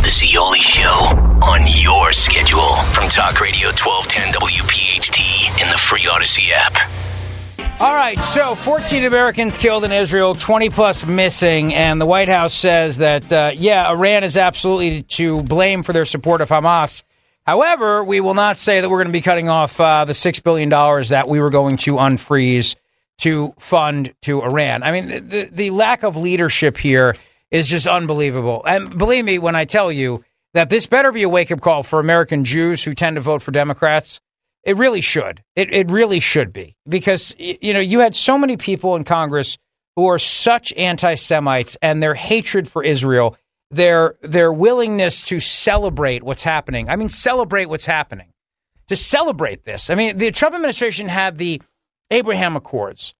The 0.07 0.11
Zeoli 0.11 0.59
Show 0.59 1.11
on 1.43 1.61
your 1.83 2.13
schedule 2.13 2.75
from 2.93 3.09
Talk 3.09 3.41
Radio 3.41 3.67
1210 3.75 4.33
WPHT 4.33 5.61
in 5.61 5.69
the 5.69 5.77
free 5.77 6.07
Odyssey 6.07 6.53
app. 6.53 7.06
All 7.59 7.93
right, 7.93 8.17
so 8.19 8.55
14 8.55 9.05
Americans 9.05 9.57
killed 9.57 9.83
in 9.83 9.91
Israel, 9.91 10.35
20 10.35 10.69
plus 10.69 11.05
missing, 11.05 11.73
and 11.73 12.01
the 12.01 12.05
White 12.05 12.29
House 12.29 12.53
says 12.53 12.97
that, 12.97 13.31
uh, 13.31 13.51
yeah, 13.55 13.89
Iran 13.89 14.23
is 14.23 14.37
absolutely 14.37 15.03
to 15.03 15.43
blame 15.43 15.83
for 15.83 15.93
their 15.93 16.05
support 16.05 16.41
of 16.41 16.49
Hamas. 16.49 17.03
However, 17.45 18.03
we 18.03 18.19
will 18.19 18.33
not 18.33 18.57
say 18.57 18.81
that 18.81 18.89
we're 18.89 18.97
going 18.97 19.07
to 19.07 19.13
be 19.13 19.21
cutting 19.21 19.47
off 19.47 19.79
uh, 19.79 20.05
the 20.05 20.13
$6 20.13 20.43
billion 20.43 20.69
that 21.09 21.27
we 21.27 21.39
were 21.39 21.49
going 21.49 21.77
to 21.77 21.93
unfreeze 21.93 22.75
to 23.19 23.53
fund 23.57 24.13
to 24.23 24.41
Iran. 24.41 24.83
I 24.83 24.91
mean, 24.91 25.29
the, 25.29 25.49
the 25.51 25.69
lack 25.71 26.03
of 26.03 26.17
leadership 26.17 26.77
here 26.77 27.15
is 27.49 27.67
just 27.67 27.87
unbelievable. 27.87 28.63
And 28.67 28.97
believe 28.97 29.25
me 29.25 29.39
when 29.39 29.55
I 29.55 29.65
tell 29.65 29.91
you 29.91 30.23
that 30.53 30.69
this 30.69 30.87
better 30.87 31.11
be 31.11 31.23
a 31.23 31.29
wake 31.29 31.51
up 31.51 31.61
call 31.61 31.83
for 31.83 31.99
American 31.99 32.43
Jews 32.43 32.83
who 32.83 32.93
tend 32.93 33.15
to 33.15 33.21
vote 33.21 33.41
for 33.41 33.51
Democrats. 33.51 34.19
It 34.67 34.75
really 34.75 34.99
should. 34.99 35.41
It, 35.55 35.73
it 35.73 35.89
really 35.89 36.19
should 36.19 36.51
be 36.51 36.75
because 36.87 37.33
you 37.39 37.73
know 37.73 37.79
you 37.79 38.01
had 38.01 38.17
so 38.17 38.37
many 38.37 38.57
people 38.57 38.97
in 38.97 39.05
Congress 39.05 39.57
who 39.95 40.07
are 40.07 40.19
such 40.19 40.73
anti-Semites 40.73 41.77
and 41.81 42.03
their 42.03 42.13
hatred 42.13 42.67
for 42.67 42.83
Israel, 42.83 43.37
their 43.71 44.15
their 44.21 44.51
willingness 44.51 45.23
to 45.23 45.39
celebrate 45.39 46.21
what's 46.21 46.43
happening. 46.43 46.89
I 46.89 46.97
mean, 46.97 47.07
celebrate 47.07 47.67
what's 47.67 47.85
happening. 47.85 48.33
To 48.89 48.97
celebrate 48.97 49.63
this, 49.63 49.89
I 49.89 49.95
mean, 49.95 50.17
the 50.17 50.31
Trump 50.31 50.53
administration 50.53 51.07
had 51.07 51.37
the 51.37 51.61
Abraham 52.11 52.57
Accords, 52.57 53.13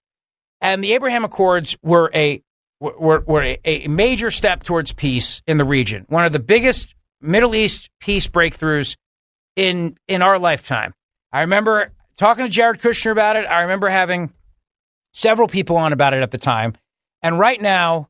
and 0.60 0.83
the 0.83 0.91
Abraham 0.93 1.23
Accords 1.23 1.77
were 1.81 2.12
a 2.13 2.43
were, 2.81 3.21
were 3.21 3.41
a, 3.41 3.57
a 3.63 3.88
major 3.88 4.31
step 4.31 4.63
towards 4.63 4.91
peace 4.91 5.41
in 5.47 5.55
the 5.55 5.65
region. 5.65 6.05
One 6.10 6.25
of 6.25 6.33
the 6.33 6.39
biggest 6.39 6.93
Middle 7.21 7.55
East 7.55 7.89
peace 8.01 8.27
breakthroughs 8.27 8.97
in 9.55 9.97
in 10.10 10.21
our 10.21 10.38
lifetime. 10.38 10.93
I 11.38 11.41
remember 11.41 11.91
talking 12.17 12.45
to 12.45 12.50
Jared 12.50 12.82
Kushner 12.82 13.12
about 13.12 13.36
it. 13.36 13.45
I 13.45 13.62
remember 13.62 13.89
having 13.89 14.34
several 15.13 15.47
people 15.47 15.78
on 15.78 15.93
about 15.93 16.15
it 16.15 16.23
at 16.23 16.32
the 16.32 16.39
time. 16.39 16.73
And 17.21 17.38
right 17.38 17.62
now, 17.62 18.10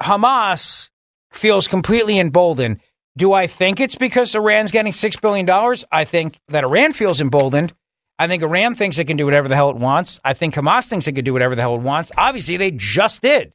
Hamas 0.00 0.90
feels 1.32 1.66
completely 1.66 2.20
emboldened. 2.20 2.78
Do 3.16 3.32
I 3.32 3.48
think 3.48 3.80
it's 3.80 3.96
because 3.96 4.36
Iran's 4.36 4.70
getting 4.70 4.92
$6 4.92 5.20
billion? 5.20 5.50
I 5.90 6.04
think 6.04 6.38
that 6.46 6.62
Iran 6.62 6.92
feels 6.92 7.20
emboldened. 7.20 7.72
I 8.20 8.28
think 8.28 8.44
Iran 8.44 8.76
thinks 8.76 9.00
it 9.00 9.06
can 9.06 9.16
do 9.16 9.24
whatever 9.24 9.48
the 9.48 9.56
hell 9.56 9.70
it 9.70 9.76
wants. 9.76 10.20
I 10.24 10.32
think 10.32 10.54
Hamas 10.54 10.88
thinks 10.88 11.08
it 11.08 11.14
can 11.14 11.24
do 11.24 11.32
whatever 11.32 11.56
the 11.56 11.62
hell 11.62 11.74
it 11.74 11.80
wants. 11.80 12.12
Obviously, 12.16 12.56
they 12.56 12.70
just 12.70 13.20
did. 13.20 13.52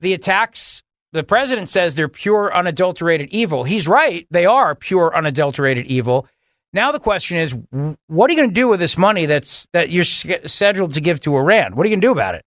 The 0.00 0.14
attacks, 0.14 0.82
the 1.12 1.22
president 1.22 1.68
says 1.68 1.96
they're 1.96 2.08
pure, 2.08 2.50
unadulterated 2.54 3.28
evil. 3.28 3.64
He's 3.64 3.86
right. 3.86 4.26
They 4.30 4.46
are 4.46 4.74
pure, 4.74 5.14
unadulterated 5.14 5.84
evil. 5.84 6.26
Now 6.72 6.92
the 6.92 6.98
question 7.00 7.38
is, 7.38 7.54
what 8.08 8.30
are 8.30 8.32
you 8.32 8.38
going 8.38 8.50
to 8.50 8.54
do 8.54 8.68
with 8.68 8.80
this 8.80 8.98
money 8.98 9.26
that's 9.26 9.66
that 9.72 9.90
you're 9.90 10.04
scheduled 10.04 10.94
to 10.94 11.00
give 11.00 11.20
to 11.22 11.36
Iran? 11.36 11.74
What 11.74 11.84
are 11.84 11.88
you 11.88 11.94
going 11.94 12.00
to 12.02 12.06
do 12.06 12.12
about 12.12 12.34
it? 12.34 12.44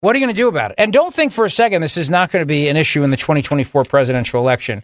What 0.00 0.14
are 0.14 0.18
you 0.18 0.24
going 0.24 0.34
to 0.34 0.40
do 0.40 0.48
about 0.48 0.70
it? 0.70 0.76
And 0.78 0.92
don't 0.92 1.12
think 1.12 1.32
for 1.32 1.44
a 1.44 1.50
second 1.50 1.82
this 1.82 1.96
is 1.96 2.10
not 2.10 2.30
going 2.30 2.42
to 2.42 2.46
be 2.46 2.68
an 2.68 2.76
issue 2.76 3.02
in 3.02 3.10
the 3.10 3.16
2024 3.16 3.84
presidential 3.84 4.40
election 4.40 4.82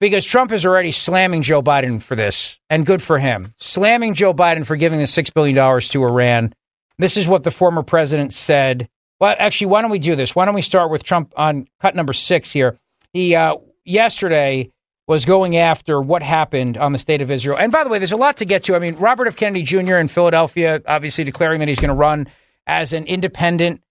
because 0.00 0.24
Trump 0.24 0.52
is 0.52 0.64
already 0.64 0.92
slamming 0.92 1.42
Joe 1.42 1.62
Biden 1.62 2.02
for 2.02 2.14
this, 2.14 2.58
and 2.70 2.86
good 2.86 3.02
for 3.02 3.18
him. 3.18 3.52
Slamming 3.58 4.14
Joe 4.14 4.32
Biden 4.32 4.64
for 4.64 4.76
giving 4.76 4.98
the 4.98 5.04
$6 5.04 5.34
billion 5.34 5.80
to 5.80 6.04
Iran. 6.04 6.52
This 6.98 7.16
is 7.16 7.28
what 7.28 7.42
the 7.42 7.50
former 7.50 7.82
president 7.82 8.32
said. 8.32 8.88
Well, 9.20 9.34
actually, 9.38 9.68
why 9.68 9.82
don't 9.82 9.90
we 9.90 9.98
do 9.98 10.14
this? 10.14 10.34
Why 10.34 10.44
don't 10.44 10.54
we 10.54 10.62
start 10.62 10.90
with 10.90 11.02
Trump 11.02 11.32
on 11.36 11.66
cut 11.80 11.96
number 11.96 12.12
six 12.12 12.52
here? 12.52 12.78
He, 13.12 13.34
uh, 13.34 13.56
yesterday, 13.84 14.70
was 15.08 15.24
going 15.24 15.56
after 15.56 16.00
what 16.00 16.22
happened 16.22 16.76
on 16.76 16.92
the 16.92 16.98
state 16.98 17.22
of 17.22 17.30
Israel. 17.30 17.56
And 17.58 17.72
by 17.72 17.82
the 17.82 17.88
way, 17.88 17.98
there's 17.98 18.12
a 18.12 18.16
lot 18.16 18.36
to 18.36 18.44
get 18.44 18.64
to. 18.64 18.76
I 18.76 18.78
mean, 18.78 18.94
Robert 18.96 19.26
F. 19.26 19.36
Kennedy 19.36 19.62
Jr. 19.62 19.96
in 19.96 20.06
Philadelphia, 20.06 20.82
obviously 20.86 21.24
declaring 21.24 21.60
that 21.60 21.68
he's 21.68 21.80
going 21.80 21.88
to 21.88 21.94
run 21.94 22.28
as 22.66 22.92
an 22.92 23.04
independent 23.06 23.82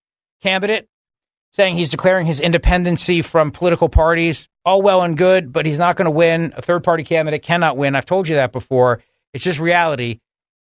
candidate, 0.44 0.88
saying 1.54 1.76
he's 1.76 1.90
declaring 1.90 2.28
his 2.28 2.40
independency 2.40 3.24
from 3.24 3.52
political 3.52 3.90
parties. 3.90 4.48
All 4.64 4.84
well 4.84 5.02
and 5.02 5.18
good, 5.18 5.52
but 5.52 5.66
he's 5.66 5.80
not 5.80 5.96
going 5.96 6.06
to 6.06 6.12
win. 6.12 6.54
A 6.56 6.62
third 6.62 6.84
party 6.84 7.04
candidate 7.04 7.42
cannot 7.42 7.78
win. 7.78 7.96
I've 7.96 8.06
told 8.06 8.30
you 8.30 8.36
that 8.36 8.52
before. 8.52 9.02
It's 9.34 9.44
just 9.44 9.60
reality. 9.60 10.20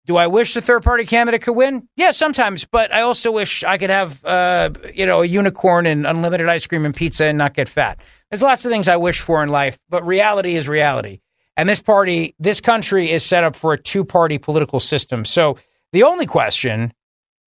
Do 0.06 0.18
I 0.18 0.28
wish 0.28 0.54
the 0.54 0.62
third 0.62 0.84
party 0.84 1.06
candidate 1.06 1.44
could 1.44 1.54
win? 1.54 1.88
Yeah, 1.96 2.12
sometimes, 2.12 2.66
but 2.66 2.94
I 2.94 3.02
also 3.02 3.32
wish 3.32 3.64
I 3.64 3.78
could 3.78 3.90
have, 3.90 4.24
uh, 4.26 4.72
you 4.94 5.06
know, 5.06 5.22
a 5.22 5.26
unicorn 5.26 5.86
and 5.86 6.08
unlimited 6.08 6.50
ice 6.50 6.66
cream 6.66 6.86
and 6.86 6.96
pizza 6.96 7.26
and 7.26 7.38
not 7.38 7.54
get 7.54 7.70
fat. 7.70 8.00
There's 8.32 8.42
lots 8.42 8.66
of 8.66 8.72
things 8.72 8.88
I 8.88 8.98
wish 8.98 9.20
for 9.20 9.44
in 9.44 9.50
life, 9.50 9.78
but 9.90 10.06
reality 10.06 10.56
is 10.56 10.68
reality. 10.68 11.20
And 11.58 11.68
this 11.68 11.82
party, 11.82 12.36
this 12.40 12.62
country 12.62 13.12
is 13.12 13.24
set 13.24 13.44
up 13.44 13.56
for 13.56 13.74
a 13.74 13.78
two 13.78 14.06
party 14.06 14.38
political 14.38 14.80
system. 14.80 15.26
So 15.26 15.58
the 15.92 16.04
only 16.04 16.26
question 16.26 16.94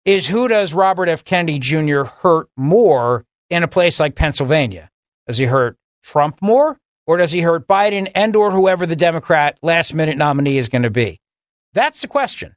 is 0.03 0.27
who 0.27 0.47
does 0.47 0.73
Robert 0.73 1.09
F. 1.09 1.23
Kennedy 1.23 1.59
Jr. 1.59 2.03
hurt 2.03 2.49
more 2.57 3.25
in 3.49 3.63
a 3.63 3.67
place 3.67 3.99
like 3.99 4.15
Pennsylvania? 4.15 4.89
Does 5.27 5.37
he 5.37 5.45
hurt 5.45 5.77
Trump 6.03 6.41
more 6.41 6.79
or 7.05 7.17
does 7.17 7.31
he 7.31 7.41
hurt 7.41 7.67
Biden 7.67 8.11
and 8.15 8.35
or 8.35 8.51
whoever 8.51 8.85
the 8.85 8.95
Democrat 8.95 9.57
last 9.61 9.93
minute 9.93 10.17
nominee 10.17 10.57
is 10.57 10.69
going 10.69 10.83
to 10.83 10.89
be? 10.89 11.21
That's 11.73 12.01
the 12.01 12.07
question. 12.07 12.55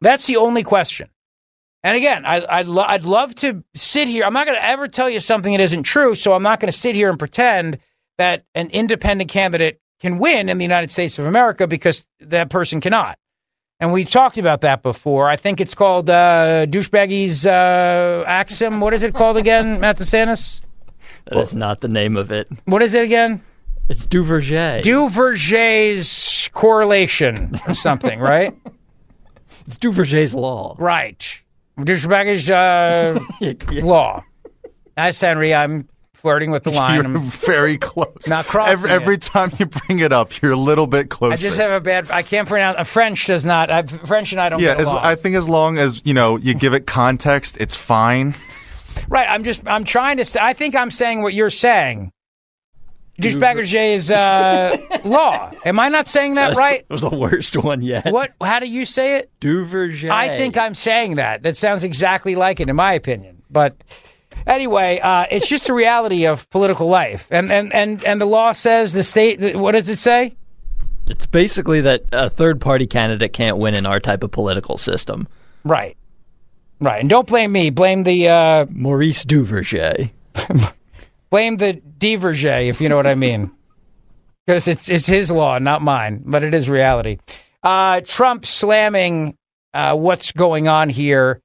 That's 0.00 0.26
the 0.26 0.36
only 0.36 0.62
question. 0.62 1.08
And 1.82 1.96
again, 1.96 2.26
I, 2.26 2.44
I'd, 2.48 2.66
lo- 2.66 2.84
I'd 2.86 3.04
love 3.04 3.34
to 3.36 3.64
sit 3.74 4.08
here. 4.08 4.24
I'm 4.24 4.32
not 4.32 4.46
going 4.46 4.58
to 4.58 4.64
ever 4.64 4.86
tell 4.86 5.08
you 5.08 5.20
something 5.20 5.52
that 5.52 5.60
isn't 5.60 5.84
true. 5.84 6.14
So 6.14 6.34
I'm 6.34 6.42
not 6.42 6.60
going 6.60 6.70
to 6.70 6.76
sit 6.76 6.94
here 6.94 7.08
and 7.08 7.18
pretend 7.18 7.78
that 8.18 8.44
an 8.54 8.68
independent 8.68 9.30
candidate 9.30 9.80
can 10.00 10.18
win 10.18 10.48
in 10.48 10.58
the 10.58 10.64
United 10.64 10.90
States 10.90 11.18
of 11.18 11.26
America 11.26 11.66
because 11.66 12.06
that 12.20 12.50
person 12.50 12.80
cannot. 12.80 13.18
And 13.78 13.94
we've 13.94 14.10
talked 14.10 14.36
about 14.36 14.60
that 14.60 14.82
before. 14.82 15.28
I 15.28 15.36
think 15.36 15.58
it's 15.58 15.74
called 15.74 16.10
uh, 16.10 16.66
douchebaggy's 16.66 17.46
uh, 17.46 18.24
axiom. 18.26 18.80
What 18.80 18.92
is 18.92 19.02
it 19.02 19.14
called 19.14 19.38
again, 19.38 19.80
Matt 19.80 19.96
DeSantis? 19.96 20.60
That 21.24 21.38
is 21.38 21.54
not 21.54 21.80
the 21.80 21.88
name 21.88 22.18
of 22.18 22.30
it. 22.30 22.48
What 22.66 22.82
is 22.82 22.92
it 22.92 23.04
again? 23.04 23.42
It's 23.90 24.06
Duverger. 24.06 24.82
Duverger's 24.82 26.48
correlation 26.52 27.50
or 27.66 27.74
something, 27.74 28.20
right? 28.20 28.56
it's 29.66 29.78
Duverger's 29.78 30.32
law. 30.32 30.76
Right. 30.78 31.42
Douchebaggy's 31.76 32.48
uh, 32.48 33.18
law. 33.84 34.22
That's 34.94 35.20
Henry. 35.20 35.52
I'm 35.52 35.88
flirting 36.14 36.52
with 36.52 36.62
the 36.62 36.70
line. 36.80 36.94
You're 36.94 37.04
I'm 37.04 37.20
very 37.22 37.78
close. 37.78 38.28
Not 38.28 38.44
crossing 38.44 38.74
Every, 38.74 38.90
every 38.92 39.14
it. 39.16 39.22
time 39.22 39.50
you 39.58 39.66
bring 39.66 39.98
it 39.98 40.12
up, 40.12 40.40
you're 40.40 40.52
a 40.52 40.56
little 40.56 40.86
bit 40.86 41.10
closer. 41.10 41.32
I 41.32 41.36
just 41.36 41.58
have 41.58 41.72
a 41.72 41.80
bad. 41.80 42.12
I 42.12 42.22
can't 42.22 42.48
pronounce. 42.48 42.78
Uh, 42.78 42.84
French 42.84 43.26
does 43.26 43.44
not. 43.44 43.72
I, 43.72 43.82
French 43.82 44.30
and 44.30 44.40
I 44.40 44.50
don't 44.50 44.60
yeah, 44.60 44.74
get 44.74 44.82
as, 44.82 44.86
along. 44.86 45.04
I 45.04 45.16
think 45.16 45.34
as 45.34 45.48
long 45.48 45.78
as 45.78 46.00
you 46.06 46.14
know 46.14 46.36
you 46.36 46.54
give 46.54 46.74
it 46.74 46.86
context, 46.86 47.56
it's 47.58 47.74
fine. 47.74 48.36
right. 49.08 49.28
I'm 49.28 49.42
just. 49.42 49.66
I'm 49.66 49.82
trying 49.82 50.18
to. 50.18 50.24
Say, 50.24 50.38
I 50.40 50.52
think 50.52 50.76
I'm 50.76 50.92
saying 50.92 51.22
what 51.22 51.34
you're 51.34 51.50
saying. 51.50 52.12
Douchebagger 53.20 53.92
is 53.94 54.10
uh, 54.10 54.76
law. 55.04 55.52
Am 55.64 55.78
I 55.78 55.88
not 55.88 56.08
saying 56.08 56.34
that 56.34 56.48
That's- 56.54 56.56
right? 56.58 56.80
It 56.80 56.90
was 56.90 57.02
the 57.02 57.10
worst 57.10 57.56
one 57.56 57.82
yet. 57.82 58.12
What? 58.12 58.32
How 58.40 58.58
do 58.58 58.66
you 58.66 58.84
say 58.84 59.16
it? 59.16 59.30
Duverger. 59.40 60.10
I 60.10 60.36
think 60.36 60.56
I'm 60.56 60.74
saying 60.74 61.16
that. 61.16 61.42
That 61.42 61.56
sounds 61.56 61.84
exactly 61.84 62.34
like 62.34 62.60
it, 62.60 62.68
in 62.70 62.76
my 62.76 62.94
opinion. 62.94 63.42
But 63.50 63.76
anyway, 64.46 65.00
uh, 65.00 65.26
it's 65.30 65.48
just 65.48 65.68
a 65.68 65.74
reality 65.74 66.26
of 66.26 66.48
political 66.50 66.88
life, 66.88 67.26
and 67.30 67.50
and 67.50 67.72
and 67.74 68.02
and 68.04 68.20
the 68.20 68.26
law 68.26 68.52
says 68.52 68.92
the 68.92 69.02
state. 69.02 69.56
What 69.56 69.72
does 69.72 69.88
it 69.88 69.98
say? 69.98 70.36
It's 71.08 71.26
basically 71.26 71.80
that 71.80 72.04
a 72.12 72.30
third 72.30 72.60
party 72.60 72.86
candidate 72.86 73.32
can't 73.32 73.56
win 73.58 73.74
in 73.74 73.84
our 73.84 73.98
type 73.98 74.22
of 74.22 74.30
political 74.30 74.78
system. 74.78 75.26
Right. 75.64 75.96
Right. 76.80 77.00
And 77.00 77.10
don't 77.10 77.26
blame 77.26 77.50
me. 77.52 77.70
Blame 77.70 78.04
the 78.04 78.28
uh, 78.28 78.66
Maurice 78.70 79.24
Duverger. 79.24 80.12
blame 81.30 81.56
the 81.56 81.74
Diverger, 81.74 82.68
if 82.68 82.80
you 82.80 82.88
know 82.88 82.96
what 82.96 83.06
I 83.06 83.14
mean. 83.14 83.52
Because 84.46 84.66
it's 84.66 84.88
it's 84.88 85.06
his 85.06 85.30
law, 85.30 85.58
not 85.58 85.80
mine, 85.80 86.22
but 86.24 86.42
it 86.42 86.54
is 86.54 86.68
reality. 86.68 87.18
Uh, 87.62 88.00
Trump 88.00 88.44
slamming 88.44 89.36
uh, 89.72 89.94
what's 89.94 90.32
going 90.32 90.66
on 90.66 90.88
here. 90.88 91.40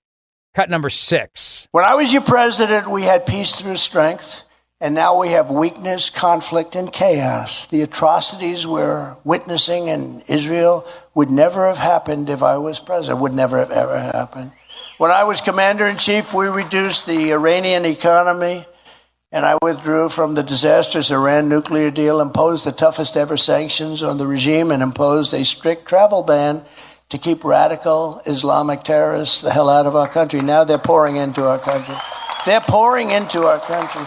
Cut 0.56 0.70
number 0.70 0.90
six. 0.90 1.68
When 1.72 1.84
I 1.84 1.96
was 1.96 2.14
your 2.14 2.24
president, 2.24 2.90
we 2.90 3.04
had 3.04 3.26
peace 3.26 3.54
through 3.60 3.76
strength, 3.76 4.44
and 4.80 4.96
now 4.96 5.20
we 5.20 5.30
have 5.30 5.52
weakness, 5.52 6.10
conflict, 6.10 6.76
and 6.76 6.92
chaos. 6.92 7.68
The 7.68 7.82
atrocities 7.82 8.66
we're 8.66 9.18
witnessing 9.24 9.90
in 9.90 10.22
Israel 10.28 10.88
would 11.14 11.30
never 11.30 11.68
have 11.68 11.78
happened 11.78 12.30
if 12.30 12.42
I 12.42 12.58
was 12.58 12.80
president, 12.80 13.22
would 13.22 13.34
never 13.34 13.60
have 13.60 13.72
ever 13.72 14.00
happened. 14.00 14.52
When 14.98 15.12
I 15.12 15.26
was 15.26 15.42
commander 15.42 15.86
in 15.86 15.98
chief, 15.98 16.34
we 16.34 16.48
reduced 16.48 17.06
the 17.06 17.34
Iranian 17.34 17.84
economy, 17.86 18.66
and 19.36 19.46
I 19.46 19.58
withdrew 19.62 20.08
from 20.08 20.32
the 20.32 20.44
disastrous 20.44 21.12
Iran 21.12 21.50
nuclear 21.50 21.92
deal, 21.92 22.22
imposed 22.22 22.66
the 22.66 22.72
toughest 22.72 23.18
ever 23.18 23.36
sanctions 23.36 24.02
on 24.02 24.18
the 24.18 24.26
regime, 24.26 24.72
and 24.72 24.82
imposed 24.82 25.34
a 25.34 25.44
strict 25.44 25.90
travel 25.90 26.24
ban 26.24 26.64
to 27.10 27.18
keep 27.18 27.44
radical 27.44 28.22
Islamic 28.26 28.84
terrorists 28.84 29.42
the 29.42 29.52
hell 29.52 29.70
out 29.70 29.88
of 29.88 29.96
our 29.96 30.08
country. 30.08 30.40
Now 30.40 30.64
they're 30.64 30.78
pouring 30.78 31.18
into 31.18 31.46
our 31.46 31.60
country. 31.60 31.96
They're 32.46 32.62
pouring 32.62 33.10
into 33.10 33.46
our 33.46 33.60
country. 33.60 34.06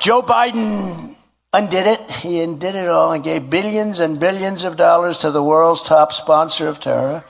Joe 0.00 0.22
Biden 0.22 1.14
undid 1.52 1.86
it. 1.86 2.10
He 2.10 2.40
undid 2.40 2.76
it 2.76 2.88
all 2.88 3.12
and 3.12 3.22
gave 3.22 3.50
billions 3.50 4.00
and 4.00 4.18
billions 4.18 4.64
of 4.64 4.78
dollars 4.78 5.18
to 5.18 5.32
the 5.32 5.42
world's 5.42 5.82
top 5.82 6.14
sponsor 6.14 6.66
of 6.66 6.80
terror, 6.80 7.26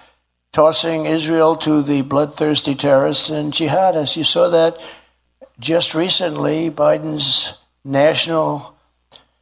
tossing 0.53 1.07
Israel 1.07 1.57
to 1.57 1.82
the 1.82 2.03
bloodthirsty 2.03 2.76
terrorists 2.76 3.30
and 3.30 3.53
jihadists. 3.53 4.16
You 4.16 4.22
saw 4.22 4.49
that 4.51 4.78
just 5.59 5.95
recently. 5.95 6.71
Biden's 6.71 7.59
national 7.85 8.75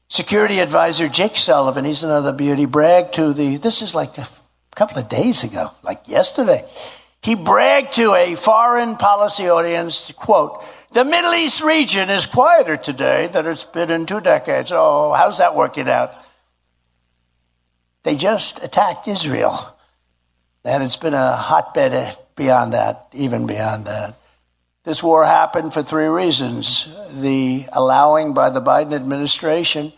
security 0.08 0.60
advisor, 0.60 1.08
Jake 1.08 1.36
Sullivan, 1.36 1.84
he's 1.84 2.02
another 2.02 2.32
beauty, 2.32 2.66
bragged 2.66 3.14
to 3.14 3.32
the, 3.32 3.56
this 3.56 3.80
is 3.80 3.94
like 3.94 4.18
a 4.18 4.28
couple 4.74 4.98
of 4.98 5.08
days 5.08 5.42
ago, 5.42 5.70
like 5.82 6.06
yesterday. 6.06 6.68
He 7.22 7.34
bragged 7.34 7.94
to 7.94 8.14
a 8.14 8.34
foreign 8.34 8.96
policy 8.96 9.48
audience, 9.48 10.12
quote, 10.12 10.62
the 10.90 11.04
Middle 11.04 11.32
East 11.32 11.62
region 11.62 12.10
is 12.10 12.26
quieter 12.26 12.76
today 12.76 13.28
than 13.28 13.46
it's 13.46 13.64
been 13.64 13.90
in 13.90 14.04
two 14.04 14.20
decades. 14.20 14.70
Oh, 14.74 15.14
how's 15.14 15.38
that 15.38 15.54
working 15.54 15.88
out? 15.88 16.14
They 18.02 18.16
just 18.16 18.62
attacked 18.62 19.08
Israel. 19.08 19.74
And 20.64 20.82
it's 20.82 20.98
been 20.98 21.14
a 21.14 21.32
hotbed 21.32 22.18
beyond 22.36 22.74
that, 22.74 23.08
even 23.14 23.46
beyond 23.46 23.86
that. 23.86 24.16
This 24.84 25.02
war 25.02 25.24
happened 25.24 25.72
for 25.72 25.82
three 25.82 26.06
reasons 26.06 26.88
the 27.20 27.66
allowing 27.72 28.34
by 28.34 28.50
the 28.50 28.60
Biden 28.60 28.92
administration 28.92 29.92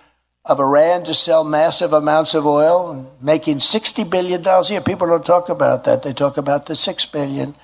of 0.45 0.61
Iran 0.61 1.05
to 1.05 1.14
sell 1.14 1.43
massive 1.43 1.95
amounts 1.95 2.35
of 2.35 2.47
oil, 2.47 3.16
making 3.20 3.59
$60 3.59 4.11
billion 4.11 4.47
a 4.47 4.62
year. 4.64 4.82
People 4.82 5.07
don't 5.07 5.24
talk 5.24 5.49
about 5.49 5.85
that. 5.85 6.03
They 6.03 6.12
talk 6.12 6.37
about 6.37 6.66
the 6.66 6.76
6 6.76 7.07
billion. 7.07 7.55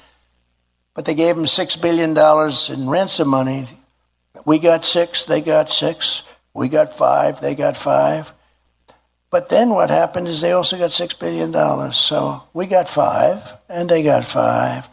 But 0.94 1.04
they 1.04 1.14
gave 1.14 1.36
them 1.36 1.44
$6 1.44 1.82
billion 1.82 2.16
in 2.72 2.88
ransom 2.88 3.28
money. 3.28 3.66
We 4.46 4.58
got 4.58 4.84
six, 4.84 5.26
they 5.26 5.40
got 5.40 5.68
six. 5.68 6.22
We 6.54 6.68
got 6.68 6.96
five, 6.96 7.40
they 7.40 7.54
got 7.54 7.76
five. 7.76 8.32
But 9.30 9.48
then 9.48 9.70
what 9.70 9.90
happened 9.90 10.28
is 10.28 10.40
they 10.40 10.52
also 10.52 10.78
got 10.78 10.90
$6 10.90 11.18
billion. 11.18 11.92
So 11.92 12.42
we 12.52 12.66
got 12.66 12.88
five, 12.88 13.54
and 13.68 13.88
they 13.88 14.02
got 14.02 14.24
five. 14.24 14.88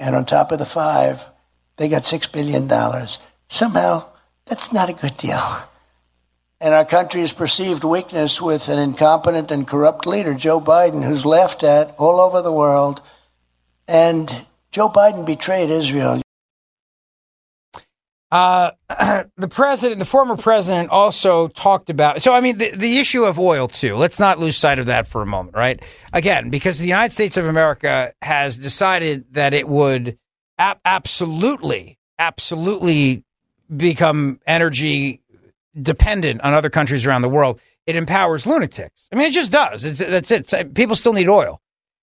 And 0.00 0.16
on 0.16 0.24
top 0.24 0.50
of 0.50 0.58
the 0.58 0.64
five, 0.64 1.26
they 1.76 1.88
got 1.88 2.02
$6 2.02 2.32
billion. 2.32 2.66
Somehow, 3.48 4.08
that's 4.46 4.72
not 4.72 4.88
a 4.88 4.94
good 4.94 5.14
deal. 5.18 5.38
And 6.58 6.72
our 6.72 6.86
country's 6.86 7.34
perceived 7.34 7.84
weakness 7.84 8.40
with 8.40 8.68
an 8.68 8.78
incompetent 8.78 9.50
and 9.50 9.68
corrupt 9.68 10.06
leader, 10.06 10.32
Joe 10.34 10.58
Biden, 10.58 11.04
who's 11.04 11.26
laughed 11.26 11.62
at 11.62 11.94
all 11.98 12.18
over 12.18 12.40
the 12.40 12.52
world. 12.52 13.02
And 13.86 14.46
Joe 14.70 14.88
Biden 14.88 15.26
betrayed 15.26 15.68
Israel. 15.68 16.22
Uh, 18.30 18.70
the 19.36 19.48
president, 19.48 19.98
the 19.98 20.04
former 20.04 20.36
president, 20.36 20.90
also 20.90 21.48
talked 21.48 21.90
about. 21.90 22.22
So, 22.22 22.32
I 22.32 22.40
mean, 22.40 22.58
the, 22.58 22.70
the 22.70 22.98
issue 22.98 23.24
of 23.24 23.38
oil 23.38 23.66
too. 23.66 23.96
Let's 23.96 24.20
not 24.20 24.38
lose 24.38 24.56
sight 24.56 24.78
of 24.78 24.86
that 24.86 25.06
for 25.08 25.22
a 25.22 25.26
moment, 25.26 25.56
right? 25.56 25.80
Again, 26.12 26.50
because 26.50 26.78
the 26.78 26.86
United 26.86 27.12
States 27.12 27.36
of 27.36 27.46
America 27.46 28.12
has 28.22 28.56
decided 28.56 29.24
that 29.32 29.52
it 29.52 29.68
would 29.68 30.16
ab- 30.58 30.78
absolutely, 30.84 31.98
absolutely 32.18 33.24
become 33.76 34.40
energy 34.46 35.20
dependent 35.80 36.40
on 36.42 36.54
other 36.54 36.70
countries 36.70 37.06
around 37.06 37.22
the 37.22 37.28
world. 37.28 37.60
It 37.86 37.96
empowers 37.96 38.46
lunatics. 38.46 39.08
I 39.12 39.16
mean, 39.16 39.26
it 39.26 39.32
just 39.32 39.50
does. 39.50 39.84
It's, 39.84 39.98
that's 39.98 40.30
it. 40.52 40.74
People 40.74 40.94
still 40.94 41.12
need 41.12 41.28
oil. 41.28 41.60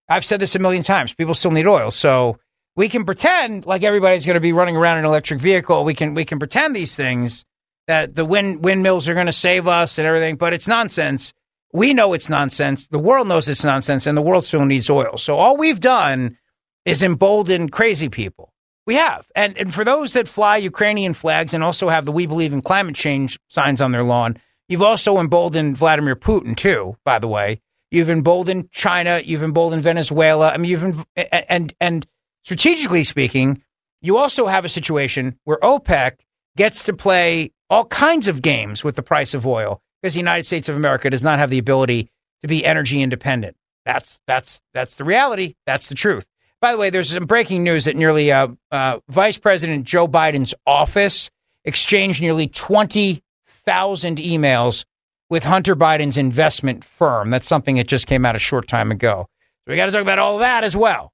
I've 0.09 0.25
said 0.25 0.39
this 0.39 0.55
a 0.55 0.59
million 0.59 0.83
times. 0.83 1.13
People 1.13 1.33
still 1.33 1.51
need 1.51 1.67
oil. 1.67 1.91
So 1.91 2.39
we 2.77 2.87
can 2.87 3.03
pretend 3.03 3.65
like 3.65 3.83
everybody's 3.83 4.25
going 4.25 4.35
to 4.35 4.39
be 4.39 4.53
running 4.53 4.77
around 4.77 4.99
in 4.99 5.03
an 5.03 5.09
electric 5.09 5.41
vehicle. 5.41 5.83
We 5.83 5.95
can 5.95 6.13
we 6.13 6.23
can 6.23 6.39
pretend 6.39 6.75
these 6.75 6.95
things 6.95 7.43
that 7.87 8.15
the 8.15 8.23
wind 8.23 8.63
windmills 8.63 9.09
are 9.09 9.13
going 9.13 9.25
to 9.25 9.33
save 9.33 9.67
us 9.67 9.97
and 9.97 10.07
everything, 10.07 10.35
but 10.35 10.53
it's 10.53 10.67
nonsense. 10.67 11.33
We 11.73 11.93
know 11.93 12.13
it's 12.13 12.29
nonsense. 12.29 12.87
The 12.87 12.99
world 12.99 13.27
knows 13.27 13.49
it's 13.49 13.65
nonsense, 13.65 14.07
and 14.07 14.17
the 14.17 14.21
world 14.21 14.45
still 14.45 14.63
needs 14.63 14.89
oil. 14.89 15.17
So 15.17 15.37
all 15.37 15.57
we've 15.57 15.79
done 15.79 16.37
is 16.85 17.03
embolden 17.03 17.69
crazy 17.69 18.07
people. 18.07 18.53
We 18.85 18.95
have, 18.95 19.29
and 19.35 19.57
and 19.57 19.73
for 19.73 19.83
those 19.83 20.13
that 20.13 20.27
fly 20.27 20.57
Ukrainian 20.57 21.13
flags 21.13 21.53
and 21.53 21.63
also 21.63 21.89
have 21.89 22.05
the 22.05 22.11
"We 22.11 22.27
Believe 22.27 22.53
in 22.53 22.61
Climate 22.61 22.95
Change" 22.95 23.39
signs 23.49 23.81
on 23.81 23.91
their 23.91 24.03
lawn, 24.03 24.37
you've 24.69 24.83
also 24.83 25.17
emboldened 25.17 25.77
Vladimir 25.77 26.15
Putin 26.15 26.55
too. 26.55 26.95
By 27.03 27.17
the 27.17 27.27
way, 27.27 27.59
you've 27.89 28.09
emboldened 28.09 28.71
China, 28.71 29.19
you've 29.25 29.43
emboldened 29.43 29.83
Venezuela. 29.83 30.51
I 30.51 30.57
mean, 30.57 30.71
you've 30.71 31.05
and 31.15 31.73
and 31.81 32.07
strategically 32.47 33.03
speaking, 33.03 33.61
you 34.01 34.17
also 34.17 34.47
have 34.47 34.63
a 34.63 34.69
situation 34.69 35.37
where 35.43 35.57
OPEC 35.61 36.13
gets 36.55 36.85
to 36.85 36.93
play 36.93 37.51
all 37.69 37.83
kinds 37.83 38.29
of 38.29 38.41
games 38.41 38.85
with 38.85 38.95
the 38.95 39.03
price 39.03 39.33
of 39.33 39.45
oil 39.45 39.81
because 40.01 40.13
the 40.13 40.21
United 40.21 40.45
States 40.45 40.69
of 40.69 40.77
America 40.77 41.09
does 41.09 41.23
not 41.23 41.39
have 41.39 41.49
the 41.49 41.57
ability 41.57 42.09
to 42.39 42.47
be 42.47 42.63
energy 42.63 43.01
independent. 43.01 43.57
That's 43.83 44.17
that's 44.27 44.61
that's 44.73 44.95
the 44.95 45.03
reality. 45.03 45.55
That's 45.65 45.89
the 45.89 45.95
truth. 45.95 46.25
By 46.61 46.71
the 46.71 46.77
way, 46.77 46.89
there's 46.89 47.09
some 47.09 47.25
breaking 47.25 47.65
news 47.65 47.83
that 47.83 47.97
nearly 47.97 48.31
uh, 48.31 48.47
uh, 48.71 48.99
Vice 49.09 49.37
President 49.37 49.83
Joe 49.83 50.07
Biden's 50.07 50.53
office 50.65 51.29
exchanged 51.65 52.21
nearly 52.21 52.47
twenty 52.47 53.23
thousand 53.45 54.19
emails 54.19 54.85
with 55.29 55.43
Hunter 55.43 55.75
Biden's 55.75 56.17
investment 56.17 56.85
firm. 56.85 57.29
That's 57.29 57.47
something 57.47 57.75
that 57.75 57.89
just 57.89 58.07
came 58.07 58.25
out 58.25 58.37
a 58.37 58.39
short 58.39 58.69
time 58.69 58.89
ago. 58.89 59.27
So 59.65 59.71
we 59.71 59.75
got 59.75 59.87
to 59.87 59.91
talk 59.91 60.01
about 60.01 60.19
all 60.19 60.37
that 60.37 60.63
as 60.63 60.77
well. 60.77 61.11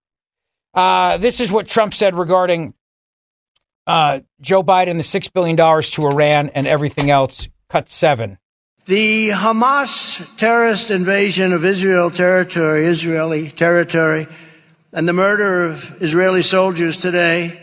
Uh, 0.74 1.18
this 1.18 1.40
is 1.40 1.52
what 1.52 1.68
Trump 1.68 1.94
said 1.94 2.16
regarding 2.16 2.74
uh, 3.86 4.22
Joe 4.42 4.64
Biden, 4.64 4.98
the 4.98 5.20
$6 5.20 5.34
billion 5.34 5.58
to 5.58 6.08
Iran 6.08 6.50
and 6.50 6.68
everything 6.68 7.10
else. 7.10 7.48
Cut 7.70 7.90
seven. 7.90 8.38
The 8.86 9.30
Hamas 9.30 10.38
terrorist 10.38 10.92
invasion 10.92 11.54
of 11.54 11.64
Israel 11.64 12.12
territory, 12.12 12.86
Israeli 12.86 13.50
territory, 13.50 14.28
and 14.92 15.08
the 15.08 15.14
murder 15.14 15.66
of 15.66 16.02
Israeli 16.02 16.42
soldiers 16.42 16.98
today, 16.98 17.60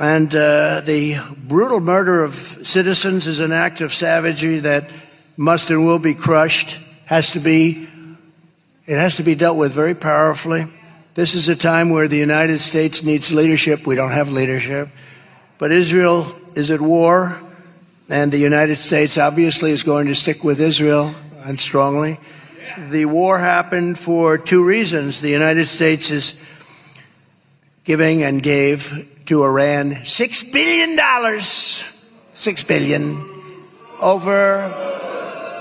and 0.00 0.34
uh, 0.34 0.80
the 0.80 1.18
brutal 1.36 1.80
murder 1.80 2.24
of 2.24 2.34
citizens 2.34 3.26
is 3.26 3.40
an 3.40 3.52
act 3.52 3.80
of 3.80 3.94
savagery 3.94 4.58
that 4.60 4.90
must 5.36 5.70
and 5.70 5.84
will 5.84 6.00
be 6.00 6.14
crushed, 6.14 6.80
has 7.06 7.32
to 7.32 7.40
be, 7.40 7.88
it 8.86 8.96
has 8.96 9.16
to 9.16 9.22
be 9.22 9.36
dealt 9.36 9.56
with 9.56 9.72
very 9.72 9.94
powerfully. 9.94 10.66
This 11.18 11.34
is 11.34 11.48
a 11.48 11.56
time 11.56 11.90
where 11.90 12.06
the 12.06 12.16
United 12.16 12.60
States 12.60 13.02
needs 13.02 13.34
leadership. 13.34 13.84
We 13.84 13.96
don't 13.96 14.12
have 14.12 14.30
leadership. 14.30 14.88
But 15.58 15.72
Israel 15.72 16.32
is 16.54 16.70
at 16.70 16.80
war 16.80 17.42
and 18.08 18.30
the 18.30 18.38
United 18.38 18.76
States 18.76 19.18
obviously 19.18 19.72
is 19.72 19.82
going 19.82 20.06
to 20.06 20.14
stick 20.14 20.44
with 20.44 20.60
Israel 20.60 21.12
and 21.44 21.58
strongly. 21.58 22.20
The 22.90 23.06
war 23.06 23.40
happened 23.40 23.98
for 23.98 24.38
two 24.38 24.62
reasons. 24.62 25.20
The 25.20 25.30
United 25.30 25.64
States 25.66 26.12
is 26.12 26.36
giving 27.82 28.22
and 28.22 28.40
gave 28.40 29.24
to 29.26 29.42
Iran 29.42 30.04
six 30.04 30.44
billion 30.44 30.94
dollars, 30.94 31.82
six 32.32 32.62
billion 32.62 33.28
over 34.00 34.62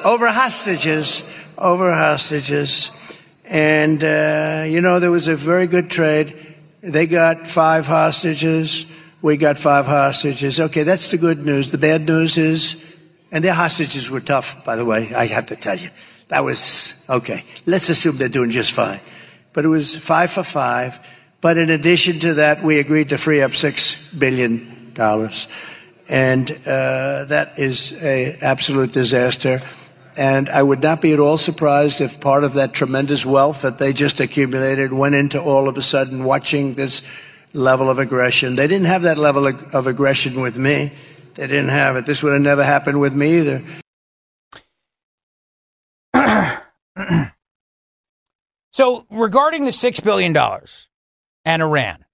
over 0.06 0.28
hostages, 0.28 1.24
over 1.58 1.92
hostages, 1.92 2.92
and 3.50 4.04
uh, 4.04 4.66
you 4.68 4.82
know 4.82 5.00
there 5.00 5.12
was 5.12 5.28
a 5.28 5.36
very 5.36 5.68
good 5.68 5.90
trade. 5.90 6.36
They 6.82 7.08
got 7.08 7.48
five 7.48 7.88
hostages. 7.88 8.86
We 9.22 9.38
got 9.38 9.58
five 9.58 9.86
hostages. 9.86 10.60
Okay, 10.60 10.84
that's 10.84 11.12
the 11.12 11.18
good 11.18 11.46
news. 11.46 11.72
The 11.72 11.78
bad 11.78 12.08
news 12.08 12.38
is, 12.38 12.96
and 13.32 13.44
their 13.44 13.54
hostages 13.54 14.10
were 14.10 14.22
tough, 14.22 14.64
by 14.64 14.76
the 14.76 14.86
way, 14.86 15.14
I 15.14 15.26
have 15.28 15.48
to 15.48 15.56
tell 15.56 15.76
you. 15.76 15.90
That 16.28 16.44
was, 16.44 17.04
okay, 17.10 17.44
let's 17.66 17.90
assume 17.90 18.18
they're 18.18 18.30
doing 18.30 18.52
just 18.52 18.74
fine. 18.74 19.00
But 19.54 19.66
it 19.66 19.70
was 19.70 19.98
five 19.98 20.32
for 20.32 20.44
five. 20.44 21.00
But 21.42 21.58
in 21.58 21.70
addition 21.70 22.20
to 22.20 22.36
that, 22.36 22.64
we 22.64 22.80
agreed 22.80 23.10
to 23.10 23.18
free 23.18 23.42
up 23.42 23.56
six 23.56 24.12
billion 24.14 24.92
dollars. 24.94 25.48
And 26.10 26.50
uh, 26.52 27.26
that 27.26 27.58
is 27.58 27.92
an 28.04 28.38
absolute 28.42 28.92
disaster. 28.92 29.62
And 30.18 30.50
I 30.50 30.64
would 30.64 30.82
not 30.82 31.00
be 31.00 31.14
at 31.14 31.20
all 31.20 31.38
surprised 31.38 32.02
if 32.02 32.20
part 32.20 32.44
of 32.44 32.54
that 32.54 32.74
tremendous 32.74 33.24
wealth 33.24 33.62
that 33.62 33.78
they 33.78 33.94
just 33.94 34.20
accumulated 34.20 34.92
went 34.92 35.14
into 35.14 35.40
all 35.40 35.70
of 35.70 35.78
a 35.78 35.82
sudden 35.82 36.24
watching 36.24 36.74
this 36.74 37.04
level 37.54 37.88
of 37.88 38.00
aggression. 38.00 38.56
They 38.56 38.68
didn't 38.68 38.88
have 38.88 39.04
that 39.04 39.20
level 39.20 39.46
of 39.46 39.86
aggression 39.86 40.42
with 40.42 40.58
me. 40.58 40.92
They 41.36 41.46
didn't 41.46 41.70
have 41.70 41.98
it. 41.98 42.08
This 42.08 42.24
would 42.24 42.34
have 42.34 42.42
never 42.42 42.64
happened 42.64 43.00
with 43.00 43.14
me 43.14 43.38
either. 43.38 43.64
so, 48.72 49.06
regarding 49.12 49.66
the 49.66 49.72
$6 49.72 50.04
billion 50.04 50.36
and 51.46 51.62
Iran, 51.62 52.06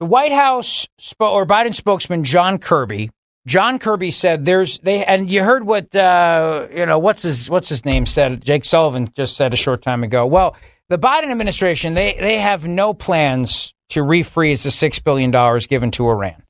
the 0.00 0.06
White 0.06 0.32
House 0.32 0.86
or 1.18 1.46
Biden 1.46 1.74
spokesman 1.74 2.24
John 2.24 2.58
Kirby, 2.58 3.10
John 3.46 3.78
Kirby 3.78 4.10
said 4.10 4.44
there's 4.44 4.78
they 4.80 5.04
and 5.04 5.30
you 5.30 5.42
heard 5.42 5.64
what 5.64 5.94
uh, 5.94 6.66
you 6.74 6.84
know 6.84 6.98
what's 6.98 7.22
his 7.22 7.48
what's 7.48 7.68
his 7.68 7.84
name 7.84 8.04
said 8.04 8.44
Jake 8.44 8.64
Sullivan 8.64 9.08
just 9.14 9.36
said 9.36 9.52
a 9.52 9.56
short 9.56 9.82
time 9.82 10.02
ago. 10.02 10.26
Well, 10.26 10.56
the 10.88 10.98
Biden 10.98 11.30
administration 11.30 11.94
they 11.94 12.16
they 12.18 12.38
have 12.38 12.66
no 12.66 12.92
plans 12.92 13.72
to 13.90 14.02
refreeze 14.02 14.62
the 14.62 14.70
$6 14.70 15.04
billion 15.04 15.30
given 15.68 15.90
to 15.92 16.08
Iran. 16.08 16.42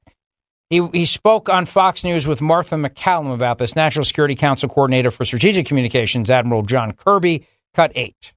He, 0.70 0.86
he 0.88 1.06
spoke 1.06 1.48
on 1.48 1.64
Fox 1.66 2.02
News 2.02 2.26
with 2.26 2.40
Martha 2.40 2.74
MacCallum 2.74 3.32
about 3.32 3.58
this. 3.58 3.76
National 3.76 4.04
Security 4.04 4.34
Council 4.34 4.68
Coordinator 4.68 5.10
for 5.10 5.24
Strategic 5.24 5.66
Communications, 5.66 6.30
Admiral 6.30 6.62
John 6.62 6.92
Kirby, 6.92 7.46
cut 7.74 7.92
eight. 7.94 8.32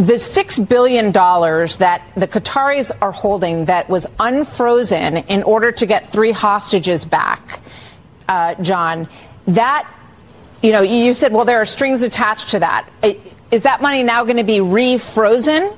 The 0.00 0.14
$6 0.14 0.66
billion 0.66 1.12
that 1.12 2.02
the 2.16 2.26
Qataris 2.26 2.90
are 3.02 3.12
holding 3.12 3.66
that 3.66 3.90
was 3.90 4.06
unfrozen 4.18 5.18
in 5.18 5.42
order 5.42 5.72
to 5.72 5.84
get 5.84 6.08
three 6.08 6.32
hostages 6.32 7.04
back, 7.04 7.60
uh, 8.26 8.54
John, 8.62 9.10
that, 9.48 9.86
you 10.62 10.72
know, 10.72 10.80
you 10.80 11.12
said, 11.12 11.34
well, 11.34 11.44
there 11.44 11.60
are 11.60 11.66
strings 11.66 12.00
attached 12.00 12.48
to 12.50 12.60
that. 12.60 12.88
Is 13.50 13.64
that 13.64 13.82
money 13.82 14.02
now 14.02 14.24
going 14.24 14.38
to 14.38 14.42
be 14.42 14.60
refrozen? 14.60 15.76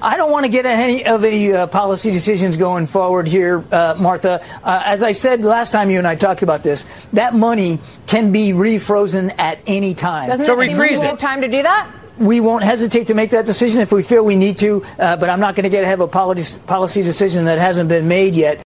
I 0.00 0.16
don't 0.16 0.30
want 0.30 0.44
to 0.44 0.48
get 0.48 0.64
any 0.64 1.04
of 1.04 1.24
any 1.24 1.52
uh, 1.52 1.66
policy 1.66 2.12
decisions 2.12 2.56
going 2.56 2.86
forward 2.86 3.26
here, 3.26 3.64
uh, 3.72 3.96
Martha. 3.98 4.40
Uh, 4.62 4.82
as 4.84 5.02
I 5.02 5.12
said 5.12 5.44
last 5.44 5.72
time 5.72 5.90
you 5.90 5.98
and 5.98 6.06
I 6.06 6.14
talked 6.14 6.42
about 6.42 6.62
this, 6.62 6.86
that 7.12 7.34
money 7.34 7.80
can 8.06 8.30
be 8.30 8.50
refrozen 8.50 9.34
at 9.36 9.58
any 9.66 9.94
time. 9.94 10.28
Doesn't 10.28 10.46
so 10.46 10.60
it 10.60 10.68
seem 10.68 10.78
like 10.78 10.90
we 10.90 11.00
have 11.00 11.18
time 11.18 11.40
to 11.40 11.48
do 11.48 11.64
that? 11.64 11.90
We 12.22 12.40
won't 12.40 12.64
hesitate 12.64 13.08
to 13.08 13.14
make 13.14 13.30
that 13.30 13.46
decision 13.46 13.80
if 13.80 13.92
we 13.92 14.02
feel 14.02 14.24
we 14.24 14.36
need 14.36 14.58
to, 14.58 14.84
uh, 14.98 15.16
but 15.16 15.28
I'm 15.28 15.40
not 15.40 15.54
going 15.54 15.64
to 15.64 15.70
get 15.70 15.82
ahead 15.84 16.00
of 16.00 16.08
a 16.08 16.08
policy, 16.08 17.02
decision 17.02 17.44
that 17.46 17.58
hasn't 17.58 17.88
been 17.88 18.08
made 18.08 18.36
yet. 18.36 18.62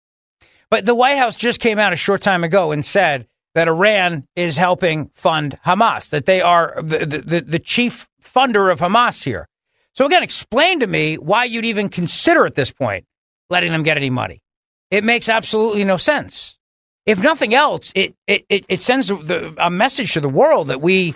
But 0.70 0.84
the 0.84 0.94
White 0.94 1.18
House 1.18 1.36
just 1.36 1.60
came 1.60 1.78
out 1.78 1.92
a 1.92 1.96
short 1.96 2.20
time 2.20 2.42
ago 2.42 2.72
and 2.72 2.84
said 2.84 3.28
that 3.54 3.68
Iran 3.68 4.26
is 4.34 4.56
helping 4.56 5.10
fund 5.14 5.58
Hamas, 5.64 6.10
that 6.10 6.26
they 6.26 6.40
are 6.40 6.82
the, 6.82 7.22
the, 7.24 7.40
the 7.40 7.58
chief 7.58 8.08
funder 8.22 8.72
of 8.72 8.80
Hamas 8.80 9.22
here. 9.22 9.48
So 9.92 10.06
again, 10.06 10.24
explain 10.24 10.80
to 10.80 10.86
me 10.88 11.16
why 11.16 11.44
you'd 11.44 11.64
even 11.64 11.88
consider 11.88 12.44
at 12.44 12.56
this 12.56 12.72
point 12.72 13.06
letting 13.50 13.70
them 13.70 13.84
get 13.84 13.96
any 13.96 14.10
money. 14.10 14.42
It 14.90 15.04
makes 15.04 15.28
absolutely 15.28 15.84
no 15.84 15.96
sense. 15.96 16.58
If 17.06 17.22
nothing 17.22 17.54
else, 17.54 17.92
it 17.94 18.14
it, 18.26 18.44
it, 18.48 18.64
it 18.68 18.82
sends 18.82 19.08
the, 19.08 19.54
a 19.58 19.70
message 19.70 20.14
to 20.14 20.20
the 20.20 20.28
world 20.28 20.68
that 20.68 20.80
we 20.80 21.14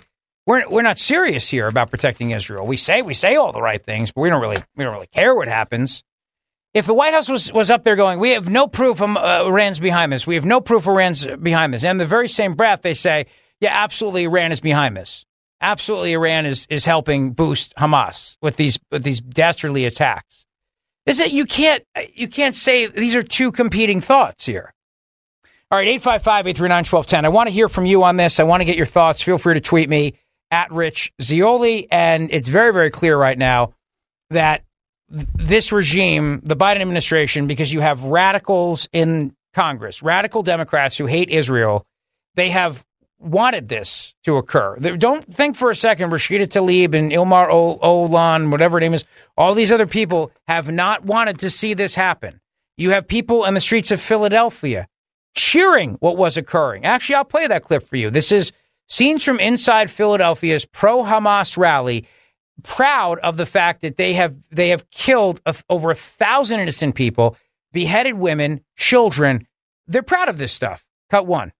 we're 0.49 0.69
we're 0.69 0.83
not 0.83 0.99
serious 0.99 1.49
here 1.49 1.69
about 1.69 1.91
protecting 1.91 2.33
Israel. 2.33 2.67
We 2.67 2.77
say 2.77 3.03
we 3.03 3.15
say 3.15 3.37
all 3.37 3.53
the 3.53 3.63
right 3.63 3.85
things, 3.85 4.11
but 4.11 4.23
we 4.23 4.31
don't 4.31 4.41
really 4.41 4.57
we 4.75 4.85
don't 4.85 4.95
really 4.95 5.07
care 5.07 5.35
what 5.35 5.47
happens. 5.47 6.03
If 6.75 6.87
the 6.87 6.95
White 6.95 7.15
House 7.15 7.29
was, 7.29 7.51
was 7.53 7.71
up 7.71 7.83
there 7.83 7.97
going, 7.97 8.19
we 8.19 8.31
have 8.31 8.49
no 8.49 8.69
proof 8.69 9.01
um, 9.01 9.17
uh, 9.17 9.45
Iran's 9.45 9.81
behind 9.81 10.13
this. 10.13 10.27
We 10.27 10.35
have 10.35 10.45
no 10.45 10.61
proof 10.61 10.87
Iran's 10.87 11.25
behind 11.25 11.73
this. 11.73 11.83
And 11.83 11.99
the 11.99 12.07
very 12.07 12.29
same 12.29 12.53
breath, 12.53 12.83
they 12.83 12.93
say, 12.93 13.25
yeah, 13.59 13.71
absolutely, 13.73 14.25
Iran 14.25 14.53
is 14.53 14.61
behind 14.61 14.95
this 14.95 15.25
absolutely 15.61 16.13
Iran 16.13 16.47
is 16.47 16.67
is 16.71 16.85
helping 16.85 17.33
boost 17.33 17.75
Hamas 17.77 18.37
with 18.43 18.57
these 18.57 18.79
with 18.91 19.03
these 19.03 19.21
dastardly 19.21 19.85
attacks. 19.85 20.47
Is 21.07 21.21
it 21.21 21.33
you 21.33 21.47
can't 21.47 21.85
you 22.15 22.29
can't 22.29 22.55
say 22.55 22.87
these 22.87 23.15
are 23.15 23.23
two 23.23 23.53
competing 23.53 24.01
thoughts 24.01 24.47
here. 24.47 24.73
All 25.71 25.77
right, 25.77 26.01
855-839-1210. 26.01 27.27
I 27.27 27.29
want 27.29 27.49
to 27.49 27.53
hear 27.53 27.69
from 27.69 27.85
you 27.85 28.03
on 28.03 28.17
this. 28.17 28.41
I 28.41 28.45
want 28.45 28.63
to 28.63 28.65
get 28.65 28.79
your 28.79 28.87
thoughts. 28.87 29.21
Feel 29.21 29.37
free 29.37 29.53
to 29.53 29.61
tweet 29.61 29.91
me 29.91 30.15
at 30.51 30.71
Rich 30.73 31.13
Zeoli. 31.21 31.87
And 31.91 32.31
it's 32.33 32.49
very, 32.49 32.73
very 32.73 32.91
clear 32.91 33.17
right 33.17 33.39
now 33.39 33.75
that 34.31 34.65
this 35.09 35.73
regime, 35.73 36.41
the 36.45 36.57
Biden 36.57 36.81
administration, 36.81 37.47
because 37.47 37.73
you 37.73 37.81
have 37.81 38.05
radicals 38.05 38.89
in 38.93 39.35
Congress, 39.55 40.03
radical 40.03 40.43
Democrats 40.43 40.97
who 40.99 41.07
hate 41.07 41.31
Israel, 41.31 41.87
they 42.35 42.51
have 42.51 42.85
wanted 43.19 43.69
this 43.69 44.15
to 44.25 44.37
occur. 44.37 44.77
Don't 44.77 45.35
think 45.35 45.57
for 45.57 45.71
a 45.71 45.75
second 45.75 46.11
Rashida 46.11 46.47
Tlaib 46.47 46.95
and 46.95 47.11
Ilmar 47.11 47.49
Olan, 47.51 48.53
whatever 48.53 48.79
name 48.79 48.95
is, 48.95 49.05
all 49.37 49.55
these 49.55 49.73
other 49.73 49.87
people 49.87 50.31
have 50.47 50.71
not 50.71 51.05
wanted 51.05 51.41
to 51.41 51.51
see 51.51 51.75
this 51.75 51.95
happen. 51.95 52.41
You 52.77 52.91
have 52.91 53.09
people 53.09 53.45
in 53.45 53.55
the 53.55 53.61
streets 53.61 53.91
of 53.91 54.01
Philadelphia 54.01 54.87
cheering 55.35 55.95
what 55.95 56.17
was 56.17 56.37
occurring. 56.37 56.85
Actually, 56.85 57.17
I'll 57.17 57.25
play 57.25 57.47
that 57.47 57.65
clip 57.65 57.83
for 57.83 57.97
you. 57.97 58.11
This 58.11 58.31
is 58.31 58.53
scenes 58.89 59.25
from 59.25 59.39
inside 59.39 59.91
Philadelphia's 59.91 60.65
pro 60.65 61.05
Hamas 61.05 61.57
rally, 61.57 62.07
proud 62.63 63.19
of 63.21 63.37
the 63.37 63.47
fact 63.47 63.83
that 63.83 63.97
they 63.97 64.15
have 64.15 64.35
they 64.51 64.71
have 64.71 64.91
killed 64.91 65.41
a, 65.47 65.55
over 65.71 65.91
a 65.91 65.95
thousand 65.95 66.61
innocent 66.61 66.95
people, 66.95 67.37
beheaded 67.73 68.15
women, 68.15 68.61
children. 68.77 69.47
They're 69.87 70.03
proud 70.03 70.29
of 70.29 70.39
this 70.39 70.53
stuff. 70.53 70.85
Cut 71.11 71.27
one 71.27 71.53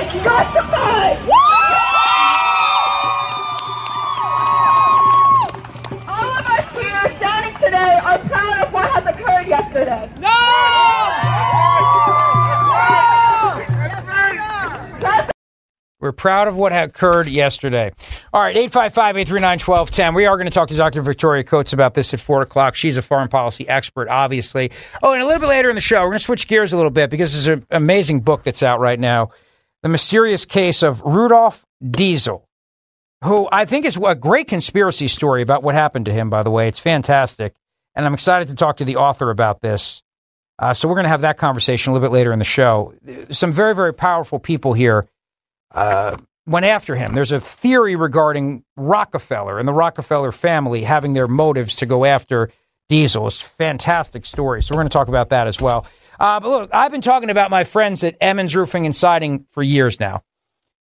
infiltrating 0.00 1.29
We're 16.00 16.12
proud 16.12 16.48
of 16.48 16.56
what 16.56 16.72
occurred 16.72 17.28
yesterday. 17.28 17.92
All 18.32 18.40
right, 18.40 18.56
855 18.56 19.18
839 19.18 19.58
1210. 19.58 20.14
We 20.14 20.24
are 20.24 20.36
going 20.36 20.46
to 20.46 20.52
talk 20.52 20.68
to 20.68 20.76
Dr. 20.76 21.02
Victoria 21.02 21.44
Coates 21.44 21.74
about 21.74 21.92
this 21.92 22.14
at 22.14 22.20
4 22.20 22.40
o'clock. 22.42 22.74
She's 22.74 22.96
a 22.96 23.02
foreign 23.02 23.28
policy 23.28 23.68
expert, 23.68 24.08
obviously. 24.08 24.70
Oh, 25.02 25.12
and 25.12 25.22
a 25.22 25.26
little 25.26 25.40
bit 25.40 25.48
later 25.48 25.68
in 25.68 25.74
the 25.74 25.82
show, 25.82 26.00
we're 26.00 26.08
going 26.08 26.18
to 26.18 26.24
switch 26.24 26.48
gears 26.48 26.72
a 26.72 26.76
little 26.76 26.90
bit 26.90 27.10
because 27.10 27.32
there's 27.32 27.58
an 27.58 27.66
amazing 27.70 28.20
book 28.20 28.44
that's 28.44 28.62
out 28.62 28.80
right 28.80 28.98
now 28.98 29.30
The 29.82 29.90
Mysterious 29.90 30.46
Case 30.46 30.82
of 30.82 31.02
Rudolph 31.02 31.66
Diesel, 31.86 32.48
who 33.22 33.46
I 33.52 33.66
think 33.66 33.84
is 33.84 33.98
a 34.02 34.14
great 34.14 34.48
conspiracy 34.48 35.06
story 35.06 35.42
about 35.42 35.62
what 35.62 35.74
happened 35.74 36.06
to 36.06 36.12
him, 36.12 36.30
by 36.30 36.42
the 36.42 36.50
way. 36.50 36.66
It's 36.66 36.78
fantastic. 36.80 37.54
And 37.94 38.06
I'm 38.06 38.14
excited 38.14 38.48
to 38.48 38.54
talk 38.54 38.78
to 38.78 38.86
the 38.86 38.96
author 38.96 39.30
about 39.30 39.60
this. 39.60 40.02
Uh, 40.58 40.72
so 40.72 40.88
we're 40.88 40.94
going 40.94 41.04
to 41.04 41.10
have 41.10 41.22
that 41.22 41.36
conversation 41.36 41.90
a 41.90 41.94
little 41.94 42.08
bit 42.08 42.12
later 42.12 42.32
in 42.32 42.38
the 42.38 42.44
show. 42.44 42.94
Some 43.30 43.52
very, 43.52 43.74
very 43.74 43.92
powerful 43.92 44.38
people 44.38 44.72
here 44.72 45.06
uh, 45.72 46.16
went 46.46 46.66
after 46.66 46.94
him. 46.94 47.14
There's 47.14 47.32
a 47.32 47.40
theory 47.40 47.96
regarding 47.96 48.64
Rockefeller 48.76 49.58
and 49.58 49.68
the 49.68 49.72
Rockefeller 49.72 50.32
family 50.32 50.82
having 50.82 51.14
their 51.14 51.28
motives 51.28 51.76
to 51.76 51.86
go 51.86 52.04
after 52.04 52.50
Diesel. 52.88 53.28
It's 53.28 53.40
a 53.40 53.44
fantastic 53.44 54.26
story. 54.26 54.62
So 54.62 54.74
we're 54.74 54.80
going 54.80 54.88
to 54.88 54.92
talk 54.92 55.08
about 55.08 55.28
that 55.28 55.46
as 55.46 55.60
well. 55.60 55.86
Uh, 56.18 56.40
but 56.40 56.48
look, 56.48 56.70
I've 56.72 56.90
been 56.92 57.00
talking 57.00 57.30
about 57.30 57.50
my 57.50 57.64
friends 57.64 58.02
at 58.02 58.16
Emmons 58.20 58.54
Roofing 58.54 58.84
and 58.84 58.94
Siding 58.94 59.46
for 59.50 59.62
years 59.62 60.00
now. 60.00 60.22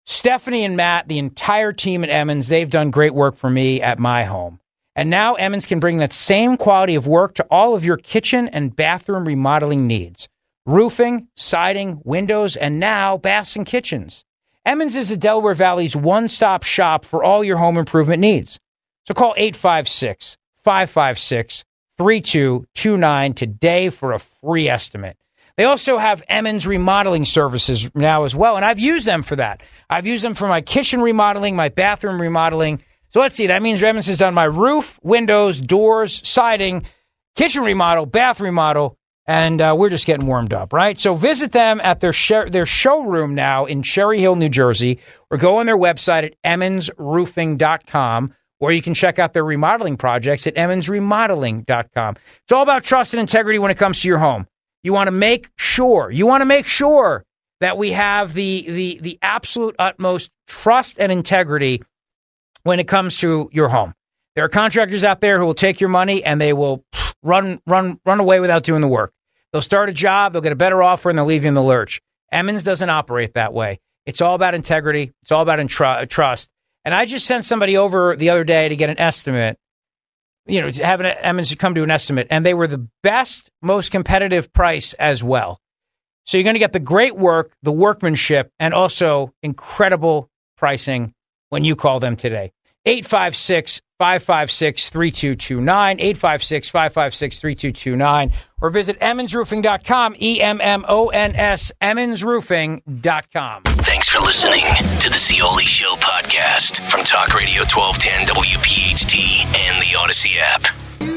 Stephanie 0.07 0.65
and 0.65 0.77
Matt, 0.77 1.09
the 1.09 1.19
entire 1.19 1.73
team 1.73 2.05
at 2.05 2.11
Emmons, 2.11 2.47
they've 2.47 2.71
done 2.71 2.91
great 2.93 3.13
work 3.13 3.35
for 3.35 3.51
me 3.51 3.83
at 3.83 3.99
my 3.99 4.23
home. 4.23 4.61
And 4.95 5.11
now 5.11 5.35
Emmons 5.35 5.67
can 5.67 5.81
bring 5.81 5.99
that 5.99 6.13
same 6.13 6.57
quality 6.57 6.95
of 6.95 7.09
work 7.09 7.35
to 7.35 7.47
all 7.51 7.75
of 7.75 7.85
your 7.85 7.97
kitchen 7.97 8.49
and 8.49 8.75
bathroom 8.75 9.27
remodeling 9.27 9.87
needs 9.87 10.29
roofing, 10.65 11.29
siding, 11.37 12.01
windows, 12.05 12.57
and 12.57 12.81
now 12.81 13.17
baths 13.17 13.55
and 13.55 13.67
kitchens. 13.67 14.25
Emmons 14.67 14.97
is 14.97 15.11
the 15.11 15.17
Delaware 15.17 15.55
Valley's 15.55 15.95
one 15.95 16.27
stop 16.27 16.65
shop 16.65 17.05
for 17.05 17.23
all 17.23 17.45
your 17.45 17.57
home 17.57 17.79
improvement 17.79 18.19
needs. 18.19 18.59
So 19.07 19.15
call 19.15 19.33
856 19.37 20.37
556 20.57 21.65
3229 21.97 23.35
today 23.35 23.91
for 23.91 24.13
a 24.13 24.19
free 24.19 24.69
estimate. 24.69 25.17
They 25.57 25.63
also 25.63 25.99
have 25.99 26.21
Emmons 26.29 26.67
remodeling 26.67 27.25
services 27.25 27.89
now 27.95 28.25
as 28.25 28.35
well, 28.35 28.57
and 28.57 28.65
I've 28.65 28.81
used 28.81 29.07
them 29.07 29.23
for 29.23 29.37
that. 29.37 29.63
I've 29.89 30.05
used 30.05 30.25
them 30.25 30.35
for 30.35 30.49
my 30.49 30.63
kitchen 30.63 31.01
remodeling, 31.01 31.55
my 31.55 31.69
bathroom 31.69 32.21
remodeling. 32.21 32.83
So 33.11 33.21
let's 33.21 33.37
see, 33.37 33.47
that 33.47 33.63
means 33.63 33.81
Emmons 33.85 34.09
has 34.09 34.19
done 34.19 34.35
my 34.35 34.45
roof, 34.45 34.99
windows, 35.01 35.61
doors, 35.61 36.21
siding, 36.29 36.85
kitchen 37.37 37.63
remodel, 37.63 38.05
bath 38.05 38.41
remodel, 38.41 38.99
and 39.27 39.61
uh, 39.61 39.75
we're 39.77 39.91
just 39.91 40.07
getting 40.07 40.27
warmed 40.27 40.53
up, 40.55 40.73
right? 40.73 40.99
So 40.99 41.15
visit 41.15 41.53
them 41.53 41.81
at 41.83 42.01
their 42.01 42.13
sh- 42.13 42.51
their 42.51 42.67
showroom 42.67 43.35
now 43.35 43.65
in 43.65 43.83
Cherry 43.83 44.21
Hill, 44.21 44.37
New 44.37 44.49
Jersey, 44.49 45.01
or 45.31 45.39
go 45.39 45.59
on 45.59 45.67
their 45.67 45.77
website 45.77 46.25
at 46.25 46.35
emmonsroofing.com, 46.45 48.35
or 48.61 48.73
you 48.73 48.83
can 48.83 48.95
check 48.95 49.19
out 49.19 49.33
their 49.33 49.45
remodeling 49.45 49.97
projects 49.97 50.47
at 50.47 50.55
emmonsremodeling.com. 50.55 52.17
It's 52.43 52.53
all 52.53 52.63
about 52.63 52.85
trust 52.85 53.15
and 53.15 53.21
integrity 53.21 53.59
when 53.59 53.71
it 53.71 53.79
comes 53.79 54.01
to 54.03 54.09
your 54.09 54.19
home. 54.19 54.47
You 54.83 54.93
want 54.93 55.09
to 55.09 55.13
make 55.13 55.51
sure, 55.57 56.11
you 56.11 56.27
want 56.27 56.43
to 56.43 56.47
make 56.47 56.67
sure 56.67 57.25
that 57.61 57.77
we 57.77 57.93
have 57.93 58.35
the 58.35 58.65
the 58.69 58.99
the 59.01 59.19
absolute 59.23 59.75
utmost 59.79 60.31
trust 60.47 60.99
and 61.01 61.11
integrity 61.11 61.83
when 62.63 62.79
it 62.79 62.87
comes 62.87 63.19
to 63.19 63.49
your 63.53 63.69
home. 63.69 63.95
There 64.37 64.45
are 64.45 64.49
contractors 64.49 65.03
out 65.03 65.21
there 65.21 65.39
who 65.39 65.47
will 65.47 65.55
take 65.55 65.81
your 65.81 65.89
money 65.89 66.23
and 66.23 66.41
they 66.41 66.53
will 66.53 66.85
run 67.23 67.61
run 67.67 67.99
run 68.05 68.21
away 68.21 68.39
without 68.39 68.63
doing 68.63 68.83
the 68.83 68.89
work. 68.89 69.13
They'll 69.57 69.63
start 69.63 69.89
a 69.89 69.95
job, 69.95 70.35
they'll 70.35 70.43
get 70.43 70.53
a 70.53 70.55
better 70.55 70.83
offer, 70.83 71.09
and 71.09 71.19
they'll 71.19 71.25
leave 71.25 71.45
you 71.45 71.49
in 71.49 71.55
the 71.55 71.63
lurch. 71.63 72.03
Emmons 72.31 72.63
doesn't 72.63 72.91
operate 72.91 73.33
that 73.33 73.55
way. 73.55 73.81
It's 74.05 74.21
all 74.21 74.35
about 74.35 74.53
integrity. 74.53 75.13
It's 75.23 75.33
all 75.33 75.41
about 75.41 75.61
intru- 75.61 76.03
uh, 76.03 76.05
trust. 76.05 76.51
And 76.85 76.93
I 76.93 77.07
just 77.07 77.25
sent 77.25 77.47
somebody 77.47 77.79
over 77.79 78.17
the 78.17 78.29
other 78.29 78.45
day 78.45 78.69
to 78.69 78.77
get 78.77 78.91
an 78.91 79.01
estimate. 79.01 79.57
You 80.45 80.61
know, 80.61 80.67
an 80.67 81.07
Emmons 81.07 81.55
come 81.55 81.75
to 81.75 81.83
an 81.83 81.91
estimate, 81.91 82.27
and 82.29 82.45
they 82.45 82.53
were 82.53 82.67
the 82.67 82.87
best, 83.03 83.51
most 83.63 83.91
competitive 83.91 84.53
price 84.53 84.93
as 84.93 85.25
well. 85.25 85.59
So 86.25 86.37
you're 86.37 86.45
going 86.45 86.53
to 86.53 86.61
get 86.61 86.75
the 86.75 86.79
great 86.79 87.17
work, 87.17 87.57
the 87.63 87.73
workmanship, 87.73 88.51
and 88.61 88.75
also 88.75 89.33
incredible 89.43 90.29
pricing 90.59 91.15
when 91.49 91.65
you 91.65 91.77
call 91.77 91.99
them 91.99 92.17
today. 92.17 92.51
856 92.87 93.81
556 93.99 94.91
3229, 94.91 96.01
856 96.01 96.69
556 96.69 97.41
3229, 97.41 98.33
or 98.61 98.71
visit 98.71 98.99
EmmonsRoofing.com, 99.01 100.17
E 100.21 100.41
M 100.41 100.61
M 100.61 100.85
O 100.89 101.09
N 101.09 101.35
S, 101.35 101.73
EmmonsRoofing.com. 101.83 103.63
Thanks 103.65 104.09
for 104.09 104.21
listening 104.21 104.65
to 105.01 105.09
the 105.09 105.17
Zeoli 105.19 105.65
Show 105.65 105.95
podcast 105.97 106.89
from 106.91 107.03
Talk 107.05 107.35
Radio 107.35 107.63
1210 107.63 108.27
WPHT 108.29 109.45
and 109.59 109.83
the 109.83 109.97
Odyssey 109.99 110.39
app. 110.39 110.67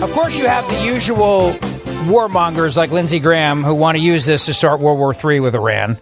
Of 0.02 0.12
course, 0.14 0.38
you 0.38 0.48
have 0.48 0.68
the 0.70 0.86
usual 0.86 1.52
warmongers 2.10 2.78
like 2.78 2.92
Lindsey 2.92 3.20
Graham 3.20 3.64
who 3.64 3.76
want 3.76 3.98
to 3.98 4.02
use 4.02 4.26
this 4.26 4.46
to 4.46 4.54
start 4.54 4.80
World 4.80 4.98
War 4.98 5.14
III 5.14 5.42
with 5.42 5.56
Iran. 5.56 5.98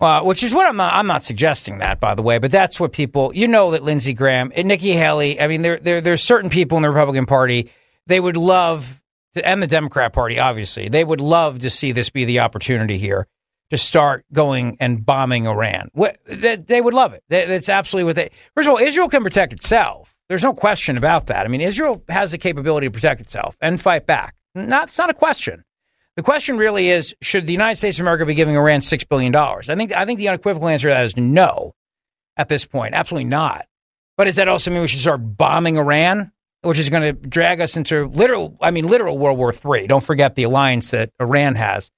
Uh, 0.00 0.20
which 0.22 0.42
is 0.42 0.52
what 0.52 0.66
I'm 0.66 0.76
not, 0.76 0.92
I'm 0.92 1.06
not 1.06 1.24
suggesting 1.24 1.78
that, 1.78 2.00
by 2.00 2.14
the 2.14 2.20
way, 2.22 2.36
but 2.38 2.50
that's 2.50 2.78
what 2.78 2.92
people, 2.92 3.32
you 3.34 3.48
know, 3.48 3.70
that 3.70 3.82
Lindsey 3.82 4.12
Graham 4.12 4.52
and 4.54 4.68
Nikki 4.68 4.92
Haley, 4.92 5.40
I 5.40 5.46
mean, 5.48 5.62
there, 5.62 5.78
there, 5.78 6.02
there's 6.02 6.22
certain 6.22 6.50
people 6.50 6.76
in 6.76 6.82
the 6.82 6.90
Republican 6.90 7.24
Party, 7.24 7.70
they 8.06 8.20
would 8.20 8.36
love, 8.36 9.00
to, 9.34 9.48
and 9.48 9.62
the 9.62 9.66
Democrat 9.66 10.12
Party, 10.12 10.38
obviously, 10.38 10.90
they 10.90 11.02
would 11.02 11.22
love 11.22 11.60
to 11.60 11.70
see 11.70 11.92
this 11.92 12.10
be 12.10 12.26
the 12.26 12.40
opportunity 12.40 12.98
here 12.98 13.26
to 13.70 13.78
start 13.78 14.26
going 14.34 14.76
and 14.80 15.04
bombing 15.04 15.46
Iran. 15.46 15.88
What, 15.94 16.18
they, 16.26 16.56
they 16.56 16.80
would 16.82 16.92
love 16.94 17.14
it. 17.14 17.24
That- 17.30 17.48
That's 17.48 17.70
absolutely 17.70 18.04
what 18.04 18.16
they, 18.16 18.30
first 18.54 18.68
of 18.68 18.72
all, 18.74 18.78
Israel 18.78 19.08
can 19.08 19.22
protect 19.24 19.54
itself. 19.54 20.14
There's 20.28 20.44
no 20.44 20.52
question 20.52 20.98
about 20.98 21.28
that. 21.28 21.46
I 21.46 21.48
mean, 21.48 21.62
Israel 21.62 22.02
has 22.10 22.32
the 22.32 22.38
capability 22.38 22.86
to 22.86 22.90
protect 22.90 23.22
itself 23.22 23.56
and 23.62 23.80
fight 23.80 24.06
back. 24.06 24.34
Not, 24.54 24.88
it's 24.88 24.98
not 24.98 25.08
a 25.08 25.14
question. 25.14 25.64
The 26.16 26.22
question 26.22 26.56
really 26.56 26.88
is: 26.88 27.14
Should 27.20 27.46
the 27.46 27.52
United 27.52 27.76
States 27.76 27.98
of 27.98 28.04
America 28.04 28.24
be 28.24 28.34
giving 28.34 28.56
Iran 28.56 28.80
six 28.80 29.04
billion 29.04 29.32
dollars? 29.32 29.68
I 29.68 29.76
think 29.76 29.94
I 29.94 30.06
think 30.06 30.18
the 30.18 30.28
unequivocal 30.28 30.68
answer 30.68 30.88
to 30.88 30.94
that 30.94 31.04
is 31.04 31.16
no. 31.16 31.74
At 32.38 32.48
this 32.48 32.66
point, 32.66 32.94
absolutely 32.94 33.28
not. 33.28 33.66
But 34.16 34.24
does 34.24 34.36
that 34.36 34.48
also 34.48 34.70
mean 34.70 34.80
we 34.80 34.88
should 34.88 35.00
start 35.00 35.20
bombing 35.36 35.76
Iran, 35.76 36.32
which 36.62 36.78
is 36.78 36.90
going 36.90 37.02
to 37.02 37.12
drag 37.12 37.60
us 37.60 37.76
into 37.76 38.06
literal? 38.08 38.56
I 38.60 38.70
mean, 38.70 38.86
literal 38.86 39.16
World 39.16 39.38
War 39.38 39.52
III. 39.52 39.86
Don't 39.86 40.02
forget 40.02 40.34
the 40.34 40.42
alliance 40.42 40.90
that 40.90 41.10
Iran 41.20 41.54
has. 41.54 41.90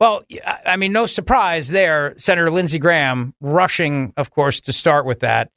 Well, 0.00 0.22
I 0.66 0.76
mean, 0.76 0.92
no 0.92 1.06
surprise 1.06 1.68
there. 1.68 2.14
Senator 2.18 2.50
Lindsey 2.50 2.78
Graham 2.78 3.34
rushing, 3.40 4.12
of 4.16 4.30
course, 4.30 4.60
to 4.60 4.72
start 4.72 5.06
with 5.06 5.20
that. 5.20 5.50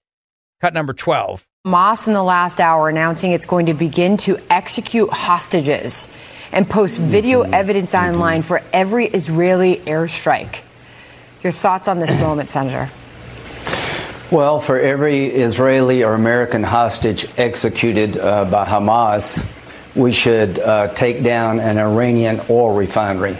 Cut 0.61 0.73
number 0.73 0.93
twelve. 0.93 1.47
Moss 1.65 2.07
in 2.07 2.13
the 2.13 2.23
last 2.23 2.61
hour 2.61 2.87
announcing 2.89 3.31
it's 3.31 3.45
going 3.45 3.65
to 3.65 3.73
begin 3.73 4.17
to 4.17 4.37
execute 4.49 5.09
hostages 5.09 6.07
and 6.51 6.69
post 6.69 6.99
video 6.99 7.41
evidence 7.41 7.93
online 7.93 8.41
for 8.41 8.61
every 8.73 9.07
Israeli 9.07 9.77
airstrike. 9.77 10.61
Your 11.43 11.51
thoughts 11.51 11.87
on 11.87 11.99
this 11.99 12.11
moment, 12.19 12.49
Senator? 12.49 12.91
Well, 14.31 14.59
for 14.59 14.79
every 14.79 15.27
Israeli 15.27 16.03
or 16.03 16.13
American 16.13 16.63
hostage 16.63 17.27
executed 17.37 18.17
uh, 18.17 18.45
by 18.45 18.65
Hamas, 18.65 19.47
we 19.95 20.11
should 20.11 20.59
uh, 20.59 20.93
take 20.93 21.23
down 21.23 21.59
an 21.59 21.77
Iranian 21.77 22.41
oil 22.49 22.73
refinery. 22.73 23.37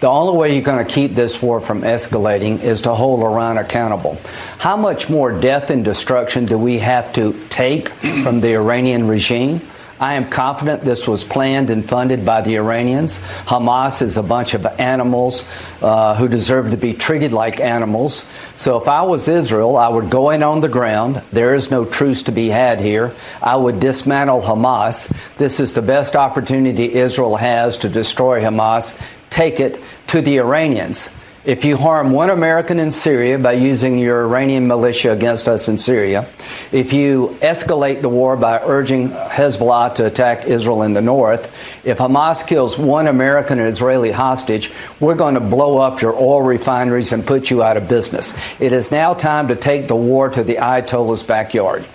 The 0.00 0.08
only 0.08 0.38
way 0.38 0.54
you're 0.54 0.62
going 0.62 0.84
to 0.84 0.90
keep 0.90 1.14
this 1.14 1.42
war 1.42 1.60
from 1.60 1.82
escalating 1.82 2.62
is 2.62 2.80
to 2.82 2.94
hold 2.94 3.20
Iran 3.20 3.58
accountable. 3.58 4.18
How 4.56 4.76
much 4.76 5.10
more 5.10 5.30
death 5.30 5.68
and 5.68 5.84
destruction 5.84 6.46
do 6.46 6.56
we 6.56 6.78
have 6.78 7.12
to 7.14 7.38
take 7.50 7.90
from 7.90 8.40
the 8.40 8.54
Iranian 8.54 9.08
regime? 9.08 9.60
I 10.00 10.14
am 10.14 10.30
confident 10.30 10.82
this 10.82 11.06
was 11.06 11.24
planned 11.24 11.68
and 11.68 11.86
funded 11.86 12.24
by 12.24 12.40
the 12.40 12.56
Iranians. 12.56 13.18
Hamas 13.44 14.00
is 14.00 14.16
a 14.16 14.22
bunch 14.22 14.54
of 14.54 14.64
animals 14.64 15.44
uh, 15.82 16.14
who 16.14 16.26
deserve 16.26 16.70
to 16.70 16.78
be 16.78 16.94
treated 16.94 17.32
like 17.32 17.60
animals. 17.60 18.26
So 18.54 18.80
if 18.80 18.88
I 18.88 19.02
was 19.02 19.28
Israel, 19.28 19.76
I 19.76 19.88
would 19.88 20.08
go 20.08 20.30
in 20.30 20.42
on 20.42 20.62
the 20.62 20.68
ground. 20.68 21.22
There 21.32 21.54
is 21.54 21.70
no 21.70 21.84
truce 21.84 22.22
to 22.24 22.32
be 22.32 22.48
had 22.48 22.80
here. 22.80 23.14
I 23.42 23.56
would 23.56 23.78
dismantle 23.78 24.40
Hamas. 24.40 25.14
This 25.36 25.60
is 25.60 25.74
the 25.74 25.82
best 25.82 26.16
opportunity 26.16 26.94
Israel 26.94 27.36
has 27.36 27.76
to 27.78 27.90
destroy 27.90 28.40
Hamas. 28.40 28.98
Take 29.28 29.60
it 29.60 29.82
to 30.06 30.22
the 30.22 30.38
Iranians. 30.38 31.10
If 31.42 31.64
you 31.64 31.78
harm 31.78 32.12
one 32.12 32.28
American 32.28 32.78
in 32.78 32.90
Syria 32.90 33.38
by 33.38 33.52
using 33.52 33.96
your 33.96 34.24
Iranian 34.24 34.66
militia 34.66 35.10
against 35.10 35.48
us 35.48 35.68
in 35.68 35.78
Syria, 35.78 36.28
if 36.70 36.92
you 36.92 37.38
escalate 37.40 38.02
the 38.02 38.10
war 38.10 38.36
by 38.36 38.60
urging 38.62 39.08
Hezbollah 39.08 39.94
to 39.94 40.04
attack 40.04 40.46
Israel 40.46 40.82
in 40.82 40.92
the 40.92 41.00
north, 41.00 41.46
if 41.82 41.96
Hamas 41.96 42.46
kills 42.46 42.76
one 42.76 43.06
American 43.06 43.58
and 43.58 43.66
Israeli 43.66 44.10
hostage, 44.10 44.70
we're 45.00 45.14
going 45.14 45.32
to 45.32 45.40
blow 45.40 45.78
up 45.78 46.02
your 46.02 46.14
oil 46.14 46.42
refineries 46.42 47.10
and 47.10 47.26
put 47.26 47.48
you 47.48 47.62
out 47.62 47.78
of 47.78 47.88
business. 47.88 48.34
It 48.60 48.74
is 48.74 48.90
now 48.90 49.14
time 49.14 49.48
to 49.48 49.56
take 49.56 49.88
the 49.88 49.96
war 49.96 50.28
to 50.28 50.44
the 50.44 50.56
Ayatollah's 50.56 51.22
backyard. 51.22 51.86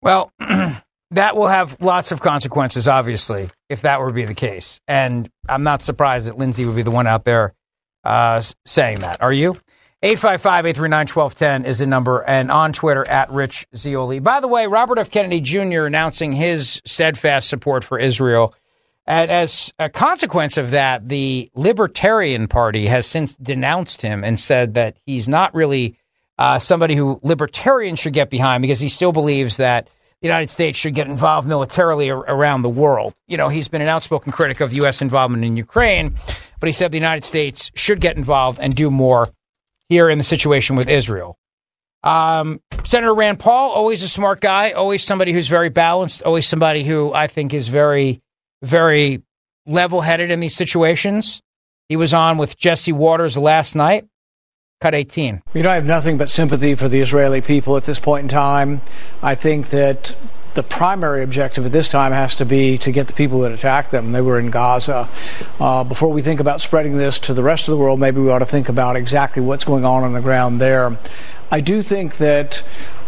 Well, 0.00 0.32
that 1.10 1.36
will 1.36 1.48
have 1.48 1.76
lots 1.82 2.10
of 2.10 2.20
consequences, 2.20 2.88
obviously, 2.88 3.50
if 3.68 3.82
that 3.82 4.00
were 4.00 4.08
to 4.08 4.14
be 4.14 4.24
the 4.24 4.34
case. 4.34 4.80
And 4.88 5.28
I'm 5.46 5.62
not 5.62 5.82
surprised 5.82 6.26
that 6.26 6.38
Lindsey 6.38 6.64
would 6.64 6.76
be 6.76 6.82
the 6.82 6.90
one 6.90 7.06
out 7.06 7.24
there 7.24 7.52
uh, 8.08 8.40
saying 8.64 9.00
that. 9.00 9.22
Are 9.22 9.32
you? 9.32 9.50
855 10.00 10.66
839 10.66 11.06
1210 11.08 11.64
is 11.68 11.78
the 11.80 11.86
number, 11.86 12.20
and 12.20 12.50
on 12.50 12.72
Twitter 12.72 13.08
at 13.08 13.30
Rich 13.30 13.66
Zeoli. 13.74 14.20
By 14.20 14.40
the 14.40 14.48
way, 14.48 14.66
Robert 14.66 14.98
F. 14.98 15.10
Kennedy 15.10 15.40
Jr. 15.40 15.84
announcing 15.84 16.32
his 16.32 16.80
steadfast 16.84 17.48
support 17.48 17.82
for 17.82 17.98
Israel. 17.98 18.54
And 19.06 19.30
as 19.30 19.72
a 19.78 19.88
consequence 19.88 20.56
of 20.56 20.70
that, 20.70 21.08
the 21.08 21.50
Libertarian 21.54 22.46
Party 22.46 22.86
has 22.86 23.06
since 23.06 23.34
denounced 23.36 24.02
him 24.02 24.22
and 24.22 24.38
said 24.38 24.74
that 24.74 24.96
he's 25.04 25.28
not 25.28 25.54
really 25.54 25.96
uh, 26.38 26.58
somebody 26.58 26.94
who 26.94 27.18
libertarians 27.22 27.98
should 27.98 28.12
get 28.12 28.30
behind 28.30 28.62
because 28.62 28.80
he 28.80 28.88
still 28.88 29.12
believes 29.12 29.56
that 29.56 29.88
the 30.20 30.28
United 30.28 30.50
States 30.50 30.76
should 30.78 30.94
get 30.94 31.06
involved 31.06 31.46
militarily 31.46 32.10
ar- 32.10 32.18
around 32.18 32.62
the 32.62 32.68
world. 32.68 33.14
You 33.28 33.36
know, 33.36 33.48
he's 33.48 33.68
been 33.68 33.82
an 33.82 33.88
outspoken 33.88 34.32
critic 34.32 34.60
of 34.60 34.72
U.S. 34.74 35.00
involvement 35.00 35.44
in 35.44 35.56
Ukraine. 35.56 36.14
but 36.60 36.66
he 36.68 36.72
said 36.72 36.90
the 36.90 36.98
United 36.98 37.24
States 37.24 37.70
should 37.74 38.00
get 38.00 38.16
involved 38.16 38.58
and 38.60 38.74
do 38.74 38.90
more 38.90 39.28
here 39.88 40.10
in 40.10 40.18
the 40.18 40.24
situation 40.24 40.76
with 40.76 40.88
Israel. 40.88 41.38
Um, 42.02 42.60
Senator 42.84 43.14
Rand 43.14 43.38
Paul, 43.38 43.70
always 43.70 44.02
a 44.02 44.08
smart 44.08 44.40
guy, 44.40 44.72
always 44.72 45.04
somebody 45.04 45.32
who's 45.32 45.48
very 45.48 45.68
balanced, 45.68 46.22
always 46.22 46.46
somebody 46.46 46.84
who 46.84 47.12
I 47.12 47.26
think 47.26 47.52
is 47.54 47.68
very, 47.68 48.20
very 48.62 49.22
level 49.66 50.00
headed 50.00 50.30
in 50.30 50.40
these 50.40 50.54
situations. 50.54 51.42
He 51.88 51.96
was 51.96 52.14
on 52.14 52.38
with 52.38 52.56
Jesse 52.56 52.92
Watters 52.92 53.36
last 53.36 53.74
night. 53.74 54.06
Cut 54.80 54.94
18. 54.94 55.42
You 55.54 55.64
know, 55.64 55.70
I 55.70 55.74
have 55.74 55.86
nothing 55.86 56.18
but 56.18 56.30
sympathy 56.30 56.76
for 56.76 56.88
the 56.88 57.00
Israeli 57.00 57.40
people 57.40 57.76
at 57.76 57.82
this 57.82 57.98
point 57.98 58.22
in 58.22 58.28
time. 58.28 58.80
I 59.20 59.34
think 59.34 59.70
that 59.70 60.14
the 60.54 60.62
primary 60.62 61.24
objective 61.24 61.66
at 61.66 61.72
this 61.72 61.90
time 61.90 62.12
has 62.12 62.36
to 62.36 62.44
be 62.44 62.78
to 62.78 62.92
get 62.92 63.08
the 63.08 63.12
people 63.12 63.40
that 63.40 63.50
attacked 63.50 63.90
them. 63.90 64.12
They 64.12 64.20
were 64.20 64.38
in 64.38 64.50
Gaza. 64.50 65.08
Uh, 65.58 65.82
before 65.82 66.10
we 66.10 66.22
think 66.22 66.38
about 66.38 66.60
spreading 66.60 66.96
this 66.96 67.18
to 67.20 67.34
the 67.34 67.42
rest 67.42 67.66
of 67.66 67.72
the 67.72 67.78
world, 67.78 67.98
maybe 67.98 68.20
we 68.20 68.30
ought 68.30 68.38
to 68.38 68.44
think 68.44 68.68
about 68.68 68.94
exactly 68.94 69.42
what's 69.42 69.64
going 69.64 69.84
on 69.84 70.04
on 70.04 70.12
the 70.12 70.20
ground 70.20 70.60
there. 70.60 70.96
I 71.50 71.60
do 71.60 71.82
think 71.82 72.18
that 72.18 72.62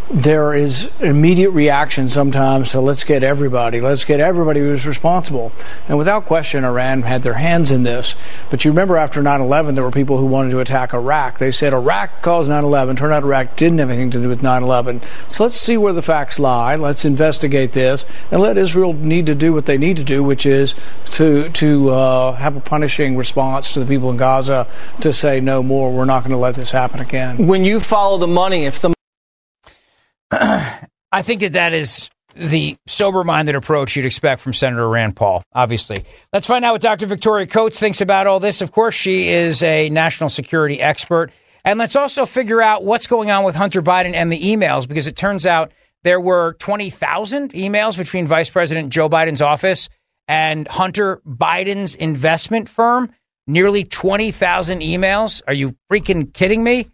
there 0.09 0.53
is 0.53 0.89
immediate 0.99 1.51
reaction 1.51 2.09
sometimes 2.09 2.71
to 2.71 2.81
let's 2.81 3.03
get 3.03 3.23
everybody, 3.23 3.79
let's 3.79 4.03
get 4.03 4.19
everybody 4.19 4.59
who's 4.59 4.85
responsible. 4.85 5.51
And 5.87 5.97
without 5.97 6.25
question, 6.25 6.65
Iran 6.65 7.03
had 7.03 7.23
their 7.23 7.35
hands 7.35 7.71
in 7.71 7.83
this. 7.83 8.15
But 8.49 8.65
you 8.65 8.71
remember 8.71 8.97
after 8.97 9.21
9 9.21 9.41
11, 9.41 9.75
there 9.75 9.83
were 9.83 9.91
people 9.91 10.17
who 10.17 10.25
wanted 10.25 10.51
to 10.51 10.59
attack 10.59 10.93
Iraq. 10.93 11.37
They 11.37 11.51
said 11.51 11.73
Iraq 11.73 12.21
caused 12.21 12.49
9 12.49 12.63
11. 12.63 12.97
Turned 12.97 13.13
out 13.13 13.23
Iraq 13.23 13.55
didn't 13.55 13.79
have 13.79 13.89
anything 13.89 14.11
to 14.11 14.21
do 14.21 14.27
with 14.27 14.43
9 14.43 14.63
11. 14.63 15.01
So 15.29 15.43
let's 15.43 15.57
see 15.57 15.77
where 15.77 15.93
the 15.93 16.01
facts 16.01 16.39
lie. 16.39 16.75
Let's 16.75 17.05
investigate 17.05 17.71
this 17.71 18.05
and 18.31 18.41
let 18.41 18.57
Israel 18.57 18.93
need 18.93 19.25
to 19.27 19.35
do 19.35 19.53
what 19.53 19.65
they 19.65 19.77
need 19.77 19.97
to 19.97 20.03
do, 20.03 20.23
which 20.23 20.45
is 20.45 20.75
to, 21.11 21.49
to 21.49 21.89
uh, 21.91 22.33
have 22.33 22.55
a 22.55 22.61
punishing 22.61 23.15
response 23.15 23.73
to 23.73 23.79
the 23.79 23.85
people 23.85 24.09
in 24.09 24.17
Gaza 24.17 24.67
to 24.99 25.13
say 25.13 25.39
no 25.39 25.63
more. 25.63 25.91
We're 25.91 26.05
not 26.05 26.21
going 26.21 26.31
to 26.31 26.37
let 26.37 26.55
this 26.55 26.71
happen 26.71 26.99
again. 26.99 27.47
When 27.47 27.63
you 27.63 27.79
follow 27.79 28.17
the 28.17 28.27
money, 28.27 28.65
if 28.65 28.81
the 28.81 28.93
I 31.11 31.21
think 31.21 31.41
that 31.41 31.53
that 31.53 31.73
is 31.73 32.09
the 32.35 32.77
sober 32.87 33.23
minded 33.23 33.55
approach 33.55 33.95
you'd 33.95 34.05
expect 34.05 34.41
from 34.41 34.53
Senator 34.53 34.87
Rand 34.87 35.15
Paul, 35.15 35.43
obviously. 35.53 36.05
Let's 36.31 36.47
find 36.47 36.63
out 36.63 36.73
what 36.73 36.81
Dr. 36.81 37.05
Victoria 37.05 37.47
Coates 37.47 37.79
thinks 37.79 38.01
about 38.01 38.27
all 38.27 38.39
this. 38.39 38.61
Of 38.61 38.71
course, 38.71 38.95
she 38.95 39.29
is 39.29 39.61
a 39.63 39.89
national 39.89 40.29
security 40.29 40.81
expert. 40.81 41.31
And 41.63 41.77
let's 41.77 41.95
also 41.95 42.25
figure 42.25 42.61
out 42.61 42.83
what's 42.83 43.07
going 43.07 43.29
on 43.29 43.43
with 43.43 43.55
Hunter 43.55 43.81
Biden 43.81 44.13
and 44.13 44.31
the 44.31 44.39
emails, 44.39 44.87
because 44.87 45.07
it 45.07 45.15
turns 45.15 45.45
out 45.45 45.71
there 46.03 46.19
were 46.19 46.53
20,000 46.59 47.53
emails 47.53 47.97
between 47.97 48.25
Vice 48.25 48.49
President 48.49 48.91
Joe 48.91 49.09
Biden's 49.09 49.41
office 49.41 49.89
and 50.27 50.67
Hunter 50.67 51.21
Biden's 51.27 51.95
investment 51.95 52.69
firm. 52.69 53.11
Nearly 53.47 53.83
20,000 53.83 54.81
emails. 54.81 55.41
Are 55.47 55.53
you 55.53 55.75
freaking 55.91 56.33
kidding 56.33 56.63
me? 56.63 56.87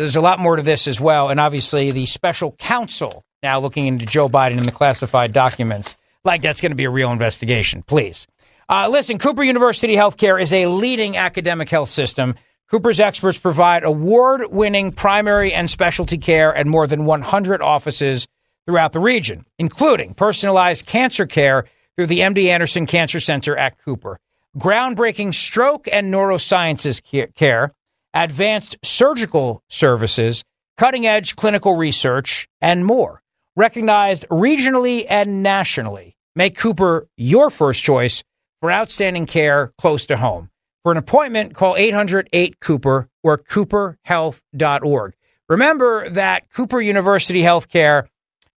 There's 0.00 0.16
a 0.16 0.22
lot 0.22 0.38
more 0.38 0.56
to 0.56 0.62
this 0.62 0.88
as 0.88 0.98
well. 0.98 1.28
And 1.28 1.38
obviously, 1.38 1.90
the 1.90 2.06
special 2.06 2.52
counsel 2.52 3.22
now 3.42 3.60
looking 3.60 3.86
into 3.86 4.06
Joe 4.06 4.28
Biden 4.28 4.56
and 4.56 4.66
the 4.66 4.72
classified 4.72 5.32
documents. 5.32 5.96
Like 6.24 6.42
that's 6.42 6.60
going 6.60 6.72
to 6.72 6.76
be 6.76 6.84
a 6.84 6.90
real 6.90 7.12
investigation, 7.12 7.82
please. 7.82 8.26
Uh, 8.68 8.88
listen, 8.88 9.18
Cooper 9.18 9.42
University 9.42 9.96
Healthcare 9.96 10.40
is 10.40 10.52
a 10.52 10.66
leading 10.66 11.16
academic 11.16 11.68
health 11.68 11.88
system. 11.88 12.34
Cooper's 12.70 13.00
experts 13.00 13.38
provide 13.38 13.82
award 13.82 14.44
winning 14.50 14.92
primary 14.92 15.52
and 15.52 15.68
specialty 15.68 16.18
care 16.18 16.54
at 16.54 16.66
more 16.66 16.86
than 16.86 17.04
100 17.04 17.60
offices 17.62 18.28
throughout 18.66 18.92
the 18.92 19.00
region, 19.00 19.44
including 19.58 20.14
personalized 20.14 20.86
cancer 20.86 21.26
care 21.26 21.64
through 21.96 22.06
the 22.06 22.20
MD 22.20 22.46
Anderson 22.46 22.86
Cancer 22.86 23.18
Center 23.18 23.56
at 23.56 23.78
Cooper, 23.78 24.18
groundbreaking 24.56 25.34
stroke 25.34 25.88
and 25.90 26.12
neurosciences 26.12 27.02
care, 27.34 27.72
advanced 28.14 28.76
surgical 28.82 29.62
services, 29.68 30.44
cutting 30.76 31.06
edge 31.06 31.36
clinical 31.36 31.76
research, 31.76 32.48
and 32.60 32.84
more. 32.84 33.22
Recognized 33.56 34.26
regionally 34.28 35.06
and 35.08 35.42
nationally. 35.42 36.16
Make 36.36 36.56
Cooper 36.56 37.08
your 37.16 37.50
first 37.50 37.82
choice 37.82 38.22
for 38.60 38.70
outstanding 38.70 39.26
care 39.26 39.72
close 39.78 40.06
to 40.06 40.16
home. 40.16 40.50
For 40.82 40.92
an 40.92 40.98
appointment, 40.98 41.54
call 41.54 41.76
808 41.76 42.60
Cooper 42.60 43.08
or 43.22 43.36
cooperhealth.org. 43.36 45.14
Remember 45.48 46.08
that 46.10 46.50
Cooper 46.50 46.80
University 46.80 47.42
Healthcare, 47.42 48.06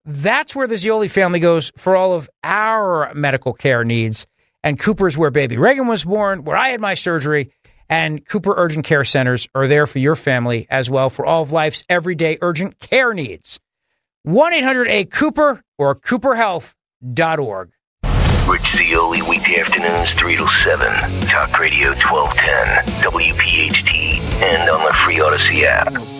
that's 0.04 0.56
where 0.56 0.66
the 0.66 0.76
Zeoli 0.76 1.08
family 1.08 1.38
goes 1.38 1.70
for 1.76 1.96
all 1.96 2.12
of 2.12 2.28
our 2.42 3.14
medical 3.14 3.52
care 3.52 3.84
needs. 3.84 4.26
And 4.62 4.78
Cooper's 4.78 5.16
where 5.16 5.30
baby 5.30 5.56
Reagan 5.56 5.86
was 5.86 6.04
born, 6.04 6.44
where 6.44 6.56
I 6.56 6.70
had 6.70 6.80
my 6.80 6.94
surgery. 6.94 7.52
And 7.90 8.24
Cooper 8.24 8.54
Urgent 8.56 8.86
Care 8.86 9.02
Centers 9.02 9.48
are 9.52 9.66
there 9.66 9.86
for 9.86 9.98
your 9.98 10.14
family 10.14 10.68
as 10.70 10.88
well 10.88 11.10
for 11.10 11.26
all 11.26 11.42
of 11.42 11.50
life's 11.52 11.84
everyday 11.88 12.38
urgent 12.40 12.78
care 12.78 13.12
needs. 13.12 13.58
1 14.22 14.52
800 14.52 14.88
A 14.88 15.04
Cooper 15.04 15.62
or 15.76 15.96
cooperhealth.org. 15.96 17.72
Rich 18.46 18.66
Zeoli, 18.68 19.22
weekday 19.22 19.60
afternoons, 19.60 20.12
3 20.14 20.36
to 20.36 20.48
7. 20.64 20.88
Talk 21.28 21.58
Radio 21.58 21.88
1210, 21.90 22.84
WPHT, 23.02 24.20
and 24.42 24.70
on 24.70 24.84
the 24.84 24.92
free 24.94 25.20
Odyssey 25.20 25.66
app. 25.66 26.19